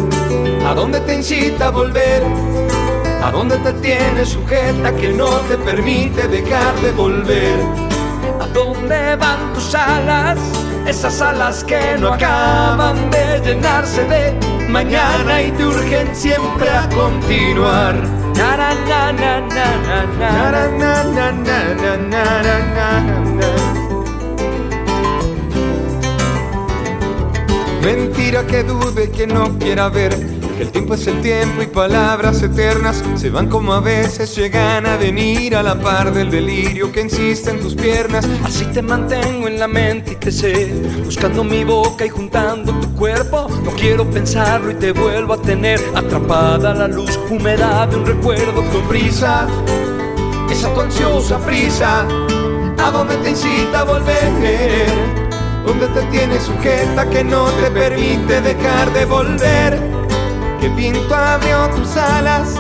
¿a 0.68 0.76
dónde 0.76 1.00
te 1.02 1.16
incita 1.16 1.68
a 1.68 1.72
volver? 1.72 2.24
¿A 3.24 3.32
dónde 3.32 3.58
te 3.58 3.74
tienes 3.74 4.30
sujeta 4.30 4.96
que 4.96 5.10
no 5.10 5.30
te 5.48 5.58
permite 5.58 6.28
dejar 6.28 6.76
de 6.82 6.92
volver? 6.92 7.60
¿A 8.40 8.48
dónde 8.48 9.16
van 9.16 9.54
tus 9.54 9.74
alas? 9.76 10.38
Esas 10.88 11.20
alas 11.22 11.64
que 11.64 11.98
no 12.00 12.14
acaban 12.14 13.10
de 13.10 13.42
llenarse 13.44 14.04
de 14.06 14.34
mañana 14.70 15.42
y 15.42 15.52
te 15.52 15.66
urgen 15.66 16.16
siempre 16.16 16.70
a 16.70 16.88
continuar. 16.90 17.96
Mentira 27.82 28.46
que 28.46 28.64
dude 28.64 29.12
que 29.12 29.28
no 29.28 29.58
quiera 29.58 29.90
ver 29.90 30.35
que 30.56 30.64
el 30.64 30.72
tiempo 30.72 30.94
es 30.94 31.06
el 31.08 31.22
tiempo 31.22 31.62
y 31.62 31.68
palabras 31.68 32.42
eternas 32.42 33.04
se 33.16 33.30
van 33.30 33.50
como 33.50 33.74
a 33.74 33.82
veces 33.82 34.36
llegan 34.36 34.86
a 34.86 34.96
venir 34.96 35.56
a 35.56 35.62
la 35.62 35.76
par 35.76 36.14
del 36.14 36.32
delirio 36.32 36.92
que 36.92 37.02
insiste 37.02 37.50
en 37.50 37.60
tus 37.60 37.76
piernas. 37.76 38.28
Así 38.44 38.66
te 38.66 38.82
mantengo 38.82 39.48
en 39.48 39.60
la 39.60 39.68
mente 39.68 40.14
y 40.14 40.16
te 40.16 40.32
sé, 40.32 40.74
buscando 41.04 41.44
mi 41.44 41.64
boca 41.64 42.06
y 42.06 42.10
juntando 42.10 42.72
tu 42.80 42.94
cuerpo. 42.96 43.48
No 43.64 43.72
quiero 43.72 44.10
pensarlo 44.10 44.72
y 44.72 44.76
te 44.76 44.94
vuelvo 44.94 45.34
a 45.34 45.42
tener 45.42 45.82
atrapada 45.94 46.74
la 46.74 46.88
luz 46.88 47.20
húmeda 47.30 47.86
de 47.88 47.98
un 47.98 48.06
recuerdo 48.06 48.64
con 48.72 48.82
prisa. 48.88 49.48
Esa 50.50 50.74
tu 50.74 50.82
ansiosa 50.82 51.38
prisa, 51.40 52.08
¿a 52.78 52.92
dónde 52.92 53.18
te 53.18 53.32
incita 53.32 53.82
a 53.82 53.84
volver? 53.84 55.16
¿Dónde 55.66 55.88
te 55.88 56.02
tiene 56.04 56.40
sujeta 56.40 57.10
que 57.10 57.24
no 57.24 57.46
te 57.46 57.72
permite 57.72 58.40
dejar 58.40 58.94
de 58.94 59.06
volver? 59.06 60.05
Que 60.60 60.70
viento 60.70 61.16
abrió 61.16 61.70
tus 61.76 61.96
alas 61.98 62.56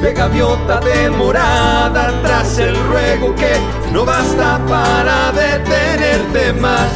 de 0.00 0.12
gaviota 0.12 0.80
demorada 0.80 2.12
tras 2.22 2.58
el 2.58 2.76
ruego 2.88 3.34
que 3.34 3.52
no 3.92 4.04
basta 4.04 4.60
para 4.66 5.32
detenerte 5.32 6.52
más. 6.60 6.92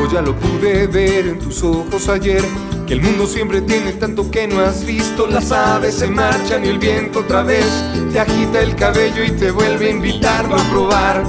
Hoy 0.00 0.08
ya 0.12 0.22
lo 0.22 0.34
pude 0.34 0.86
ver 0.86 1.26
en 1.28 1.38
tus 1.38 1.62
ojos 1.62 2.08
ayer 2.08 2.42
que 2.88 2.94
el 2.94 3.02
mundo 3.02 3.26
siempre 3.26 3.60
tiene 3.60 3.92
tanto 3.92 4.30
que 4.30 4.48
no 4.48 4.60
has 4.60 4.84
visto. 4.84 5.26
Las 5.26 5.52
aves 5.52 5.96
se 5.96 6.08
marchan 6.08 6.64
y 6.64 6.68
el 6.68 6.78
viento 6.78 7.20
otra 7.20 7.42
vez 7.42 7.66
te 8.10 8.18
agita 8.18 8.60
el 8.60 8.74
cabello 8.76 9.22
y 9.24 9.30
te 9.32 9.50
vuelve 9.50 9.88
a 9.88 9.90
invitarlo 9.90 10.56
a 10.56 10.64
probar. 10.70 11.22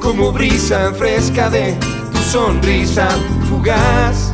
Como 0.00 0.32
brisa 0.32 0.94
fresca 0.94 1.50
de 1.50 1.76
tu 2.10 2.18
sonrisa 2.18 3.06
fugaz. 3.50 4.32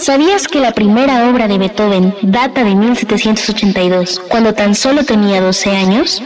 ¿Sabías 0.00 0.48
que 0.48 0.60
la 0.60 0.72
primera 0.72 1.28
obra 1.28 1.46
de 1.46 1.58
Beethoven 1.58 2.14
data 2.22 2.64
de 2.64 2.74
1782, 2.74 4.22
cuando 4.30 4.54
tan 4.54 4.74
solo 4.74 5.04
tenía 5.04 5.42
12 5.42 5.70
años? 5.76 6.22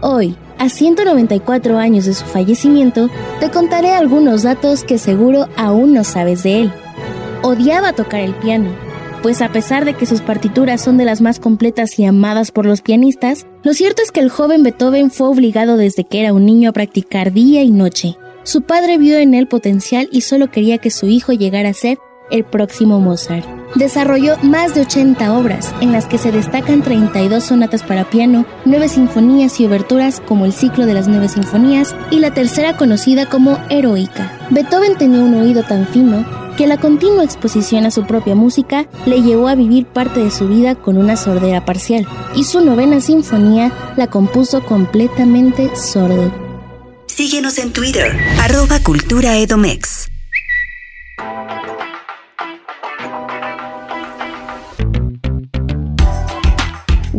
Hoy, 0.00 0.36
a 0.58 0.68
194 0.68 1.78
años 1.78 2.06
de 2.06 2.14
su 2.14 2.24
fallecimiento, 2.24 3.08
te 3.38 3.52
contaré 3.52 3.92
algunos 3.92 4.42
datos 4.42 4.82
que 4.82 4.98
seguro 4.98 5.48
aún 5.56 5.94
no 5.94 6.02
sabes 6.02 6.42
de 6.42 6.62
él. 6.62 6.72
Odiaba 7.42 7.92
tocar 7.92 8.18
el 8.18 8.34
piano, 8.34 8.70
pues 9.22 9.40
a 9.40 9.52
pesar 9.52 9.84
de 9.84 9.94
que 9.94 10.06
sus 10.06 10.22
partituras 10.22 10.80
son 10.80 10.96
de 10.96 11.04
las 11.04 11.20
más 11.20 11.38
completas 11.38 12.00
y 12.00 12.04
amadas 12.04 12.50
por 12.50 12.66
los 12.66 12.82
pianistas, 12.82 13.46
lo 13.62 13.74
cierto 13.74 14.02
es 14.02 14.10
que 14.10 14.20
el 14.20 14.28
joven 14.28 14.64
Beethoven 14.64 15.12
fue 15.12 15.28
obligado 15.28 15.76
desde 15.76 16.02
que 16.02 16.18
era 16.18 16.32
un 16.32 16.46
niño 16.46 16.70
a 16.70 16.72
practicar 16.72 17.32
día 17.32 17.62
y 17.62 17.70
noche, 17.70 18.16
su 18.42 18.62
padre 18.62 18.98
vio 18.98 19.18
en 19.18 19.34
él 19.34 19.46
potencial 19.46 20.08
y 20.10 20.22
solo 20.22 20.50
quería 20.50 20.78
que 20.78 20.90
su 20.90 21.06
hijo 21.06 21.32
llegara 21.32 21.70
a 21.70 21.74
ser 21.74 21.98
el 22.30 22.44
próximo 22.44 23.00
Mozart. 23.00 23.46
Desarrolló 23.74 24.36
más 24.42 24.74
de 24.74 24.82
80 24.82 25.32
obras, 25.38 25.72
en 25.80 25.92
las 25.92 26.06
que 26.06 26.18
se 26.18 26.32
destacan 26.32 26.82
32 26.82 27.44
sonatas 27.44 27.82
para 27.82 28.08
piano, 28.08 28.44
9 28.64 28.88
sinfonías 28.88 29.60
y 29.60 29.66
oberturas 29.66 30.20
como 30.20 30.44
el 30.44 30.52
ciclo 30.52 30.86
de 30.86 30.94
las 30.94 31.06
nueve 31.06 31.28
sinfonías 31.28 31.94
y 32.10 32.18
la 32.18 32.32
tercera 32.32 32.76
conocida 32.76 33.26
como 33.26 33.58
Heroica. 33.68 34.32
Beethoven 34.50 34.96
tenía 34.96 35.22
un 35.22 35.34
oído 35.34 35.62
tan 35.62 35.86
fino 35.86 36.24
que 36.56 36.66
la 36.66 36.78
continua 36.78 37.24
exposición 37.24 37.86
a 37.86 37.90
su 37.90 38.04
propia 38.04 38.34
música 38.34 38.86
le 39.06 39.22
llevó 39.22 39.48
a 39.48 39.54
vivir 39.54 39.86
parte 39.86 40.20
de 40.22 40.30
su 40.30 40.48
vida 40.48 40.74
con 40.74 40.98
una 40.98 41.16
sordera 41.16 41.64
parcial, 41.64 42.06
y 42.34 42.44
su 42.44 42.60
novena 42.60 43.00
sinfonía 43.00 43.72
la 43.96 44.08
compuso 44.08 44.62
completamente 44.64 45.74
sordo. 45.76 46.49
Síguenos 47.20 47.58
en 47.58 47.70
Twitter, 47.70 48.16
arroba 48.38 48.80
Cultura 48.82 49.36
Edomex. 49.36 49.99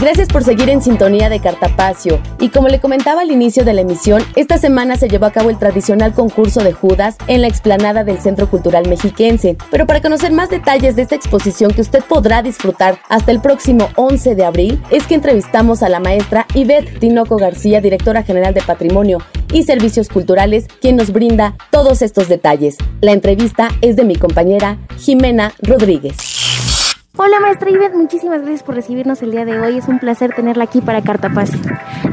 Gracias 0.02 0.30
por 0.30 0.44
seguir 0.44 0.68
en 0.72 0.82
sintonía 0.82 1.30
de 1.30 1.40
Cartapacio. 1.40 2.20
Y 2.40 2.50
como 2.50 2.70
le 2.70 2.82
comentaba 2.82 3.22
al 3.22 3.30
inicio 3.30 3.64
de 3.64 3.74
la 3.74 3.82
emisión, 3.82 4.24
esta 4.36 4.58
semana 4.58 4.96
se 4.96 5.08
llevó 5.08 5.28
a 5.28 5.32
cabo 5.32 5.52
el 5.52 5.60
tradicional 5.60 6.16
concurso 6.16 6.64
de 6.64 6.74
Judas 6.74 7.18
en 7.28 7.44
la 7.44 7.48
explanada 7.48 8.04
del 8.04 8.18
Centro 8.18 8.50
Cultural 8.50 8.90
Mexiquense. 8.90 9.58
Pero 9.70 9.86
para 9.86 10.02
conocer 10.02 10.32
más 10.32 10.50
detalles 10.50 10.96
de 10.96 11.04
esta 11.04 11.14
exposición 11.14 11.72
que 11.72 11.82
usted 11.82 12.04
podrá 12.04 12.42
disfrutar 12.42 12.98
hasta 13.10 13.32
el 13.32 13.42
próximo 13.42 13.90
11 13.96 14.34
de 14.34 14.44
abril, 14.44 14.82
es 14.90 15.06
que 15.06 15.14
entrevistamos 15.14 15.84
a 15.84 15.90
la 15.90 16.00
maestra 16.00 16.48
Ivette 16.56 17.00
Tinoco 17.00 17.38
García, 17.38 17.80
directora 17.80 18.24
general 18.24 18.56
de 18.56 18.64
Patrimonio 18.64 19.20
y 19.54 19.66
Servicios 19.66 20.10
Culturales, 20.10 20.66
quien 20.82 20.96
nos 20.96 21.12
brinda 21.12 21.54
todos 21.70 22.02
estos 22.02 22.28
detalles. 22.28 22.76
La 23.02 23.12
entrevista 23.12 23.70
es 23.82 23.98
de 23.98 24.06
mi 24.06 24.16
compañera 24.16 24.80
Jimena 24.98 25.54
Rodríguez. 25.62 26.71
Hola 27.18 27.42
maestra 27.42 27.70
Ivette, 27.70 27.94
muchísimas 27.94 28.40
gracias 28.40 28.64
por 28.64 28.74
recibirnos 28.74 29.22
el 29.22 29.32
día 29.32 29.44
de 29.44 29.60
hoy. 29.60 29.78
Es 29.78 29.90
un 29.90 30.00
placer 30.00 30.34
tenerla 30.34 30.64
aquí 30.64 30.80
para 30.80 31.02
Cartapaz. 31.02 31.52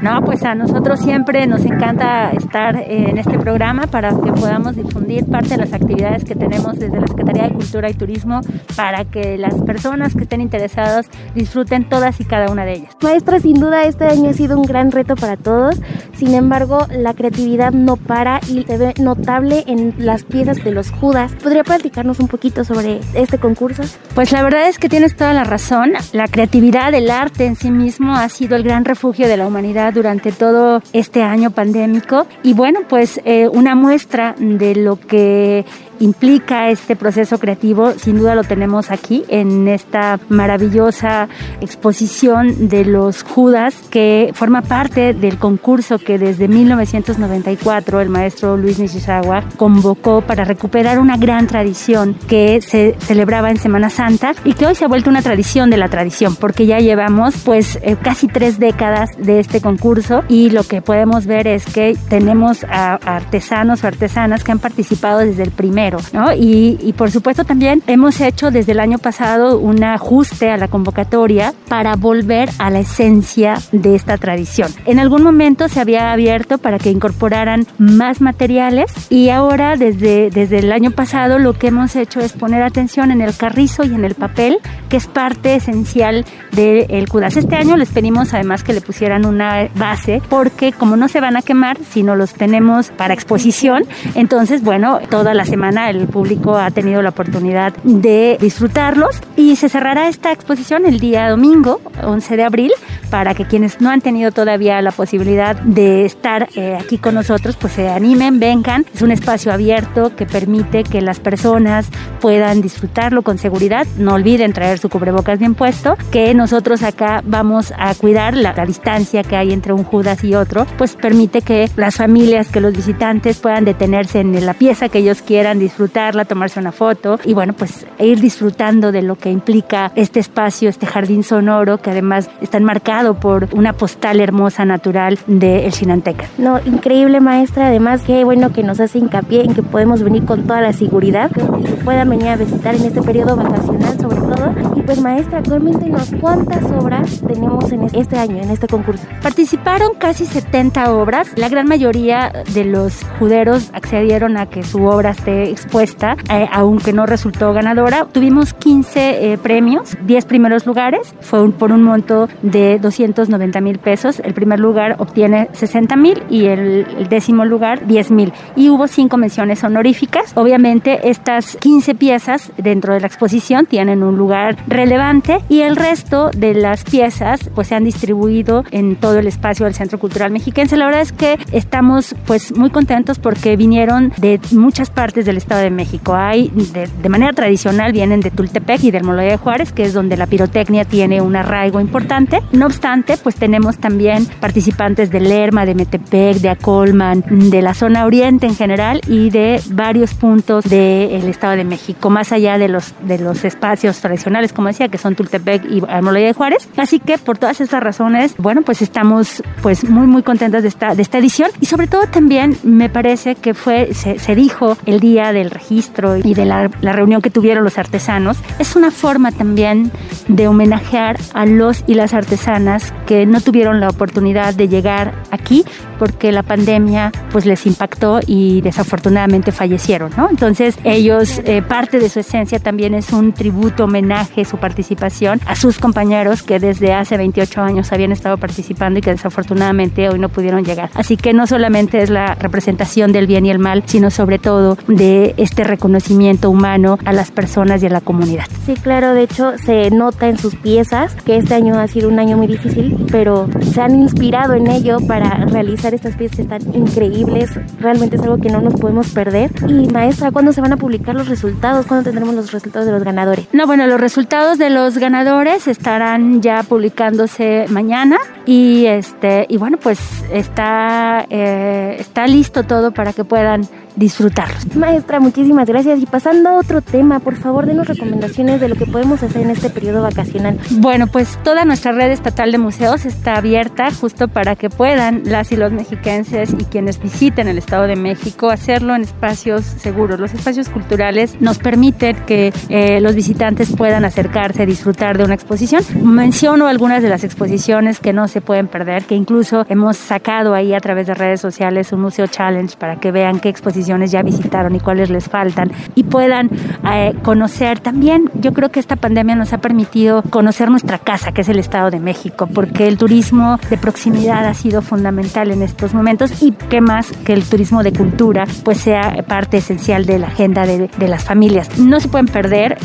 No, 0.02 0.20
pues 0.22 0.42
a 0.42 0.56
nosotros 0.56 0.98
siempre 0.98 1.46
nos 1.46 1.64
encanta 1.64 2.30
estar 2.32 2.76
en 2.76 3.16
este 3.16 3.38
programa 3.38 3.86
para 3.86 4.10
que 4.10 4.32
podamos 4.32 4.74
difundir 4.74 5.24
parte 5.26 5.50
de 5.50 5.58
las 5.58 5.72
actividades 5.72 6.24
que 6.24 6.34
tenemos 6.34 6.80
desde 6.80 7.00
la 7.00 7.06
Secretaría 7.06 7.44
de 7.44 7.54
Cultura 7.54 7.88
y 7.88 7.94
Turismo 7.94 8.40
para 8.76 9.04
que 9.04 9.38
las 9.38 9.54
personas 9.62 10.14
que 10.14 10.24
estén 10.24 10.40
interesadas 10.40 11.06
disfruten 11.32 11.88
todas 11.88 12.20
y 12.20 12.24
cada 12.24 12.50
una 12.50 12.64
de 12.64 12.72
ellas. 12.72 12.96
Maestra, 13.00 13.38
sin 13.38 13.60
duda 13.60 13.84
este 13.84 14.04
año 14.04 14.30
ha 14.30 14.34
sido 14.34 14.58
un 14.58 14.64
gran 14.64 14.90
reto 14.90 15.14
para 15.14 15.36
todos. 15.36 15.80
Sin 16.14 16.34
embargo, 16.34 16.86
la 16.90 17.14
creatividad 17.14 17.72
no 17.72 17.96
para 17.96 18.40
y 18.48 18.64
se 18.64 18.76
ve 18.76 18.94
notable 19.00 19.62
en 19.68 19.94
las 19.98 20.24
piezas 20.24 20.62
de 20.64 20.72
los 20.72 20.90
Judas. 20.90 21.32
¿Podría 21.40 21.62
platicarnos 21.62 22.18
un 22.18 22.26
poquito 22.26 22.64
sobre 22.64 22.98
este 23.14 23.38
concurso? 23.38 23.84
Pues 24.16 24.32
la 24.32 24.42
verdad 24.42 24.68
es 24.68 24.78
que 24.78 24.87
tienes 24.88 25.16
toda 25.16 25.32
la 25.32 25.44
razón. 25.44 25.92
La 26.12 26.28
creatividad, 26.28 26.92
el 26.94 27.10
arte 27.10 27.46
en 27.46 27.56
sí 27.56 27.70
mismo 27.70 28.14
ha 28.14 28.28
sido 28.28 28.56
el 28.56 28.62
gran 28.62 28.84
refugio 28.84 29.28
de 29.28 29.36
la 29.36 29.46
humanidad 29.46 29.92
durante 29.92 30.32
todo 30.32 30.82
este 30.92 31.22
año 31.22 31.50
pandémico. 31.50 32.26
Y 32.42 32.54
bueno, 32.54 32.80
pues 32.88 33.20
eh, 33.24 33.48
una 33.48 33.74
muestra 33.74 34.34
de 34.38 34.74
lo 34.74 34.98
que 34.98 35.64
implica 36.00 36.70
este 36.70 36.96
proceso 36.96 37.38
creativo, 37.38 37.92
sin 37.92 38.18
duda 38.18 38.34
lo 38.34 38.44
tenemos 38.44 38.90
aquí 38.90 39.24
en 39.28 39.68
esta 39.68 40.18
maravillosa 40.28 41.28
exposición 41.60 42.68
de 42.68 42.84
los 42.84 43.22
Judas, 43.22 43.74
que 43.90 44.30
forma 44.34 44.62
parte 44.62 45.14
del 45.14 45.38
concurso 45.38 45.98
que 45.98 46.18
desde 46.18 46.48
1994 46.48 48.00
el 48.00 48.08
maestro 48.08 48.56
Luis 48.56 48.78
Nishizawa 48.78 49.44
convocó 49.56 50.20
para 50.22 50.44
recuperar 50.44 50.98
una 50.98 51.16
gran 51.16 51.46
tradición 51.46 52.14
que 52.28 52.60
se 52.60 52.96
celebraba 52.98 53.50
en 53.50 53.58
Semana 53.58 53.90
Santa 53.90 54.34
y 54.44 54.54
que 54.54 54.66
hoy 54.66 54.74
se 54.74 54.84
ha 54.84 54.88
vuelto 54.88 55.10
una 55.10 55.22
tradición 55.22 55.70
de 55.70 55.76
la 55.76 55.88
tradición, 55.88 56.36
porque 56.36 56.66
ya 56.66 56.78
llevamos 56.78 57.34
pues 57.44 57.78
eh, 57.82 57.96
casi 58.00 58.28
tres 58.28 58.58
décadas 58.58 59.10
de 59.18 59.40
este 59.40 59.60
concurso 59.60 60.24
y 60.28 60.50
lo 60.50 60.64
que 60.64 60.82
podemos 60.82 61.26
ver 61.26 61.46
es 61.46 61.64
que 61.66 61.96
tenemos 62.08 62.64
a 62.64 62.94
artesanos 62.94 63.84
o 63.84 63.86
artesanas 63.86 64.44
que 64.44 64.52
han 64.52 64.58
participado 64.58 65.18
desde 65.18 65.42
el 65.42 65.50
primer 65.50 65.87
y, 66.36 66.92
por 66.96 67.10
supuesto 67.10 67.44
también 67.44 67.82
hemos 67.86 68.20
hecho 68.20 68.50
desde 68.50 68.72
el 68.72 68.80
año 68.80 68.98
pasado 68.98 69.58
un 69.58 69.82
ajuste 69.84 70.50
a 70.50 70.56
la 70.56 70.68
convocatoria 70.68 71.54
para 71.68 71.96
volver 71.96 72.50
a 72.58 72.70
la 72.70 72.80
esencia 72.80 73.58
de 73.72 73.94
esta 73.94 74.18
tradición. 74.18 74.70
En 74.86 74.98
algún 74.98 75.22
momento 75.22 75.68
se 75.68 75.80
había 75.80 76.12
abierto 76.12 76.58
para 76.58 76.78
que 76.78 76.90
incorporaran 76.90 77.66
más 77.78 78.20
materiales 78.20 78.90
y 79.10 79.30
ahora 79.30 79.76
desde, 79.76 80.30
desde 80.30 80.58
el 80.58 80.72
año 80.72 80.90
pasado 80.90 81.38
lo 81.38 81.52
que 81.52 81.68
hemos 81.68 81.96
hecho 81.96 82.20
es 82.20 82.32
poner 82.32 82.62
atención 82.62 83.10
en 83.10 83.20
el 83.20 83.36
carrizo 83.36 83.84
y 83.84 83.94
en 83.94 84.04
el 84.04 84.14
papel, 84.14 84.58
que 84.88 84.96
es 84.96 85.06
parte 85.06 85.54
esencial 85.54 86.24
del 86.52 86.86
el 86.88 87.08
CUDAS. 87.08 87.36
Este 87.36 87.56
año 87.56 87.76
les 87.76 87.90
pedimos 87.90 88.34
además 88.34 88.64
que 88.64 88.72
le 88.72 88.80
pusieran 88.80 89.26
una 89.26 89.68
base 89.74 90.22
porque 90.28 90.72
como 90.72 90.96
no 90.96 91.08
se 91.08 91.20
van 91.20 91.36
a 91.36 91.42
quemar, 91.42 91.78
sino 91.90 92.16
los 92.16 92.32
tenemos 92.34 92.90
para 92.90 93.14
exposición, 93.14 93.84
entonces 94.14 94.62
bueno, 94.62 95.00
toda 95.10 95.34
la 95.34 95.44
semana 95.44 95.77
el 95.86 96.06
público 96.08 96.56
ha 96.56 96.70
tenido 96.70 97.02
la 97.02 97.10
oportunidad 97.10 97.72
de 97.82 98.36
disfrutarlos 98.40 99.20
y 99.36 99.56
se 99.56 99.68
cerrará 99.68 100.08
esta 100.08 100.32
exposición 100.32 100.86
el 100.86 100.98
día 101.00 101.28
domingo, 101.30 101.80
11 102.02 102.36
de 102.36 102.44
abril, 102.44 102.72
para 103.10 103.34
que 103.34 103.46
quienes 103.46 103.80
no 103.80 103.90
han 103.90 104.00
tenido 104.00 104.32
todavía 104.32 104.82
la 104.82 104.92
posibilidad 104.92 105.56
de 105.56 106.04
estar 106.04 106.48
eh, 106.54 106.76
aquí 106.78 106.98
con 106.98 107.14
nosotros, 107.14 107.56
pues 107.56 107.72
se 107.74 107.88
animen, 107.88 108.40
vengan. 108.40 108.84
Es 108.92 109.02
un 109.02 109.10
espacio 109.10 109.52
abierto 109.52 110.14
que 110.14 110.26
permite 110.26 110.84
que 110.84 111.00
las 111.00 111.20
personas 111.20 111.88
puedan 112.20 112.60
disfrutarlo 112.60 113.22
con 113.22 113.38
seguridad. 113.38 113.86
No 113.96 114.14
olviden 114.14 114.52
traer 114.52 114.78
su 114.78 114.88
cubrebocas 114.88 115.38
bien 115.38 115.54
puesto, 115.54 115.96
que 116.10 116.34
nosotros 116.34 116.82
acá 116.82 117.22
vamos 117.24 117.72
a 117.78 117.94
cuidar 117.94 118.36
la, 118.36 118.52
la 118.52 118.66
distancia 118.66 119.22
que 119.22 119.36
hay 119.36 119.52
entre 119.52 119.72
un 119.72 119.84
Judas 119.84 120.22
y 120.24 120.34
otro, 120.34 120.66
pues 120.76 120.96
permite 120.96 121.42
que 121.42 121.70
las 121.76 121.96
familias, 121.96 122.48
que 122.48 122.60
los 122.60 122.74
visitantes 122.74 123.38
puedan 123.38 123.64
detenerse 123.64 124.20
en 124.20 124.44
la 124.44 124.54
pieza 124.54 124.88
que 124.88 124.98
ellos 124.98 125.22
quieran 125.22 125.58
disfrutarla, 125.68 126.24
tomarse 126.24 126.58
una 126.58 126.72
foto 126.72 127.18
y 127.24 127.34
bueno, 127.34 127.52
pues 127.52 127.86
ir 127.98 128.20
disfrutando 128.20 128.90
de 128.90 129.02
lo 129.02 129.16
que 129.16 129.30
implica 129.30 129.92
este 129.94 130.18
espacio, 130.18 130.68
este 130.68 130.86
jardín 130.86 131.22
sonoro 131.22 131.78
que 131.78 131.90
además 131.90 132.30
está 132.40 132.56
enmarcado 132.56 133.20
por 133.20 133.48
una 133.52 133.72
postal 133.74 134.20
hermosa 134.20 134.64
natural 134.64 135.18
de 135.26 135.66
El 135.66 135.72
Chinanteca. 135.72 136.24
No, 136.38 136.58
increíble 136.64 137.20
maestra, 137.20 137.68
además 137.68 138.02
qué 138.06 138.24
bueno 138.24 138.52
que 138.52 138.62
nos 138.62 138.80
hace 138.80 138.98
hincapié 138.98 139.44
en 139.44 139.54
que 139.54 139.62
podemos 139.62 140.02
venir 140.02 140.24
con 140.24 140.46
toda 140.46 140.60
la 140.60 140.72
seguridad 140.72 141.30
y 141.60 141.64
que 141.64 141.72
puedan 141.84 142.08
venir 142.08 142.28
a 142.28 142.36
visitar 142.36 142.74
en 142.74 142.84
este 142.84 143.02
periodo 143.02 143.36
vacacional 143.36 143.98
sobre 144.00 144.20
todo. 144.20 144.54
Y 144.76 144.82
pues 144.82 145.00
maestra, 145.00 145.42
coméntenos 145.42 146.10
cuántas 146.20 146.64
obras 146.72 147.20
tenemos 147.26 147.70
en 147.72 147.84
este 147.94 148.16
año, 148.16 148.42
en 148.42 148.50
este 148.50 148.66
concurso. 148.66 149.04
Participaron 149.22 149.94
casi 149.98 150.24
70 150.24 150.92
obras, 150.92 151.28
la 151.36 151.48
gran 151.48 151.66
mayoría 151.66 152.32
de 152.54 152.64
los 152.64 153.04
juderos 153.18 153.70
accedieron 153.72 154.36
a 154.36 154.46
que 154.46 154.62
su 154.62 154.84
obra 154.84 155.10
esté 155.10 155.50
expuesta, 155.58 156.16
eh, 156.30 156.48
aunque 156.52 156.92
no 156.92 157.06
resultó 157.06 157.52
ganadora. 157.52 158.06
Tuvimos 158.10 158.54
15 158.54 159.32
eh, 159.32 159.38
premios, 159.38 159.96
10 160.06 160.24
primeros 160.26 160.66
lugares, 160.66 161.14
fue 161.20 161.50
por 161.50 161.72
un 161.72 161.82
monto 161.82 162.28
de 162.42 162.78
290 162.78 163.60
mil 163.60 163.78
pesos. 163.78 164.20
El 164.20 164.34
primer 164.34 164.60
lugar 164.60 164.96
obtiene 164.98 165.48
60 165.52 165.96
mil 165.96 166.22
y 166.30 166.46
el, 166.46 166.86
el, 166.98 167.08
décimo 167.08 167.44
lugar 167.44 167.86
10 167.86 168.10
mil. 168.10 168.32
Y 168.56 168.68
hubo 168.68 168.86
cinco 168.86 169.16
menciones 169.16 169.64
honoríficas. 169.64 170.32
Obviamente 170.36 171.10
estas 171.10 171.56
15 171.56 171.94
piezas 171.94 172.52
dentro 172.56 172.94
de 172.94 173.00
la 173.00 173.06
exposición 173.06 173.66
tienen 173.66 174.02
un 174.02 174.16
lugar 174.16 174.56
relevante 174.66 175.40
y 175.48 175.60
el 175.60 175.76
resto 175.76 176.30
de 176.36 176.54
las 176.54 176.84
piezas 176.84 177.50
pues 177.54 177.68
se 177.68 177.74
han 177.74 177.84
distribuido 177.84 178.64
en 178.70 178.96
todo 178.96 179.18
el 179.18 179.26
espacio 179.26 179.64
del 179.64 179.74
Centro 179.74 179.98
Cultural 179.98 180.30
Mexiquense. 180.30 180.76
La 180.76 180.86
verdad 180.86 181.02
es 181.02 181.12
que 181.12 181.38
estamos 181.52 182.14
pues 182.26 182.56
muy 182.56 182.70
contentos 182.70 183.18
porque 183.18 183.56
vinieron 183.56 184.12
de 184.18 184.40
muchas 184.52 184.90
partes 184.90 185.26
del 185.26 185.36
Estado 185.48 185.62
de 185.62 185.70
México. 185.70 186.14
Hay, 186.14 186.48
de, 186.48 186.88
de 187.02 187.08
manera 187.08 187.32
tradicional, 187.32 187.92
vienen 187.92 188.20
de 188.20 188.30
Tultepec 188.30 188.84
y 188.84 188.90
del 188.90 189.02
Moloya 189.02 189.30
de 189.30 189.36
Juárez, 189.38 189.72
que 189.72 189.82
es 189.82 189.94
donde 189.94 190.18
la 190.18 190.26
pirotecnia 190.26 190.84
tiene 190.84 191.22
un 191.22 191.36
arraigo 191.36 191.80
importante. 191.80 192.42
No 192.52 192.66
obstante, 192.66 193.16
pues 193.16 193.36
tenemos 193.36 193.78
también 193.78 194.26
participantes 194.40 195.10
de 195.10 195.20
Lerma, 195.20 195.64
de 195.64 195.74
Metepec, 195.74 196.36
de 196.36 196.50
Acolman, 196.50 197.24
de 197.30 197.62
la 197.62 197.72
zona 197.72 198.04
oriente 198.04 198.46
en 198.46 198.54
general 198.54 199.00
y 199.08 199.30
de 199.30 199.62
varios 199.70 200.12
puntos 200.12 200.64
del 200.64 201.24
Estado 201.24 201.56
de 201.56 201.64
México, 201.64 202.10
más 202.10 202.30
allá 202.30 202.58
de 202.58 202.68
los, 202.68 202.92
de 203.00 203.18
los 203.18 203.42
espacios 203.46 203.98
tradicionales, 204.00 204.52
como 204.52 204.68
decía, 204.68 204.88
que 204.88 204.98
son 204.98 205.14
Tultepec 205.14 205.64
y 205.64 205.80
Moloya 206.02 206.26
de 206.26 206.34
Juárez. 206.34 206.68
Así 206.76 207.00
que 207.00 207.16
por 207.16 207.38
todas 207.38 207.62
estas 207.62 207.82
razones, 207.82 208.34
bueno, 208.36 208.60
pues 208.60 208.82
estamos 208.82 209.42
pues 209.62 209.88
muy, 209.88 210.06
muy 210.06 210.22
contentas 210.22 210.62
de 210.62 210.68
esta, 210.68 210.94
de 210.94 211.00
esta 211.00 211.16
edición 211.16 211.50
y 211.58 211.66
sobre 211.66 211.86
todo 211.86 212.02
también 212.06 212.58
me 212.64 212.90
parece 212.90 213.34
que 213.34 213.54
fue, 213.54 213.94
se, 213.94 214.18
se 214.18 214.34
dijo 214.34 214.76
el 214.84 215.00
día 215.00 215.32
del 215.38 215.50
registro 215.50 216.16
y 216.16 216.34
de 216.34 216.44
la, 216.44 216.70
la 216.80 216.92
reunión 216.92 217.22
que 217.22 217.30
tuvieron 217.30 217.64
los 217.64 217.78
artesanos, 217.78 218.38
es 218.58 218.76
una 218.76 218.90
forma 218.90 219.32
también 219.32 219.90
de 220.28 220.48
homenajear 220.48 221.18
a 221.34 221.46
los 221.46 221.84
y 221.86 221.94
las 221.94 222.14
artesanas 222.14 222.92
que 223.06 223.26
no 223.26 223.40
tuvieron 223.40 223.80
la 223.80 223.88
oportunidad 223.88 224.54
de 224.54 224.68
llegar 224.68 225.14
aquí 225.30 225.64
porque 225.98 226.32
la 226.32 226.42
pandemia 226.42 227.12
pues 227.32 227.44
les 227.44 227.66
impactó 227.66 228.20
y 228.26 228.60
desafortunadamente 228.60 229.52
fallecieron, 229.52 230.12
¿no? 230.16 230.28
Entonces 230.30 230.78
ellos, 230.84 231.40
eh, 231.44 231.62
parte 231.62 231.98
de 231.98 232.08
su 232.08 232.20
esencia 232.20 232.58
también 232.58 232.94
es 232.94 233.12
un 233.12 233.32
tributo, 233.32 233.84
homenaje, 233.84 234.44
su 234.44 234.58
participación 234.58 235.40
a 235.46 235.56
sus 235.56 235.78
compañeros 235.78 236.42
que 236.42 236.58
desde 236.60 236.92
hace 236.92 237.16
28 237.16 237.60
años 237.60 237.92
habían 237.92 238.12
estado 238.12 238.38
participando 238.38 238.98
y 238.98 239.02
que 239.02 239.10
desafortunadamente 239.10 240.08
hoy 240.08 240.18
no 240.18 240.28
pudieron 240.28 240.64
llegar. 240.64 240.90
Así 240.94 241.16
que 241.16 241.32
no 241.32 241.46
solamente 241.46 242.02
es 242.02 242.10
la 242.10 242.34
representación 242.34 243.12
del 243.12 243.26
bien 243.26 243.46
y 243.46 243.50
el 243.50 243.58
mal, 243.58 243.82
sino 243.86 244.10
sobre 244.10 244.38
todo 244.38 244.78
de 244.86 245.17
este 245.36 245.64
reconocimiento 245.64 246.50
humano 246.50 246.98
a 247.04 247.12
las 247.12 247.30
personas 247.30 247.82
y 247.82 247.86
a 247.86 247.90
la 247.90 248.00
comunidad. 248.00 248.44
Sí, 248.66 248.74
claro, 248.74 249.14
de 249.14 249.22
hecho 249.22 249.52
se 249.58 249.90
nota 249.90 250.28
en 250.28 250.38
sus 250.38 250.54
piezas 250.56 251.14
que 251.24 251.36
este 251.36 251.54
año 251.54 251.78
ha 251.78 251.86
sido 251.88 252.08
un 252.08 252.18
año 252.18 252.36
muy 252.36 252.46
difícil, 252.46 253.06
pero 253.10 253.48
se 253.72 253.80
han 253.80 253.94
inspirado 253.94 254.54
en 254.54 254.68
ello 254.68 254.98
para 255.06 255.44
realizar 255.46 255.94
estas 255.94 256.16
piezas 256.16 256.36
que 256.36 256.42
están 256.42 256.62
increíbles. 256.74 257.50
Realmente 257.80 258.16
es 258.16 258.22
algo 258.22 258.38
que 258.38 258.50
no 258.50 258.60
nos 258.60 258.74
podemos 258.74 259.10
perder. 259.10 259.50
Y 259.68 259.86
maestra, 259.88 260.30
¿cuándo 260.30 260.52
se 260.52 260.60
van 260.60 260.72
a 260.72 260.76
publicar 260.76 261.14
los 261.14 261.28
resultados? 261.28 261.86
¿Cuándo 261.86 262.04
tendremos 262.04 262.34
los 262.34 262.52
resultados 262.52 262.86
de 262.86 262.92
los 262.92 263.04
ganadores? 263.04 263.46
No, 263.52 263.66
bueno, 263.66 263.86
los 263.86 264.00
resultados 264.00 264.58
de 264.58 264.70
los 264.70 264.98
ganadores 264.98 265.68
estarán 265.68 266.40
ya 266.42 266.62
publicándose 266.62 267.66
mañana 267.70 268.18
y 268.46 268.86
este 268.86 269.46
y 269.48 269.56
bueno, 269.56 269.78
pues 269.78 269.98
está 270.32 271.26
eh, 271.30 271.96
está 271.98 272.26
listo 272.26 272.64
todo 272.64 272.92
para 272.92 273.12
que 273.12 273.24
puedan 273.24 273.62
disfrutarlos. 273.98 274.76
Maestra, 274.76 275.20
muchísimas 275.20 275.66
gracias. 275.66 276.00
Y 276.00 276.06
pasando 276.06 276.50
a 276.50 276.54
otro 276.54 276.80
tema, 276.80 277.18
por 277.18 277.36
favor, 277.36 277.66
denos 277.66 277.88
recomendaciones 277.88 278.60
de 278.60 278.68
lo 278.68 278.76
que 278.76 278.86
podemos 278.86 279.22
hacer 279.22 279.42
en 279.42 279.50
este 279.50 279.70
periodo 279.70 280.02
vacacional. 280.02 280.58
Bueno, 280.70 281.06
pues 281.08 281.38
toda 281.42 281.64
nuestra 281.64 281.92
red 281.92 282.10
estatal 282.10 282.52
de 282.52 282.58
museos 282.58 283.04
está 283.04 283.36
abierta 283.36 283.90
justo 283.90 284.28
para 284.28 284.54
que 284.56 284.70
puedan 284.70 285.22
las 285.24 285.50
y 285.52 285.56
los 285.56 285.72
mexiquenses 285.72 286.52
y 286.52 286.64
quienes 286.64 287.00
visiten 287.00 287.48
el 287.48 287.58
Estado 287.58 287.86
de 287.86 287.96
México 287.96 288.50
hacerlo 288.50 288.94
en 288.94 289.02
espacios 289.02 289.64
seguros. 289.64 290.20
Los 290.20 290.32
espacios 290.32 290.68
culturales 290.68 291.40
nos 291.40 291.58
permiten 291.58 292.16
que 292.26 292.52
eh, 292.68 293.00
los 293.00 293.14
visitantes 293.14 293.74
puedan 293.74 294.04
acercarse, 294.04 294.64
disfrutar 294.66 295.18
de 295.18 295.24
una 295.24 295.34
exposición. 295.34 295.82
Menciono 296.02 296.68
algunas 296.68 297.02
de 297.02 297.08
las 297.08 297.24
exposiciones 297.24 297.98
que 297.98 298.12
no 298.12 298.28
se 298.28 298.40
pueden 298.40 298.68
perder, 298.68 299.04
que 299.04 299.16
incluso 299.16 299.66
hemos 299.68 299.96
sacado 299.96 300.54
ahí 300.54 300.74
a 300.74 300.80
través 300.80 301.06
de 301.06 301.14
redes 301.14 301.40
sociales 301.40 301.92
un 301.92 302.02
museo 302.02 302.26
challenge 302.26 302.76
para 302.76 303.00
que 303.00 303.10
vean 303.10 303.40
qué 303.40 303.48
exposición 303.48 303.87
ya 304.10 304.22
visitaron 304.22 304.74
y 304.74 304.80
cuáles 304.80 305.10
les 305.10 305.28
faltan 305.28 305.70
y 305.94 306.04
puedan 306.04 306.50
eh, 306.90 307.14
conocer 307.22 307.80
también. 307.80 308.30
Yo 308.34 308.52
creo 308.52 308.70
que 308.70 308.80
esta 308.80 308.96
pandemia 308.96 309.34
nos 309.34 309.52
ha 309.52 309.58
permitido 309.58 310.22
conocer 310.22 310.70
nuestra 310.70 310.98
casa, 310.98 311.32
que 311.32 311.42
es 311.42 311.48
el 311.48 311.58
Estado 311.58 311.90
de 311.90 312.00
México, 312.00 312.48
porque 312.52 312.88
el 312.88 312.98
turismo 312.98 313.58
de 313.70 313.78
proximidad 313.78 314.46
ha 314.46 314.54
sido 314.54 314.82
fundamental 314.82 315.50
en 315.50 315.62
estos 315.62 315.94
momentos 315.94 316.42
y 316.42 316.52
qué 316.52 316.80
más 316.80 317.12
que 317.24 317.32
el 317.32 317.44
turismo 317.44 317.82
de 317.82 317.92
cultura 317.92 318.44
pues 318.64 318.78
sea 318.78 319.24
parte 319.26 319.58
esencial 319.58 320.06
de 320.06 320.18
la 320.18 320.28
agenda 320.28 320.66
de, 320.66 320.88
de 320.88 321.08
las 321.08 321.24
familias. 321.24 321.78
No 321.78 322.00
se 322.00 322.08
pueden 322.08 322.26
perder 322.26 322.78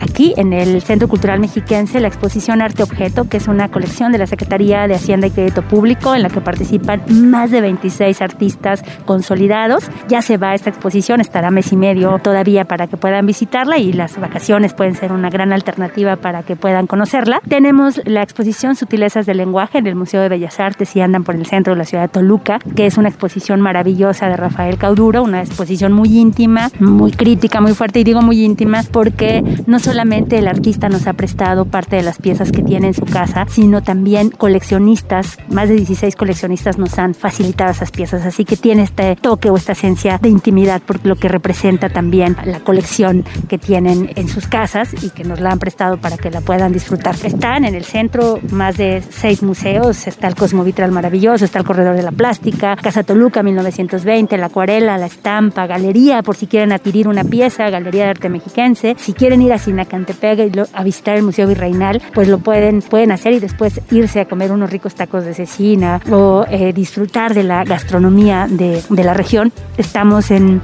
aquí 0.00 0.34
en 0.36 0.52
el 0.52 0.82
Centro 0.82 1.08
Cultural 1.08 1.40
Mexiquense 1.40 2.00
la 2.00 2.08
exposición 2.08 2.62
Arte 2.62 2.82
Objeto, 2.82 3.28
que 3.28 3.36
es 3.36 3.48
una 3.48 3.68
colección 3.68 4.12
de 4.12 4.18
la 4.18 4.26
Secretaría 4.26 4.86
de 4.86 4.94
Hacienda 4.94 5.26
y 5.26 5.30
Crédito 5.30 5.62
Público 5.62 6.14
en 6.14 6.22
la 6.22 6.28
que 6.28 6.40
participan 6.40 7.02
más 7.08 7.50
de 7.50 7.60
26 7.60 8.20
artistas 8.22 8.82
consolidados. 9.04 9.84
Ya 10.08 10.22
se 10.22 10.36
va 10.36 10.49
esta 10.54 10.70
exposición, 10.70 11.20
estará 11.20 11.50
mes 11.50 11.72
y 11.72 11.76
medio 11.76 12.18
todavía 12.18 12.64
para 12.64 12.86
que 12.86 12.96
puedan 12.96 13.26
visitarla 13.26 13.78
y 13.78 13.92
las 13.92 14.18
vacaciones 14.18 14.74
pueden 14.74 14.94
ser 14.94 15.12
una 15.12 15.30
gran 15.30 15.52
alternativa 15.52 16.16
para 16.16 16.42
que 16.42 16.56
puedan 16.56 16.86
conocerla. 16.86 17.40
Tenemos 17.48 18.00
la 18.04 18.22
exposición 18.22 18.76
Sutilezas 18.76 19.26
del 19.26 19.38
Lenguaje 19.38 19.78
en 19.78 19.86
el 19.86 19.94
Museo 19.94 20.22
de 20.22 20.28
Bellas 20.28 20.60
Artes 20.60 20.94
y 20.96 21.00
andan 21.00 21.24
por 21.24 21.34
el 21.34 21.46
centro 21.46 21.74
de 21.74 21.78
la 21.78 21.84
ciudad 21.84 22.04
de 22.04 22.08
Toluca, 22.08 22.58
que 22.76 22.86
es 22.86 22.98
una 22.98 23.08
exposición 23.08 23.60
maravillosa 23.60 24.28
de 24.28 24.36
Rafael 24.36 24.78
Cauduro, 24.78 25.22
una 25.22 25.40
exposición 25.40 25.92
muy 25.92 26.18
íntima, 26.18 26.70
muy 26.80 27.12
crítica, 27.12 27.60
muy 27.60 27.74
fuerte 27.74 28.00
y 28.00 28.04
digo 28.04 28.22
muy 28.22 28.44
íntima 28.44 28.82
porque 28.90 29.42
no 29.66 29.78
solamente 29.78 30.38
el 30.38 30.48
artista 30.48 30.88
nos 30.88 31.06
ha 31.06 31.12
prestado 31.12 31.64
parte 31.64 31.96
de 31.96 32.02
las 32.02 32.18
piezas 32.18 32.52
que 32.52 32.62
tiene 32.62 32.88
en 32.88 32.94
su 32.94 33.04
casa, 33.04 33.46
sino 33.48 33.82
también 33.82 34.30
coleccionistas, 34.30 35.38
más 35.48 35.68
de 35.68 35.76
16 35.76 36.16
coleccionistas 36.16 36.78
nos 36.78 36.98
han 36.98 37.14
facilitado 37.14 37.70
esas 37.70 37.90
piezas, 37.90 38.24
así 38.24 38.44
que 38.44 38.56
tiene 38.56 38.82
este 38.82 39.16
toque 39.16 39.50
o 39.50 39.56
esta 39.56 39.72
esencia 39.72 40.18
de 40.18 40.29
intimidad 40.30 40.82
por 40.82 41.04
lo 41.06 41.16
que 41.16 41.28
representa 41.28 41.88
también 41.88 42.36
la 42.44 42.60
colección 42.60 43.24
que 43.48 43.58
tienen 43.58 44.12
en 44.16 44.28
sus 44.28 44.46
casas 44.46 44.94
y 45.02 45.10
que 45.10 45.24
nos 45.24 45.40
la 45.40 45.50
han 45.50 45.58
prestado 45.58 45.96
para 45.96 46.16
que 46.16 46.30
la 46.30 46.40
puedan 46.40 46.72
disfrutar. 46.72 47.14
Están 47.22 47.64
en 47.64 47.74
el 47.74 47.84
centro 47.84 48.38
más 48.50 48.76
de 48.76 49.02
seis 49.10 49.42
museos, 49.42 50.06
está 50.06 50.28
el 50.28 50.34
Cosmovitral 50.34 50.92
maravilloso, 50.92 51.44
está 51.44 51.58
el 51.58 51.64
Corredor 51.64 51.96
de 51.96 52.02
la 52.02 52.12
Plástica, 52.12 52.76
Casa 52.76 53.02
Toluca 53.02 53.42
1920, 53.42 54.36
la 54.36 54.46
acuarela, 54.46 54.98
la 54.98 55.06
estampa, 55.06 55.66
galería 55.66 56.22
por 56.22 56.36
si 56.36 56.46
quieren 56.46 56.72
adquirir 56.72 57.08
una 57.08 57.24
pieza, 57.24 57.70
Galería 57.70 58.04
de 58.04 58.10
Arte 58.10 58.28
Mexiquense. 58.28 58.96
Si 58.98 59.12
quieren 59.12 59.42
ir 59.42 59.52
a 59.52 59.58
Sinacantepec 59.58 60.38
y 60.38 60.60
a 60.72 60.82
visitar 60.82 61.16
el 61.16 61.22
Museo 61.22 61.46
Virreinal, 61.46 62.02
pues 62.14 62.28
lo 62.28 62.38
pueden, 62.38 62.82
pueden 62.82 63.12
hacer 63.12 63.32
y 63.32 63.40
después 63.40 63.80
irse 63.90 64.20
a 64.20 64.24
comer 64.26 64.52
unos 64.52 64.70
ricos 64.70 64.94
tacos 64.94 65.24
de 65.24 65.34
cecina 65.34 66.00
o 66.10 66.44
eh, 66.50 66.72
disfrutar 66.72 67.34
de 67.34 67.44
la 67.44 67.64
gastronomía 67.64 68.46
de, 68.48 68.82
de 68.88 69.04
la 69.04 69.14
región. 69.14 69.52
Estamos 69.76 70.19
en, 70.30 70.60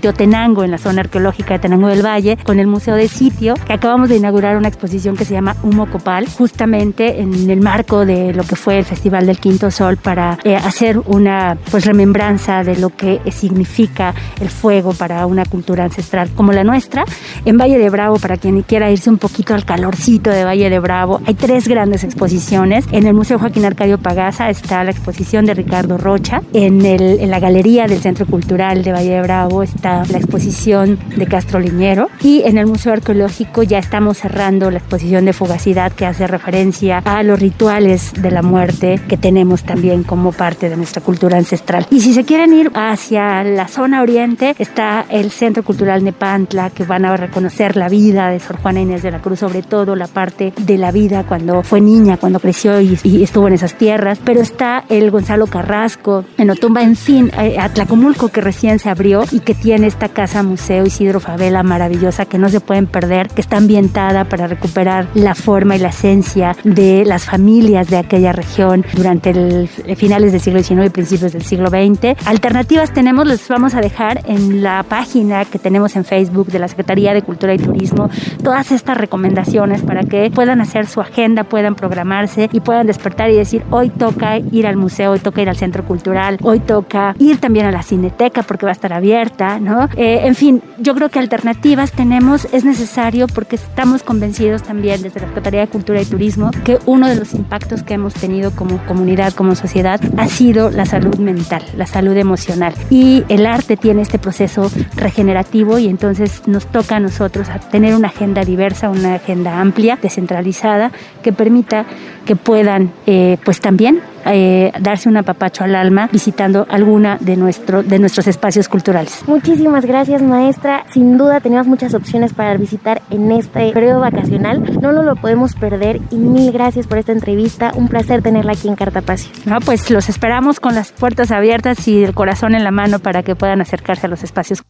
Teotenango, 0.00 0.64
en 0.64 0.72
la 0.72 0.78
zona 0.78 1.02
arqueológica 1.02 1.54
de 1.54 1.60
Tenango 1.60 1.88
del 1.88 2.04
Valle, 2.04 2.36
con 2.36 2.58
el 2.58 2.66
Museo 2.66 2.96
de 2.96 3.08
Sitio, 3.08 3.54
que 3.66 3.72
acabamos 3.72 4.08
de 4.08 4.16
inaugurar 4.16 4.56
una 4.56 4.68
exposición 4.68 5.16
que 5.16 5.24
se 5.24 5.34
llama 5.34 5.56
Humo 5.62 5.86
Copal, 5.86 6.26
justamente 6.26 7.20
en 7.20 7.48
el 7.48 7.60
marco 7.60 8.04
de 8.04 8.32
lo 8.32 8.42
que 8.42 8.56
fue 8.56 8.78
el 8.78 8.84
Festival 8.84 9.26
del 9.26 9.38
Quinto 9.38 9.70
Sol, 9.70 9.96
para 9.96 10.38
eh, 10.44 10.56
hacer 10.56 10.98
una 11.06 11.56
pues 11.70 11.84
remembranza 11.84 12.64
de 12.64 12.76
lo 12.76 12.90
que 12.90 13.20
significa 13.30 14.14
el 14.40 14.50
fuego 14.50 14.92
para 14.92 15.26
una 15.26 15.44
cultura 15.44 15.84
ancestral 15.84 16.30
como 16.34 16.52
la 16.52 16.64
nuestra. 16.64 17.04
En 17.44 17.58
Valle 17.58 17.78
de 17.78 17.90
Bravo, 17.90 18.18
para 18.18 18.36
quien 18.36 18.62
quiera 18.62 18.90
irse 18.90 19.10
un 19.10 19.18
poquito 19.18 19.54
al 19.54 19.64
calorcito 19.64 20.30
de 20.30 20.44
Valle 20.44 20.70
de 20.70 20.78
Bravo, 20.78 21.20
hay 21.26 21.34
tres 21.34 21.68
grandes 21.68 22.04
exposiciones. 22.04 22.86
En 22.92 23.06
el 23.06 23.14
Museo 23.14 23.38
Joaquín 23.38 23.64
Arcadio 23.64 23.98
Pagaza 23.98 24.50
está 24.50 24.82
la 24.84 24.90
exposición 24.90 25.46
de 25.46 25.54
Ricardo 25.54 25.98
Rocha, 25.98 26.42
en, 26.52 26.84
el, 26.84 27.20
en 27.20 27.30
la 27.30 27.40
galería 27.40 27.86
del 27.86 28.00
Centro 28.00 28.26
Cultural 28.26 28.82
de 28.82 28.92
Valle 28.96 29.10
de 29.10 29.20
Bravo 29.20 29.62
está 29.62 30.04
la 30.10 30.16
exposición 30.16 30.98
de 31.16 31.26
Castro 31.26 31.60
Liñero 31.60 32.08
y 32.22 32.44
en 32.46 32.56
el 32.56 32.66
Museo 32.66 32.94
Arqueológico 32.94 33.62
ya 33.62 33.78
estamos 33.78 34.16
cerrando 34.16 34.70
la 34.70 34.78
exposición 34.78 35.26
de 35.26 35.34
Fugacidad 35.34 35.92
que 35.92 36.06
hace 36.06 36.26
referencia 36.26 37.02
a 37.04 37.22
los 37.22 37.38
rituales 37.38 38.14
de 38.14 38.30
la 38.30 38.40
muerte 38.40 38.98
que 39.06 39.18
tenemos 39.18 39.64
también 39.64 40.02
como 40.02 40.32
parte 40.32 40.70
de 40.70 40.78
nuestra 40.78 41.02
cultura 41.02 41.36
ancestral. 41.36 41.86
Y 41.90 42.00
si 42.00 42.14
se 42.14 42.24
quieren 42.24 42.54
ir 42.54 42.70
hacia 42.74 43.44
la 43.44 43.68
zona 43.68 44.00
oriente, 44.00 44.54
está 44.58 45.04
el 45.10 45.30
Centro 45.30 45.62
Cultural 45.62 46.02
Nepantla 46.02 46.70
que 46.70 46.84
van 46.84 47.04
a 47.04 47.14
reconocer 47.18 47.76
la 47.76 47.90
vida 47.90 48.30
de 48.30 48.40
Sor 48.40 48.56
Juana 48.62 48.80
Inés 48.80 49.02
de 49.02 49.10
la 49.10 49.20
Cruz, 49.20 49.40
sobre 49.40 49.62
todo 49.62 49.94
la 49.94 50.06
parte 50.06 50.54
de 50.56 50.78
la 50.78 50.90
vida 50.90 51.24
cuando 51.24 51.62
fue 51.62 51.82
niña, 51.82 52.16
cuando 52.16 52.40
creció 52.40 52.80
y, 52.80 52.98
estuvo 53.22 53.46
en 53.48 53.52
esas 53.52 53.74
tierras. 53.74 54.18
Pero 54.24 54.40
está 54.40 54.84
el 54.88 55.10
Gonzalo 55.10 55.48
Carrasco 55.48 56.24
en 56.38 56.48
Otumba, 56.48 56.82
en 56.82 56.96
fin, 56.96 57.30
eh, 57.38 57.58
Atlacomulco 57.60 58.28
que 58.28 58.40
recién 58.40 58.78
se 58.78 58.85
abrió 58.86 59.24
y 59.30 59.40
que 59.40 59.54
tiene 59.54 59.86
esta 59.86 60.08
casa 60.08 60.42
museo 60.42 60.86
Isidro 60.86 61.20
Favela 61.20 61.62
maravillosa 61.62 62.26
que 62.26 62.38
no 62.38 62.48
se 62.48 62.60
pueden 62.60 62.86
perder, 62.86 63.28
que 63.28 63.40
está 63.40 63.56
ambientada 63.56 64.24
para 64.24 64.46
recuperar 64.46 65.08
la 65.14 65.34
forma 65.34 65.76
y 65.76 65.78
la 65.78 65.88
esencia 65.88 66.56
de 66.64 67.04
las 67.04 67.24
familias 67.24 67.88
de 67.88 67.98
aquella 67.98 68.32
región 68.32 68.84
durante 68.94 69.30
el 69.30 69.68
finales 69.96 70.32
del 70.32 70.40
siglo 70.40 70.62
XIX 70.62 70.86
y 70.86 70.90
principios 70.90 71.32
del 71.32 71.42
siglo 71.42 71.68
XX. 71.68 72.16
Alternativas 72.26 72.92
tenemos, 72.92 73.26
les 73.26 73.46
vamos 73.48 73.74
a 73.74 73.80
dejar 73.80 74.22
en 74.26 74.62
la 74.62 74.82
página 74.82 75.44
que 75.44 75.58
tenemos 75.58 75.96
en 75.96 76.04
Facebook 76.04 76.48
de 76.48 76.58
la 76.58 76.68
Secretaría 76.68 77.14
de 77.14 77.22
Cultura 77.22 77.54
y 77.54 77.58
Turismo 77.58 78.10
todas 78.42 78.72
estas 78.72 78.96
recomendaciones 78.96 79.82
para 79.82 80.02
que 80.02 80.30
puedan 80.30 80.60
hacer 80.60 80.86
su 80.86 81.00
agenda, 81.00 81.44
puedan 81.44 81.74
programarse 81.74 82.48
y 82.52 82.60
puedan 82.60 82.86
despertar 82.86 83.30
y 83.30 83.36
decir 83.36 83.62
hoy 83.70 83.90
toca 83.90 84.38
ir 84.38 84.66
al 84.66 84.76
museo, 84.76 85.12
hoy 85.12 85.18
toca 85.18 85.42
ir 85.42 85.48
al 85.48 85.56
centro 85.56 85.84
cultural, 85.84 86.38
hoy 86.42 86.60
toca 86.60 87.14
ir 87.18 87.38
también 87.38 87.66
a 87.66 87.72
la 87.72 87.82
cineteca 87.82 88.42
porque 88.42 88.66
va 88.66 88.72
a 88.72 88.74
estar 88.76 88.92
abierta, 88.92 89.58
¿no? 89.58 89.88
Eh, 89.96 90.20
en 90.24 90.34
fin, 90.34 90.62
yo 90.78 90.94
creo 90.94 91.08
que 91.08 91.18
alternativas 91.18 91.92
tenemos, 91.92 92.46
es 92.52 92.64
necesario 92.64 93.26
porque 93.26 93.56
estamos 93.56 94.02
convencidos 94.02 94.62
también 94.62 95.02
desde 95.02 95.20
la 95.20 95.26
Secretaría 95.28 95.60
de 95.60 95.68
Cultura 95.68 96.00
y 96.00 96.04
Turismo 96.04 96.50
que 96.64 96.78
uno 96.86 97.08
de 97.08 97.16
los 97.16 97.34
impactos 97.34 97.82
que 97.82 97.94
hemos 97.94 98.14
tenido 98.14 98.50
como 98.52 98.78
comunidad, 98.86 99.32
como 99.32 99.54
sociedad, 99.54 100.00
ha 100.16 100.28
sido 100.28 100.70
la 100.70 100.86
salud 100.86 101.16
mental, 101.16 101.62
la 101.76 101.86
salud 101.86 102.16
emocional. 102.16 102.74
Y 102.90 103.24
el 103.28 103.46
arte 103.46 103.76
tiene 103.76 104.02
este 104.02 104.18
proceso 104.18 104.70
regenerativo 104.94 105.78
y 105.78 105.88
entonces 105.88 106.46
nos 106.46 106.66
toca 106.66 106.96
a 106.96 107.00
nosotros 107.00 107.48
tener 107.70 107.94
una 107.94 108.08
agenda 108.08 108.44
diversa, 108.44 108.90
una 108.90 109.14
agenda 109.14 109.60
amplia, 109.60 109.98
descentralizada, 110.00 110.92
que 111.22 111.32
permita 111.32 111.86
que 112.26 112.36
puedan 112.36 112.92
eh, 113.06 113.38
pues 113.44 113.60
también 113.60 114.02
eh, 114.26 114.72
darse 114.80 115.08
un 115.08 115.16
apapacho 115.16 115.64
al 115.64 115.74
alma 115.74 116.08
visitando 116.12 116.66
alguna 116.68 117.16
de, 117.20 117.36
nuestro, 117.36 117.82
de 117.82 117.98
nuestros 117.98 118.26
espacios 118.26 118.68
culturales. 118.68 119.22
Muchísimas 119.26 119.86
gracias 119.86 120.20
maestra, 120.20 120.84
sin 120.92 121.16
duda 121.16 121.40
tenemos 121.40 121.66
muchas 121.66 121.94
opciones 121.94 122.34
para 122.34 122.54
visitar 122.56 123.00
en 123.10 123.32
este 123.32 123.72
periodo 123.72 124.00
vacacional, 124.00 124.62
no 124.82 124.92
lo, 124.92 125.02
lo 125.02 125.16
podemos 125.16 125.54
perder 125.54 126.00
y 126.10 126.16
mil 126.16 126.52
gracias 126.52 126.86
por 126.86 126.98
esta 126.98 127.12
entrevista, 127.12 127.72
un 127.74 127.88
placer 127.88 128.20
tenerla 128.20 128.52
aquí 128.52 128.68
en 128.68 128.74
Cartapacio. 128.74 129.30
No, 129.46 129.60
pues 129.60 129.90
los 129.90 130.08
esperamos 130.08 130.60
con 130.60 130.74
las 130.74 130.92
puertas 130.92 131.30
abiertas 131.30 131.86
y 131.86 132.02
el 132.02 132.12
corazón 132.12 132.54
en 132.54 132.64
la 132.64 132.72
mano 132.72 132.98
para 132.98 133.22
que 133.22 133.36
puedan 133.36 133.60
acercarse 133.60 134.06
a 134.06 134.10
los 134.10 134.24
espacios. 134.24 134.62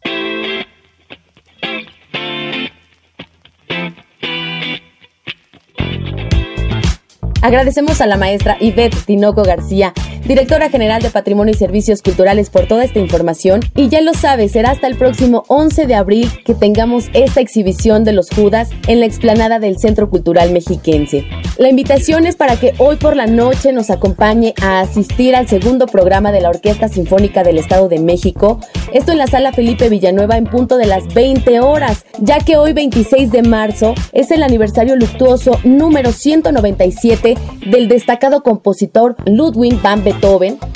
Agradecemos 7.47 8.01
a 8.01 8.07
la 8.07 8.17
maestra 8.17 8.57
Ivette 8.59 8.97
Tinoco 9.05 9.41
García 9.41 9.93
directora 10.27 10.69
general 10.69 11.01
de 11.01 11.09
Patrimonio 11.09 11.53
y 11.53 11.57
Servicios 11.57 12.01
Culturales, 12.01 12.49
por 12.49 12.67
toda 12.67 12.83
esta 12.83 12.99
información. 12.99 13.61
Y 13.75 13.87
ya 13.87 14.01
lo 14.01 14.13
sabes, 14.13 14.51
será 14.51 14.71
hasta 14.71 14.87
el 14.87 14.97
próximo 14.97 15.45
11 15.47 15.87
de 15.87 15.95
abril 15.95 16.29
que 16.43 16.53
tengamos 16.53 17.05
esta 17.13 17.39
exhibición 17.39 18.03
de 18.03 18.11
los 18.11 18.29
Judas 18.29 18.69
en 18.87 18.99
la 18.99 19.05
explanada 19.05 19.59
del 19.59 19.79
Centro 19.79 20.09
Cultural 20.09 20.51
Mexiquense. 20.51 21.25
La 21.57 21.69
invitación 21.69 22.25
es 22.25 22.35
para 22.35 22.57
que 22.57 22.73
hoy 22.77 22.97
por 22.97 23.15
la 23.15 23.25
noche 23.25 23.71
nos 23.71 23.89
acompañe 23.89 24.53
a 24.61 24.81
asistir 24.81 25.33
al 25.35 25.47
segundo 25.47 25.85
programa 25.85 26.33
de 26.33 26.41
la 26.41 26.49
Orquesta 26.49 26.89
Sinfónica 26.89 27.43
del 27.43 27.57
Estado 27.57 27.87
de 27.87 27.99
México, 27.99 28.59
esto 28.93 29.13
en 29.13 29.17
la 29.19 29.27
sala 29.27 29.53
Felipe 29.53 29.87
Villanueva 29.89 30.37
en 30.37 30.45
punto 30.45 30.77
de 30.77 30.87
las 30.87 31.13
20 31.13 31.61
horas, 31.61 32.05
ya 32.19 32.39
que 32.39 32.57
hoy 32.57 32.73
26 32.73 33.31
de 33.31 33.43
marzo 33.43 33.95
es 34.11 34.29
el 34.31 34.43
aniversario 34.43 34.95
luctuoso 34.97 35.59
número 35.63 36.11
197 36.11 37.37
del 37.65 37.87
destacado 37.87 38.43
compositor 38.43 39.15
Ludwig 39.25 39.81
van 39.81 40.03
Beethoven 40.03 40.16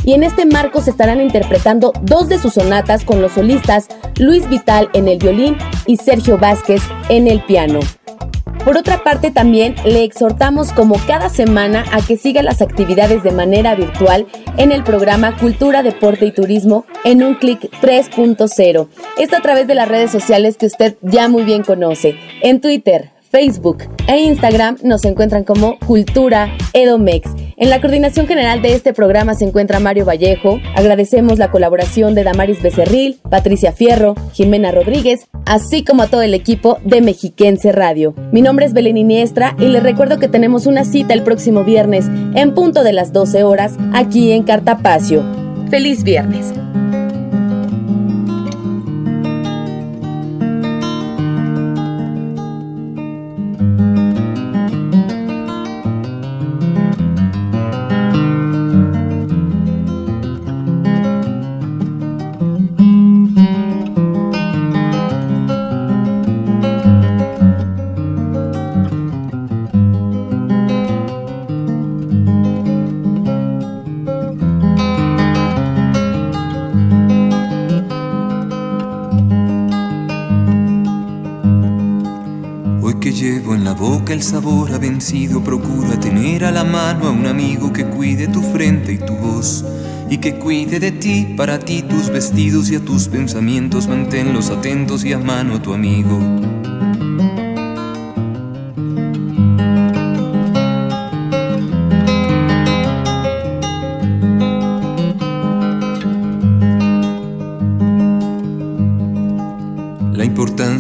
y 0.04 0.14
en 0.14 0.24
este 0.24 0.46
marco 0.46 0.82
se 0.82 0.92
estarán 0.92 1.20
interpretando 1.20 1.94
dos 2.02 2.30
de 2.30 2.38
sus 2.38 2.54
sonatas 2.54 3.04
con 3.04 3.22
los 3.22 3.34
solistas 3.34 3.88
Luis 4.18 4.48
Vital 4.50 4.90
en 4.94 5.08
el 5.08 5.18
violín 5.18 5.58
y 5.88 5.98
Sergio 5.98 6.38
Vázquez 6.38 6.82
en 7.10 7.28
el 7.28 7.44
piano. 7.44 7.80
Por 8.64 8.78
otra 8.78 9.04
parte, 9.04 9.32
también 9.32 9.74
le 9.84 10.04
exhortamos 10.04 10.72
como 10.72 10.96
cada 11.08 11.30
semana 11.30 11.84
a 11.92 12.02
que 12.02 12.18
siga 12.18 12.44
las 12.44 12.62
actividades 12.62 13.24
de 13.24 13.32
manera 13.32 13.74
virtual 13.74 14.28
en 14.58 14.72
el 14.72 14.84
programa 14.84 15.36
Cultura, 15.36 15.82
Deporte 15.82 16.28
y 16.28 16.32
Turismo 16.32 16.86
en 17.04 17.24
un 17.24 17.36
clic 17.36 17.60
3.0. 17.82 18.88
Esto 19.18 19.36
a 19.36 19.42
través 19.42 19.66
de 19.66 19.76
las 19.76 19.88
redes 19.88 20.12
sociales 20.12 20.58
que 20.58 20.68
usted 20.68 20.96
ya 21.02 21.28
muy 21.28 21.44
bien 21.44 21.64
conoce. 21.64 22.16
En 22.44 22.62
Twitter, 22.62 23.10
Facebook 23.32 23.84
e 24.08 24.20
Instagram 24.20 24.78
nos 24.84 25.06
encuentran 25.06 25.44
como 25.44 25.80
Cultura 25.80 26.56
Edomex. 26.74 27.32
En 27.62 27.70
la 27.70 27.80
coordinación 27.80 28.26
general 28.26 28.64
de 28.64 28.74
este 28.74 28.92
programa 28.92 29.36
se 29.36 29.46
encuentra 29.46 29.80
Mario 29.80 30.04
Vallejo. 30.04 30.60
Agradecemos 30.76 31.38
la 31.38 31.52
colaboración 31.52 32.16
de 32.16 32.24
Damaris 32.24 32.60
Becerril, 32.60 33.20
Patricia 33.30 33.72
Fierro, 33.72 34.16
Jimena 34.34 34.72
Rodríguez, 34.72 35.28
así 35.46 35.84
como 35.84 36.02
a 36.02 36.08
todo 36.08 36.24
el 36.24 36.34
equipo 36.34 36.80
de 36.84 37.02
Mexiquense 37.02 37.72
Radio. 37.72 38.16
Mi 38.32 38.42
nombre 38.42 38.66
es 38.66 38.74
Belén 38.74 38.98
Iniestra 38.98 39.56
y 39.60 39.68
les 39.68 39.84
recuerdo 39.84 40.18
que 40.18 40.28
tenemos 40.28 40.66
una 40.66 40.86
cita 40.86 41.14
el 41.14 41.22
próximo 41.22 41.64
viernes 41.64 42.08
en 42.34 42.56
punto 42.56 42.82
de 42.84 42.94
las 42.94 43.14
12 43.14 43.44
horas 43.44 43.76
aquí 43.94 44.32
en 44.32 44.42
Cartapacio. 44.42 45.24
¡Feliz 45.70 46.04
viernes! 46.04 46.56
Procura 85.44 86.00
tener 86.00 86.46
a 86.46 86.52
la 86.52 86.64
mano 86.64 87.08
a 87.08 87.12
un 87.12 87.26
amigo 87.26 87.74
que 87.74 87.86
cuide 87.86 88.30
tu 88.30 88.42
frente 88.42 88.94
y 88.94 88.98
tu 88.98 89.14
voz 89.16 89.66
y 90.10 90.20
que 90.20 90.36
cuide 90.36 90.80
de 90.80 90.92
ti, 90.92 91.34
para 91.36 91.60
ti 91.60 91.82
tus 91.82 92.10
vestidos 92.10 92.72
y 92.72 92.76
a 92.76 92.80
tus 92.80 93.10
pensamientos, 93.10 93.88
manténlos 93.88 94.50
atentos 94.50 95.04
y 95.04 95.12
a 95.12 95.20
mano 95.20 95.56
a 95.56 95.62
tu 95.62 95.74
amigo. 95.74 96.18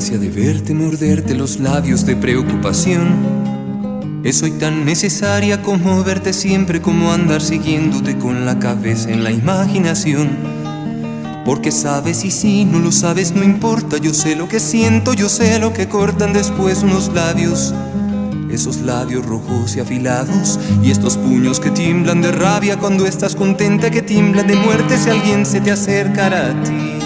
de 0.09 0.29
verte 0.29 0.73
morderte 0.73 1.35
los 1.35 1.59
labios 1.59 2.05
de 2.05 2.15
preocupación. 2.15 3.40
Es 4.23 4.43
hoy 4.43 4.51
tan 4.51 4.85
necesaria 4.85 5.63
como 5.63 6.03
verte 6.03 6.31
siempre, 6.31 6.79
como 6.79 7.11
andar 7.11 7.41
siguiéndote 7.41 8.19
con 8.19 8.45
la 8.45 8.59
cabeza 8.59 9.09
en 9.09 9.23
la 9.23 9.31
imaginación. 9.31 10.29
Porque 11.43 11.71
sabes 11.71 12.23
y 12.23 12.29
si 12.29 12.63
no 12.63 12.77
lo 12.77 12.91
sabes 12.91 13.33
no 13.33 13.43
importa, 13.43 13.97
yo 13.97 14.13
sé 14.13 14.35
lo 14.35 14.47
que 14.47 14.59
siento, 14.59 15.13
yo 15.15 15.27
sé 15.27 15.57
lo 15.57 15.73
que 15.73 15.87
cortan 15.87 16.33
después 16.33 16.83
unos 16.83 17.11
labios. 17.15 17.73
Esos 18.51 18.81
labios 18.81 19.25
rojos 19.25 19.75
y 19.75 19.79
afilados 19.79 20.59
y 20.83 20.91
estos 20.91 21.17
puños 21.17 21.59
que 21.59 21.71
tiemblan 21.71 22.21
de 22.21 22.31
rabia 22.31 22.77
cuando 22.77 23.07
estás 23.07 23.35
contenta, 23.35 23.89
que 23.89 24.03
tiemblan 24.03 24.45
de 24.45 24.55
muerte 24.55 24.99
si 24.99 25.09
alguien 25.09 25.47
se 25.47 25.61
te 25.61 25.71
acercara 25.71 26.51
a 26.51 26.63
ti. 26.63 27.00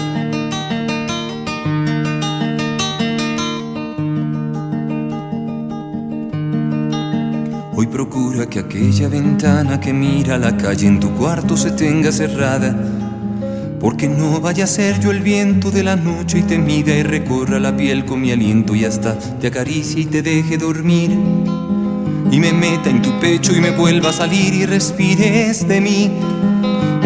Que 8.56 8.60
aquella 8.60 9.08
ventana 9.08 9.78
que 9.78 9.92
mira 9.92 10.38
la 10.38 10.56
calle 10.56 10.86
en 10.86 10.98
tu 10.98 11.10
cuarto 11.14 11.58
se 11.58 11.72
tenga 11.72 12.10
cerrada. 12.10 12.74
Porque 13.78 14.08
no 14.08 14.40
vaya 14.40 14.64
a 14.64 14.66
ser 14.66 14.98
yo 14.98 15.10
el 15.10 15.20
viento 15.20 15.70
de 15.70 15.82
la 15.82 15.94
noche 15.94 16.38
y 16.38 16.42
te 16.42 16.56
mida 16.56 16.94
y 16.94 17.02
recorra 17.02 17.58
la 17.60 17.76
piel 17.76 18.06
con 18.06 18.22
mi 18.22 18.32
aliento 18.32 18.74
y 18.74 18.86
hasta 18.86 19.18
te 19.18 19.48
acaricie 19.48 20.02
y 20.02 20.06
te 20.06 20.22
deje 20.22 20.56
dormir. 20.56 21.10
Y 22.30 22.40
me 22.40 22.52
meta 22.54 22.88
en 22.88 23.02
tu 23.02 23.20
pecho 23.20 23.52
y 23.54 23.60
me 23.60 23.72
vuelva 23.72 24.08
a 24.08 24.14
salir 24.14 24.54
y 24.54 24.64
respires 24.64 25.68
de 25.68 25.80
mí. 25.80 26.10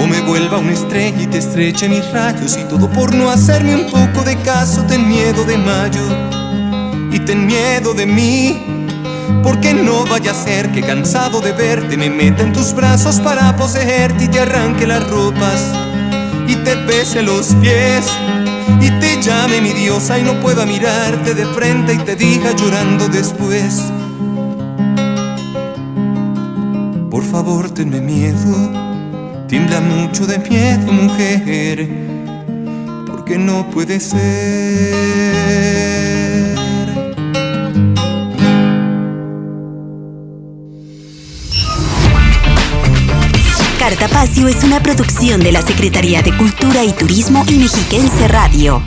O 0.01 0.07
me 0.07 0.21
vuelva 0.21 0.59
una 0.59 0.73
estrella 0.73 1.21
y 1.21 1.27
te 1.27 1.39
estreche 1.39 1.89
mis 1.89 2.09
rayos 2.13 2.57
y 2.59 2.63
todo 2.69 2.89
por 2.89 3.13
no 3.13 3.29
hacerme 3.29 3.75
un 3.75 3.91
poco 3.91 4.25
de 4.25 4.37
caso. 4.37 4.85
Ten 4.85 5.09
miedo 5.09 5.45
de 5.45 5.59
mayo 5.59 6.07
y 7.11 7.19
ten 7.19 7.45
miedo 7.47 7.93
de 7.93 8.07
mí. 8.07 8.80
Porque 9.43 9.75
no 9.75 10.05
vaya 10.07 10.33
a 10.33 10.35
ser 10.35 10.71
que 10.73 10.83
cansado 10.83 11.41
de 11.41 11.53
verte 11.53 11.97
me 11.97 12.11
meta 12.11 12.43
en 12.43 12.53
tus 12.53 12.75
brazos 12.75 13.21
para 13.21 13.57
poseerte 13.57 14.25
y 14.25 14.29
te 14.29 14.41
arranque 14.41 14.87
las 14.87 15.09
ropas 15.09 15.63
y 16.47 16.57
te 16.57 16.75
bese 16.75 17.23
los 17.23 17.55
pies 17.57 18.07
y 18.81 18.91
te 19.01 19.21
llame 19.23 19.61
mi 19.61 19.73
diosa 19.73 20.19
y 20.19 20.23
no 20.23 20.41
pueda 20.41 20.67
mirarte 20.67 21.35
de 21.35 21.47
frente 21.47 21.95
y 21.95 21.99
te 21.99 22.17
diga 22.17 22.53
llorando 22.57 23.09
después. 23.09 23.85
Por 27.11 27.25
favor, 27.25 27.71
tenme 27.71 28.01
miedo, 28.01 28.71
tiembla 29.47 29.81
mucho 29.81 30.27
de 30.27 30.39
miedo, 30.39 30.93
mujer, 30.93 31.89
porque 33.07 33.39
no 33.39 33.69
puede 33.71 34.01
ser. 34.01 35.31
Es 44.49 44.65
una 44.65 44.83
producción 44.83 45.41
de 45.41 45.53
la 45.53 45.61
Secretaría 45.61 46.23
de 46.23 46.37
Cultura 46.37 46.83
y 46.83 46.93
Turismo 46.93 47.45
y 47.47 47.59
Mexiquense 47.59 48.27
Radio. 48.27 48.83